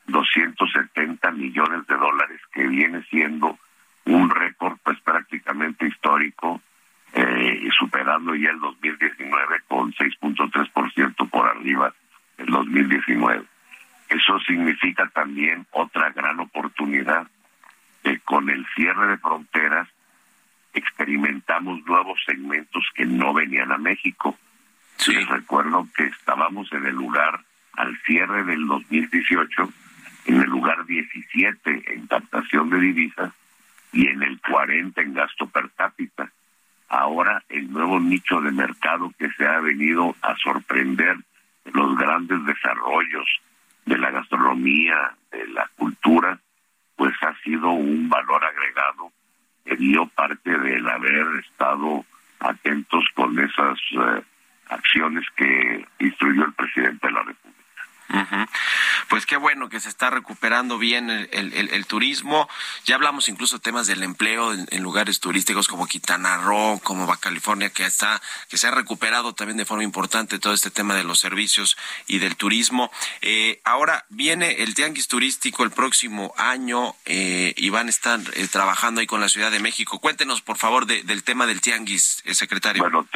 270 0.07 1.31
millones 1.31 1.87
de 1.87 1.95
dólares, 1.95 2.41
que 2.53 2.67
viene 2.67 3.03
siendo 3.03 3.57
un 4.05 4.29
récord 4.29 4.77
pues 4.83 4.99
prácticamente 5.01 5.87
histórico, 5.87 6.61
eh, 7.13 7.69
superando 7.77 8.35
ya 8.35 8.49
el 8.49 8.59
2019 8.59 9.61
con 9.67 9.93
6.3% 9.93 11.29
por 11.29 11.47
arriba 11.47 11.93
del 12.37 12.47
2019. 12.47 13.43
Eso 14.09 14.39
significa 14.39 15.09
también 15.13 15.65
otra 15.71 16.09
gran 16.11 16.39
oportunidad 16.39 17.27
que 18.03 18.19
con 18.19 18.49
el 18.49 18.65
cierre 18.75 19.07
de 19.07 19.17
fronteras 19.17 19.87
experimentamos 20.73 21.83
nuevos 21.85 22.19
segmentos 22.25 22.85
que 22.95 23.05
no 23.05 23.33
venían 23.33 23.71
a 23.71 23.77
México. 23.77 24.37
Les 25.07 25.27
recuerdo 25.27 25.87
que 25.95 26.05
estábamos 26.05 26.71
en 26.71 26.85
el 26.85 26.95
lugar 26.95 27.41
al 27.73 27.97
cierre 28.05 28.43
del 28.43 28.67
2018, 28.67 29.69
en 30.25 30.41
el 30.41 30.49
lugar 30.49 30.85
17 30.85 31.93
en 31.93 32.07
captación 32.07 32.69
de 32.69 32.79
divisas 32.79 33.33
y 33.91 34.07
en 34.07 34.21
el 34.23 34.39
40 34.39 35.01
en 35.01 35.13
gasto 35.13 35.47
per 35.47 35.71
cápita. 35.71 36.31
Ahora 36.87 37.43
el 37.49 37.71
nuevo 37.71 37.99
nicho 37.99 38.41
de 38.41 38.51
mercado 38.51 39.11
que 39.17 39.29
se 39.31 39.45
ha 39.45 39.59
venido 39.59 40.15
a 40.21 40.35
sorprender 40.35 41.17
los 41.73 41.97
grandes 41.97 42.45
desarrollos 42.45 43.27
de 43.85 43.97
la 43.97 44.11
gastronomía, 44.11 45.15
de 45.31 45.47
la 45.47 45.69
cultura, 45.77 46.39
pues 46.95 47.13
ha 47.23 47.35
sido 47.41 47.71
un 47.71 48.09
valor 48.09 48.43
agregado 48.43 49.11
que 49.65 49.75
dio 49.75 50.07
parte 50.07 50.57
del 50.57 50.87
haber 50.87 51.27
estado 51.45 52.05
atentos 52.39 53.05
con 53.13 53.37
esas 53.39 53.79
eh, 53.91 54.21
acciones 54.69 55.25
que 55.35 55.85
instruyó 55.99 56.45
el 56.45 56.53
presidente 56.53 57.07
de 57.07 57.13
la 57.13 57.23
República. 57.23 57.60
Pues 59.07 59.25
qué 59.25 59.37
bueno 59.37 59.69
que 59.69 59.79
se 59.79 59.89
está 59.89 60.09
recuperando 60.09 60.77
bien 60.77 61.09
el, 61.09 61.85
turismo. 61.85 62.47
Ya 62.85 62.95
hablamos 62.95 63.27
incluso 63.27 63.57
de 63.57 63.61
temas 63.61 63.87
del 63.87 64.03
empleo 64.03 64.53
en, 64.53 64.81
lugares 64.81 65.19
turísticos 65.19 65.67
como 65.67 65.87
Quintana 65.87 66.37
Roo, 66.37 66.79
como 66.83 67.05
Baja 67.05 67.19
California, 67.19 67.69
que 67.69 67.85
está, 67.85 68.21
que 68.49 68.57
se 68.57 68.67
ha 68.67 68.71
recuperado 68.71 69.33
también 69.33 69.57
de 69.57 69.65
forma 69.65 69.83
importante 69.83 70.39
todo 70.39 70.53
este 70.53 70.71
tema 70.71 70.95
de 70.95 71.03
los 71.03 71.19
servicios 71.19 71.77
y 72.07 72.19
del 72.19 72.35
turismo. 72.35 72.91
Eh, 73.21 73.61
ahora 73.63 74.05
viene 74.09 74.63
el 74.63 74.75
tianguis 74.75 75.07
turístico 75.07 75.63
el 75.63 75.71
próximo 75.71 76.33
año 76.37 76.95
eh, 77.05 77.53
y 77.57 77.69
van 77.69 77.87
a 77.87 77.89
estar 77.89 78.19
eh, 78.33 78.47
trabajando 78.47 79.01
ahí 79.01 79.07
con 79.07 79.21
la 79.21 79.29
Ciudad 79.29 79.51
de 79.51 79.59
México. 79.59 79.99
Cuéntenos, 79.99 80.41
por 80.41 80.57
favor, 80.57 80.85
del 80.85 81.23
tema 81.23 81.45
del 81.45 81.61
tianguis, 81.61 82.23
secretario. 82.31 82.81
Bueno, 82.81 83.07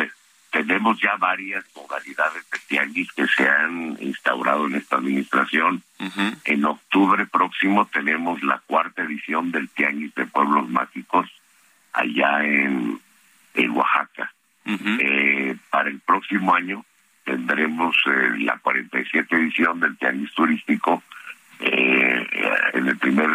tenemos 0.56 0.98
ya 1.02 1.18
varias 1.18 1.66
modalidades 1.76 2.50
de 2.50 2.60
tianguis 2.70 3.12
que 3.12 3.28
se 3.28 3.46
han 3.46 3.98
instaurado 4.00 4.68
en 4.68 4.76
esta 4.76 4.96
administración. 4.96 5.84
En 6.46 6.64
octubre 6.64 7.26
próximo 7.26 7.86
tenemos 7.88 8.42
la 8.42 8.60
cuarta 8.66 9.04
edición 9.04 9.52
del 9.52 9.68
tianguis 9.68 10.16
de 10.16 10.26
pueblos 10.28 10.70
mágicos 10.70 11.30
allá 11.92 12.46
en, 12.46 13.02
en 13.54 13.72
Oaxaca. 13.72 14.32
eh, 14.66 15.58
para 15.70 15.90
el 15.90 16.00
próximo 16.00 16.56
año 16.56 16.86
tendremos 17.26 17.96
eh, 18.06 18.38
la 18.40 18.58
47 18.60 19.36
edición 19.36 19.82
del 19.82 19.98
tianguis 19.98 20.34
turístico 20.34 21.04
eh, 21.60 22.26
en 22.74 22.88
el 22.88 22.98
primer 22.98 23.30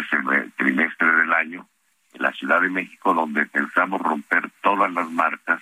trimestre 0.57 1.07
del 1.07 1.33
año 1.33 1.67
en 2.13 2.21
la 2.23 2.33
Ciudad 2.33 2.61
de 2.61 2.69
México, 2.69 3.13
donde 3.13 3.45
pensamos 3.45 4.01
romper 4.01 4.49
todas 4.61 4.91
las 4.91 5.09
marcas 5.11 5.61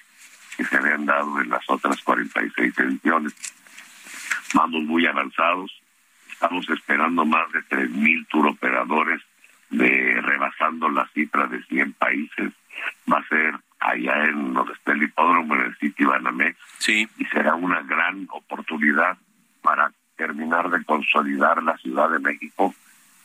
que 0.59 0.65
se 0.65 0.75
habían 0.75 1.05
dado 1.05 1.39
en 1.39 1.49
las 1.49 1.63
otras 1.69 2.01
46 2.03 2.77
ediciones. 2.79 3.33
Vamos 4.53 4.83
muy 4.83 5.05
avanzados, 5.05 5.71
estamos 6.29 6.69
esperando 6.69 7.23
más 7.23 7.49
de 7.53 7.59
3.000 7.61 8.27
turoperadores, 8.27 9.21
de, 9.69 10.19
rebasando 10.19 10.89
la 10.89 11.07
cifra 11.13 11.47
de 11.47 11.63
100 11.63 11.93
países. 11.93 12.51
Va 13.09 13.19
a 13.19 13.27
ser 13.29 13.55
allá 13.79 14.25
en 14.25 14.53
donde 14.53 14.73
está 14.73 14.91
el 14.91 15.03
hipódromo, 15.03 15.55
en 15.55 15.61
el 15.61 15.77
sitio 15.77 16.09
Banamex. 16.09 16.57
Sí. 16.79 17.07
Y 17.17 17.25
será 17.27 17.55
una 17.55 17.81
gran 17.83 18.27
oportunidad 18.29 19.17
para 19.61 19.93
terminar 20.17 20.69
de 20.69 20.83
consolidar 20.83 21.63
la 21.63 21.77
Ciudad 21.77 22.09
de 22.09 22.19
México. 22.19 22.75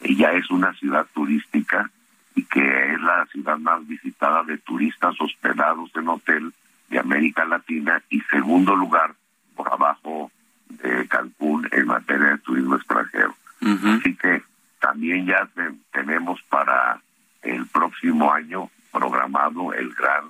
Ella 0.02 0.34
es 0.34 0.48
una 0.52 0.72
ciudad 0.74 1.04
turística 1.12 1.90
y 2.36 2.44
que 2.44 2.92
es 2.92 3.00
la 3.00 3.26
ciudad 3.32 3.58
más 3.58 3.84
visitada 3.88 4.44
de 4.44 4.58
turistas 4.58 5.16
hospedados 5.20 5.90
en 5.96 6.08
hotel 6.08 6.52
de 6.94 7.00
América 7.00 7.44
Latina 7.44 8.00
y 8.08 8.20
segundo 8.30 8.76
lugar 8.76 9.16
por 9.56 9.66
abajo 9.72 10.30
de 10.68 11.08
Cancún 11.08 11.68
en 11.72 11.88
materia 11.88 12.28
de 12.28 12.38
turismo 12.38 12.76
extranjero. 12.76 13.34
Así 13.60 14.14
que 14.14 14.44
también 14.78 15.26
ya 15.26 15.48
tenemos 15.90 16.40
para 16.42 17.00
el 17.42 17.66
próximo 17.66 18.32
año 18.32 18.70
programado 18.92 19.72
el 19.72 19.92
gran 19.92 20.24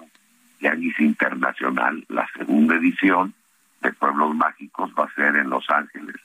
Yanis 0.61 0.99
Internacional, 1.01 2.03
la 2.09 2.27
segunda 2.35 2.77
edición 2.77 3.35
de 3.83 3.93
Pueblos 3.93 4.35
Mágicos 4.35 4.91
va 4.99 5.05
a 5.05 5.15
ser 5.15 5.37
en 5.37 5.51
Los 5.51 5.69
Ángeles. 5.69 6.17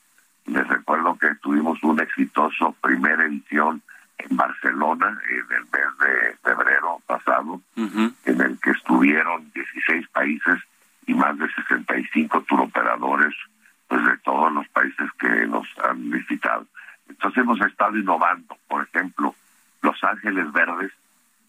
Les 0.45 0.65
recuerdo 0.69 1.17
que 1.17 1.35
tuvimos 1.41 1.83
un 1.83 1.99
exitoso 1.99 2.73
primera 2.81 3.25
edición 3.25 3.81
en 4.19 4.37
Barcelona 4.37 5.17
en 5.29 5.55
el 5.55 5.63
mes 5.63 5.97
de 5.99 6.37
febrero 6.43 7.01
pasado, 7.07 7.61
en 7.75 8.41
el 8.41 8.59
que 8.59 8.71
estuvieron 8.71 9.51
16 9.53 10.07
países 10.09 10.59
y 11.07 11.13
más 11.13 11.37
de 11.37 11.47
65 11.53 12.41
turoperadores 12.43 13.33
pues 13.87 14.05
de 14.05 14.17
todos 14.19 14.51
los 14.53 14.67
países 14.69 15.09
que 15.19 15.47
nos 15.47 15.67
han 15.83 16.11
visitado. 16.11 16.65
Entonces 17.07 17.41
hemos 17.41 17.59
estado 17.89 17.97
innovando, 17.97 18.57
por 18.67 18.83
ejemplo, 18.83 19.35
Los 19.81 20.03
Ángeles 20.03 20.51
Verdes, 20.51 20.91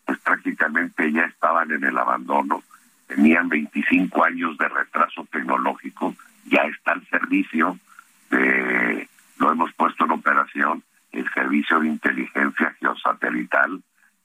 pues 0.05 0.18
prácticamente 0.20 1.12
ya 1.12 1.24
estaban 1.24 1.70
en 1.70 1.84
el 1.84 1.97
abandono, 1.99 2.62
tenían 3.07 3.49
25 3.49 4.24
años 4.24 4.57
de 4.59 4.68
retraso 4.68 5.26
tecnológico, 5.30 6.14
ya 6.47 6.62
está 6.62 6.93
al 6.93 7.07
servicio 7.09 7.78
de 8.30 8.61
servicio 11.51 11.80
de 11.80 11.88
inteligencia 11.88 12.74
geosatelital, 12.78 13.82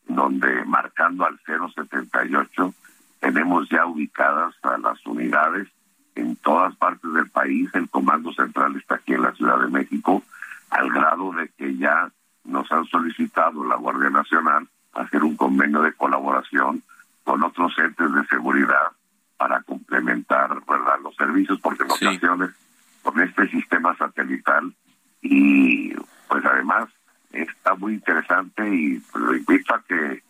donde 0.07 0.63
marcando 0.65 1.25
al 1.25 1.39
078 1.45 2.73
tenemos 3.19 3.67
ya 3.69 3.85
ubicadas 3.85 4.53
a 4.61 4.77
las 4.77 5.03
unidades 5.05 5.67
en 6.15 6.35
todas 6.35 6.75
partes 6.75 7.11
del 7.13 7.29
país. 7.29 7.69
El 7.73 7.89
Comando 7.89 8.31
Central 8.33 8.75
está 8.75 8.95
aquí 8.95 9.13
en 9.13 9.23
la 9.23 9.33
Ciudad 9.33 9.59
de 9.59 9.67
México, 9.67 10.23
al 10.69 10.89
grado 10.91 11.31
de 11.31 11.49
que 11.57 11.75
ya 11.77 12.11
nos 12.43 12.71
han 12.71 12.85
solicitado 12.85 13.63
la 13.63 13.75
Guardia 13.75 14.09
Nacional 14.09 14.67
hacer 14.93 15.23
un 15.23 15.35
convenio 15.35 15.81
de 15.81 15.93
colaboración 15.93 16.83
con 17.23 17.43
otros 17.43 17.73
entes 17.79 18.13
de 18.13 18.25
seguridad 18.27 18.91
para 19.37 19.61
complementar 19.63 20.49
¿verdad? 20.65 20.99
los 21.03 21.15
servicios, 21.15 21.59
porque 21.59 21.83
en 21.83 21.91
ocasiones 21.91 22.51
con 23.01 23.19
este 23.19 23.47
sistema 23.49 23.95
satelital 23.97 24.73
y 25.21 25.93
pues 26.27 26.45
además 26.45 26.89
está 27.31 27.75
muy 27.75 27.93
interesante 27.93 28.67
y 28.67 29.01
lo 29.13 29.35
invito 29.35 29.73
a 29.73 29.81
que 29.83 30.23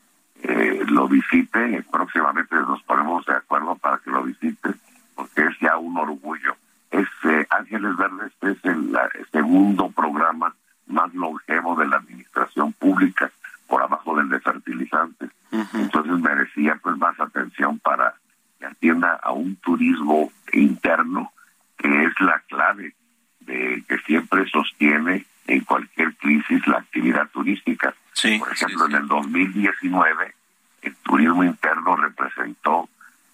eh, 0.43 0.83
lo 0.88 1.07
visite, 1.07 1.83
próximamente 1.91 2.55
nos 2.55 2.81
ponemos 2.83 3.25
de 3.25 3.33
acuerdo 3.33 3.75
para 3.75 3.97
que 3.99 4.11
lo 4.11 4.23
visite, 4.23 4.69
porque 5.15 5.45
es 5.45 5.59
ya 5.61 5.77
un 5.77 5.97
orgullo. 5.97 6.55
Es 6.91 7.07
eh, 7.23 7.47
Ángeles 7.49 7.95
Verdes 7.97 8.31
es 8.41 8.57
el, 8.65 8.97
segundo 9.31 9.89
programa 9.89 10.55
más 10.88 11.13
longevo 11.13 11.75
de 11.75 11.88
la 11.88 11.97
administración 11.97 12.73
pública 12.73 13.31
por 13.67 13.81
abajo 13.81 14.15
del 14.17 14.29
de 14.29 14.39
fertilizantes. 14.39 15.31
Entonces 15.73 16.19
merecía 16.19 16.77
pues 16.81 16.97
más 16.97 17.19
atención 17.19 17.79
para 17.79 18.13
que 18.59 18.65
atienda 18.65 19.19
a 19.23 19.31
un 19.31 19.55
turismo 19.55 20.31
interno 20.51 21.31
que 21.77 22.03
es 22.03 22.19
la 22.19 22.39
clave 22.47 22.93
de 23.39 23.83
que 23.88 23.97
siempre 23.99 24.47
sostiene 24.49 25.25
en 25.47 25.61
cualquier 25.61 26.15
crisis 26.15 26.65
la 26.67 26.77
actividad 26.77 27.29
turística. 27.29 27.93
Por 28.39 28.51
ejemplo, 28.51 28.86
en 28.86 28.95
el 28.95 29.07
2019 29.07 30.33
el 30.81 30.95
turismo 30.97 31.43
interno 31.43 31.95
representó 31.95 32.89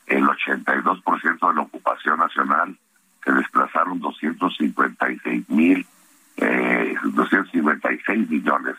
el 0.08 0.28
82% 1.42 1.50
de 1.50 1.56
la 1.56 1.62
ocupación 1.62 2.20
nacional, 2.20 2.78
se 3.24 3.32
desplazaron 3.32 4.00
256 4.00 5.50
mil, 5.50 5.86
eh, 6.38 6.96
256 7.04 8.30
millones 8.30 8.76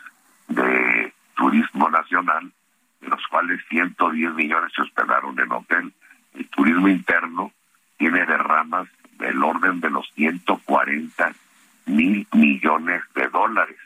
de 0.49 1.13
turismo 1.37 1.91
nacional, 1.91 2.53
de 3.01 3.09
los 3.09 3.21
cuales 3.29 3.61
110 3.69 4.35
millones 4.35 4.73
se 4.75 4.83
hospedaron 4.83 5.39
en 5.39 5.53
hotel. 5.53 5.93
El 6.35 6.49
turismo 6.49 6.89
interno 6.89 7.53
tiene 7.99 8.25
derramas 8.27 8.89
del 9.19 9.43
orden 9.43 9.81
de 9.81 9.91
los 9.91 10.09
140 10.15 11.33
mil 11.87 12.27
millones 12.33 13.03
de 13.15 13.29
dólares. 13.29 13.77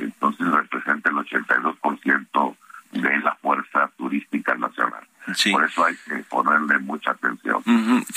Entonces 0.00 0.46
representa 0.50 1.10
el 1.10 1.16
82% 1.16 2.56
de 2.92 3.18
la 3.18 3.34
fuerza 3.36 3.90
turística 3.96 4.54
nacional. 4.54 5.06
Por 5.52 5.64
eso 5.64 5.84
hay 5.84 5.94
que 6.06 6.16
ponerle 6.24 6.78
mucha 6.78 7.12
atención. 7.12 7.62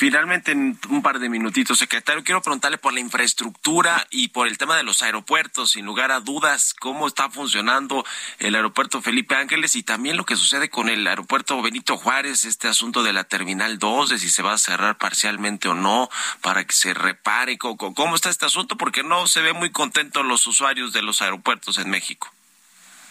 Finalmente, 0.03 0.51
en 0.51 0.77
un 0.89 1.01
par 1.01 1.19
de 1.19 1.29
minutitos, 1.29 1.79
secretario, 1.79 2.25
quiero 2.25 2.41
preguntarle 2.41 2.77
por 2.77 2.91
la 2.91 2.99
infraestructura 2.99 4.05
y 4.09 4.27
por 4.27 4.49
el 4.49 4.57
tema 4.57 4.75
de 4.75 4.83
los 4.83 5.01
aeropuertos, 5.01 5.71
sin 5.71 5.85
lugar 5.85 6.11
a 6.11 6.19
dudas, 6.19 6.73
cómo 6.77 7.07
está 7.07 7.29
funcionando 7.29 8.03
el 8.39 8.53
aeropuerto 8.55 9.01
Felipe 9.01 9.35
Ángeles 9.35 9.77
y 9.77 9.83
también 9.83 10.17
lo 10.17 10.25
que 10.25 10.35
sucede 10.35 10.69
con 10.69 10.89
el 10.89 11.07
aeropuerto 11.07 11.61
Benito 11.61 11.95
Juárez, 11.95 12.43
este 12.43 12.67
asunto 12.67 13.01
de 13.01 13.13
la 13.13 13.23
Terminal 13.23 13.79
2, 13.79 14.09
de 14.09 14.19
si 14.19 14.29
se 14.29 14.43
va 14.43 14.51
a 14.51 14.57
cerrar 14.57 14.97
parcialmente 14.97 15.69
o 15.69 15.73
no, 15.73 16.09
para 16.41 16.65
que 16.65 16.73
se 16.73 16.93
repare. 16.93 17.57
¿Cómo 17.57 18.13
está 18.13 18.29
este 18.29 18.45
asunto? 18.45 18.75
Porque 18.75 19.03
no 19.03 19.25
se 19.27 19.41
ve 19.41 19.53
muy 19.53 19.71
contentos 19.71 20.25
los 20.25 20.45
usuarios 20.47 20.91
de 20.91 21.01
los 21.01 21.21
aeropuertos 21.21 21.77
en 21.77 21.89
México. 21.89 22.29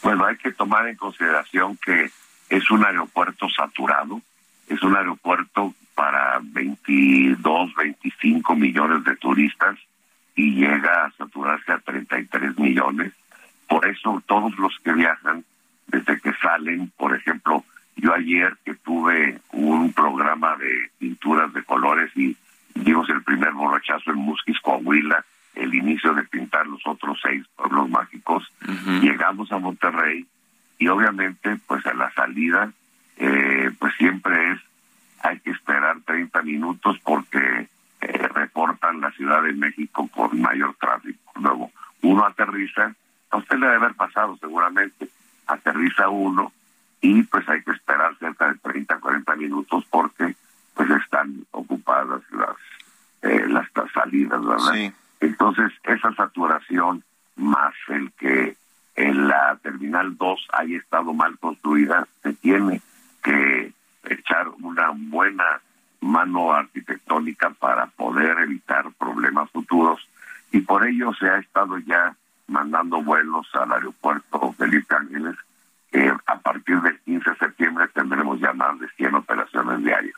Bueno, 0.03 0.27
hay 0.27 0.37
que 0.37 0.53
tomar 0.53 0.87
en 0.89 0.97
consideración 0.97 1.79
que 1.79 2.11
es 2.51 2.71
un 2.71 2.85
aeropuerto 2.85 3.49
saturado, 3.49 4.21
es 4.69 4.83
un 4.83 4.95
aeropuerto 4.95 5.75
para 5.95 6.41
22, 6.43 7.75
25 7.75 8.57
millones 8.57 9.05
de 9.05 9.17
turistas 9.17 9.79
y 10.35 10.55
llega 10.55 11.07
a 11.07 11.11
saturarse 11.13 11.73
a 11.73 11.79
33 11.79 12.59
millones. 12.59 13.13
Por 13.69 13.87
eso 13.87 14.23
todos 14.27 14.57
los 14.59 14.79
que 14.83 14.93
viajan, 14.93 15.45
desde 15.87 16.21
que 16.21 16.33
salen, 16.35 16.91
por 16.97 17.15
ejemplo, 17.15 17.65
yo 17.97 18.15
ayer 18.15 18.57
que 18.65 18.75
tuve 18.75 19.41
un 19.53 19.93
programa 19.93 20.57
de 20.57 20.91
pinturas 20.99 21.53
de 21.53 21.63
colores 21.63 22.11
y 22.17 22.37
dimos 22.75 23.09
el 23.11 23.23
primer 23.23 23.53
borrachazo 23.53 24.11
en 24.11 24.19
Musquis, 24.19 24.61
Coahuila, 24.61 25.25
el 25.55 25.75
inicio 25.75 26.15
de 26.15 26.25
pintar 26.25 26.67
los 26.67 26.81
otros 26.87 27.19
seis 27.23 27.45
pueblos 27.57 27.91
mágicos, 27.91 28.51
llegamos 29.03 29.53
a 29.53 29.59
Monterrey 29.59 30.27
y 30.79 30.89
obviamente 30.89 31.57
pues 31.67 31.85
a 31.87 31.93
la 31.93 32.11
salida 32.13 32.73
eh, 33.19 33.71
pues 33.79 33.95
siempre 33.97 34.53
es 34.53 34.59
hay 35.23 35.39
que 35.41 35.51
esperar 35.51 35.99
30 36.05 36.43
minutos 36.43 36.99
porque 37.05 37.69
eh, 38.01 38.29
reportan 38.29 39.01
la 39.01 39.11
Ciudad 39.13 39.43
de 39.43 39.53
México 39.53 40.09
con 40.09 40.41
mayor 40.41 40.75
tráfico. 40.81 41.33
Luego 41.37 41.71
uno 42.03 42.25
aterriza, 42.27 42.95
a 43.31 43.37
usted 43.37 43.57
le 43.57 43.67
debe 43.67 43.79
haber 43.79 43.95
pasado 43.95 44.37
seguramente, 44.39 45.09
aterriza 45.47 46.09
uno 46.09 46.53
y 47.01 47.23
pues 47.25 47.49
hay 47.49 47.63
que 47.63 47.73
esperar 47.73 48.17
cerca 48.19 48.53
de 48.53 48.59
30, 48.59 48.99
40 48.99 49.37
minutos 49.37 49.85
porque 49.91 50.35
pues 50.75 50.91
están 50.91 51.45
ocupadas 51.53 52.23
las 52.31 52.57
eh, 53.23 53.47
las 53.49 53.69
salidas, 53.95 54.45
¿verdad? 54.45 54.93
Entonces 55.21 55.73
esa 55.85 56.13
saturación 56.15 57.05
más 57.37 57.73
el 57.89 58.11
que 58.13 58.57
en 58.97 59.29
la 59.29 59.57
Terminal 59.63 60.17
2 60.17 60.49
haya 60.53 60.77
estado 60.77 61.15
mal 61.15 61.39
construida, 61.39 62.07
se 62.23 62.35
tiene 62.35 62.83
que 63.23 63.73
echar 64.05 64.49
una 64.61 64.91
buena 64.95 65.61
mano 66.01 66.53
arquitectónica 66.53 67.51
para 67.51 67.87
poder 67.87 68.39
evitar 68.41 68.91
problemas 68.99 69.49
futuros 69.51 70.07
y 70.51 70.61
por 70.61 70.87
ello 70.87 71.15
se 71.15 71.29
ha 71.31 71.39
estado 71.39 71.79
ya 71.79 72.15
mandando 72.49 73.03
vuelos 73.03 73.47
al 73.55 73.73
aeropuerto 73.73 74.53
Felipe 74.59 74.95
Ángeles. 74.95 75.37
que 75.91 76.13
a 76.27 76.39
partir 76.39 76.81
del 76.81 76.99
15 77.01 77.31
de 77.31 77.37
septiembre 77.37 77.87
tendremos 77.89 78.41
ya 78.41 78.53
más 78.55 78.79
de 78.81 78.89
100 78.97 79.15
operaciones 79.15 79.85
diarias. 79.85 80.17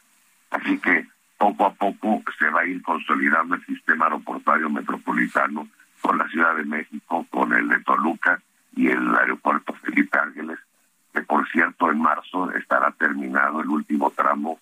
Así 0.51 0.79
que 0.79 1.07
poco 1.37 1.67
a 1.67 1.75
poco 1.75 2.23
se 2.39 2.49
va 2.49 2.61
a 2.61 2.67
ir 2.67 2.83
consolidando 2.83 3.57
el 3.57 3.67
sistema 3.67 4.07
aeroportuario 4.07 4.71
metropolitano 4.71 5.69
con 6.01 6.19
la 6.19 6.29
Ciudad 6.29 6.57
de 6.57 6.65
México, 6.65 7.27
con 7.31 7.53
el 7.53 7.69
de 7.69 7.81
Toluca 7.81 8.41
y 8.77 8.89
el 8.89 9.15
aeropuerto 9.15 9.73
Felipe 9.75 10.19
Ángeles, 10.19 10.59
que 11.13 11.23
por 11.23 11.49
cierto 11.51 11.91
en 11.91 12.01
marzo 12.01 12.51
estará 12.53 12.91
terminado 12.93 13.61
el 13.61 13.69
último 13.69 14.11
tramo 14.11 14.59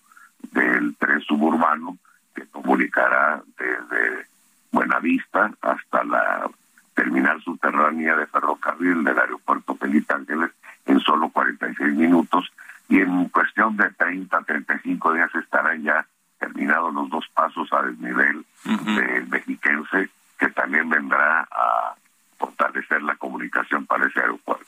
del 0.51 0.95
tren 0.97 1.21
suburbano 1.21 1.97
que 2.35 2.45
comunicará 2.47 3.41
desde 3.57 4.27
Buenavista 4.71 5.51
hasta 5.61 6.03
la 6.03 6.49
terminal 6.95 7.41
subterránea 7.41 8.15
de 8.15 8.27
ferrocarril 8.27 9.03
del 9.03 9.19
aeropuerto 9.19 9.75
Felipe 9.75 10.13
Ángeles 10.13 10.51
en 10.85 10.99
solo 10.99 11.29
46 11.29 11.93
minutos 11.95 12.51
y 12.89 12.99
en 12.99 13.29
cuestión 13.29 13.77
de 13.77 13.89
30, 13.91 14.41
35 14.41 15.13
días 15.13 15.33
estarán 15.35 15.81
ya 15.83 16.05
terminados 16.43 16.93
los 16.93 17.09
dos 17.09 17.25
pasos 17.33 17.71
a 17.71 17.81
desnivel 17.83 18.45
del 18.65 19.27
mexiquense 19.27 20.09
que 20.37 20.49
también 20.49 20.89
vendrá 20.89 21.47
a 21.49 21.95
fortalecer 22.37 23.01
la 23.01 23.15
comunicación 23.15 23.85
para 23.85 24.07
ese 24.07 24.19
aeropuerto. 24.19 24.65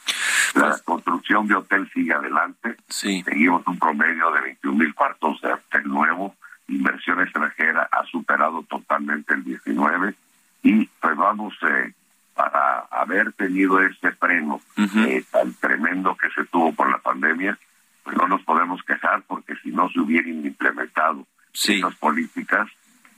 La 0.55 0.69
pues- 0.69 0.81
construcción 0.83 1.47
de 1.47 1.55
hotel 1.55 1.89
sigue 1.93 2.13
adelante. 2.13 2.77
Seguimos 2.87 3.67
un 3.67 3.77
promedio 3.77 4.31
de 4.31 4.41
21 4.41 4.77
mil 4.77 4.95
cuartos 4.95 5.41
de 5.41 5.51
hotel 5.51 5.87
nuevo. 5.87 6.35
Inversión 6.69 7.19
extranjera 7.21 7.89
ha 7.91 8.05
superado 8.05 8.63
totalmente 8.63 9.33
el 9.33 9.43
19 9.43 10.15
y 10.63 10.85
pues 10.85 11.15
vamos 11.17 11.53
eh, 11.61 11.93
para 12.33 12.84
haber 13.01 13.33
tenido 13.33 13.79
este 13.81 14.11
freno 14.13 14.61
eh, 14.77 15.23
tan 15.31 15.53
tremendo 15.55 16.15
que 16.15 16.29
se 16.29 16.45
tuvo 16.45 16.73
por 16.73 16.89
la 16.89 16.99
pandemia, 16.99 17.57
pues 18.03 18.15
no 18.17 18.27
nos 18.27 18.41
podemos 18.43 18.81
quejar 18.83 19.23
porque 19.27 19.55
si 19.63 19.69
no 19.71 19.89
se 19.89 19.99
hubieran 19.99 20.45
implementado 20.45 21.25
esas 21.53 21.95
políticas, 21.95 22.67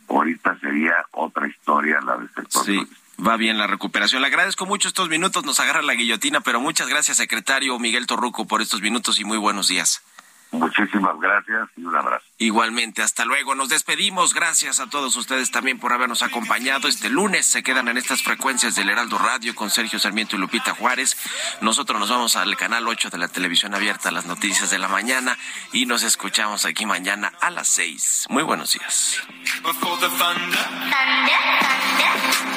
ahorita 0.07 0.57
sería 0.59 0.93
otra 1.11 1.47
historia 1.47 1.99
la 2.01 2.17
del 2.17 2.30
sector 2.30 2.65
va 3.25 3.38
bien 3.38 3.57
la 3.57 3.67
recuperación. 3.67 4.21
Le 4.21 4.28
agradezco 4.28 4.65
mucho 4.65 4.88
estos 4.88 5.09
minutos, 5.09 5.45
nos 5.45 5.59
agarra 5.59 5.82
la 5.82 5.93
guillotina, 5.93 6.41
pero 6.41 6.59
muchas 6.59 6.88
gracias, 6.88 7.17
secretario 7.17 7.78
Miguel 7.80 8.07
Torruco, 8.07 8.45
por 8.45 8.61
estos 8.61 8.82
minutos 8.82 9.19
y 9.19 9.23
muy 9.23 9.38
buenos 9.38 9.67
días. 9.67 10.03
Muchísimas 10.51 11.19
gracias 11.19 11.69
y 11.75 11.83
un 11.83 11.95
abrazo. 11.95 12.25
Igualmente, 12.37 13.01
hasta 13.01 13.25
luego. 13.25 13.55
Nos 13.55 13.69
despedimos. 13.69 14.33
Gracias 14.33 14.79
a 14.79 14.87
todos 14.87 15.15
ustedes 15.15 15.51
también 15.51 15.79
por 15.79 15.91
habernos 15.91 16.21
acompañado. 16.21 16.87
Este 16.87 17.09
lunes 17.09 17.45
se 17.45 17.63
quedan 17.63 17.87
en 17.89 17.97
estas 17.97 18.23
frecuencias 18.23 18.75
del 18.75 18.89
Heraldo 18.89 19.17
Radio 19.17 19.55
con 19.55 19.69
Sergio 19.69 19.99
Sarmiento 19.99 20.35
y 20.35 20.39
Lupita 20.39 20.73
Juárez. 20.73 21.17
Nosotros 21.61 21.99
nos 21.99 22.09
vamos 22.09 22.35
al 22.35 22.55
canal 22.55 22.87
8 22.87 23.09
de 23.09 23.17
la 23.17 23.27
televisión 23.27 23.75
abierta, 23.75 24.11
las 24.11 24.25
noticias 24.25 24.69
de 24.69 24.79
la 24.79 24.87
mañana, 24.87 25.37
y 25.73 25.85
nos 25.85 26.03
escuchamos 26.03 26.65
aquí 26.65 26.85
mañana 26.85 27.33
a 27.41 27.49
las 27.49 27.67
6. 27.67 28.27
Muy 28.29 28.43
buenos 28.43 28.71
días. 28.71 29.21
thunder, 29.63 30.09
thunder, 30.09 30.09
thunder, 30.19 30.59
thunder, 30.89 32.31
thunder. 32.39 32.57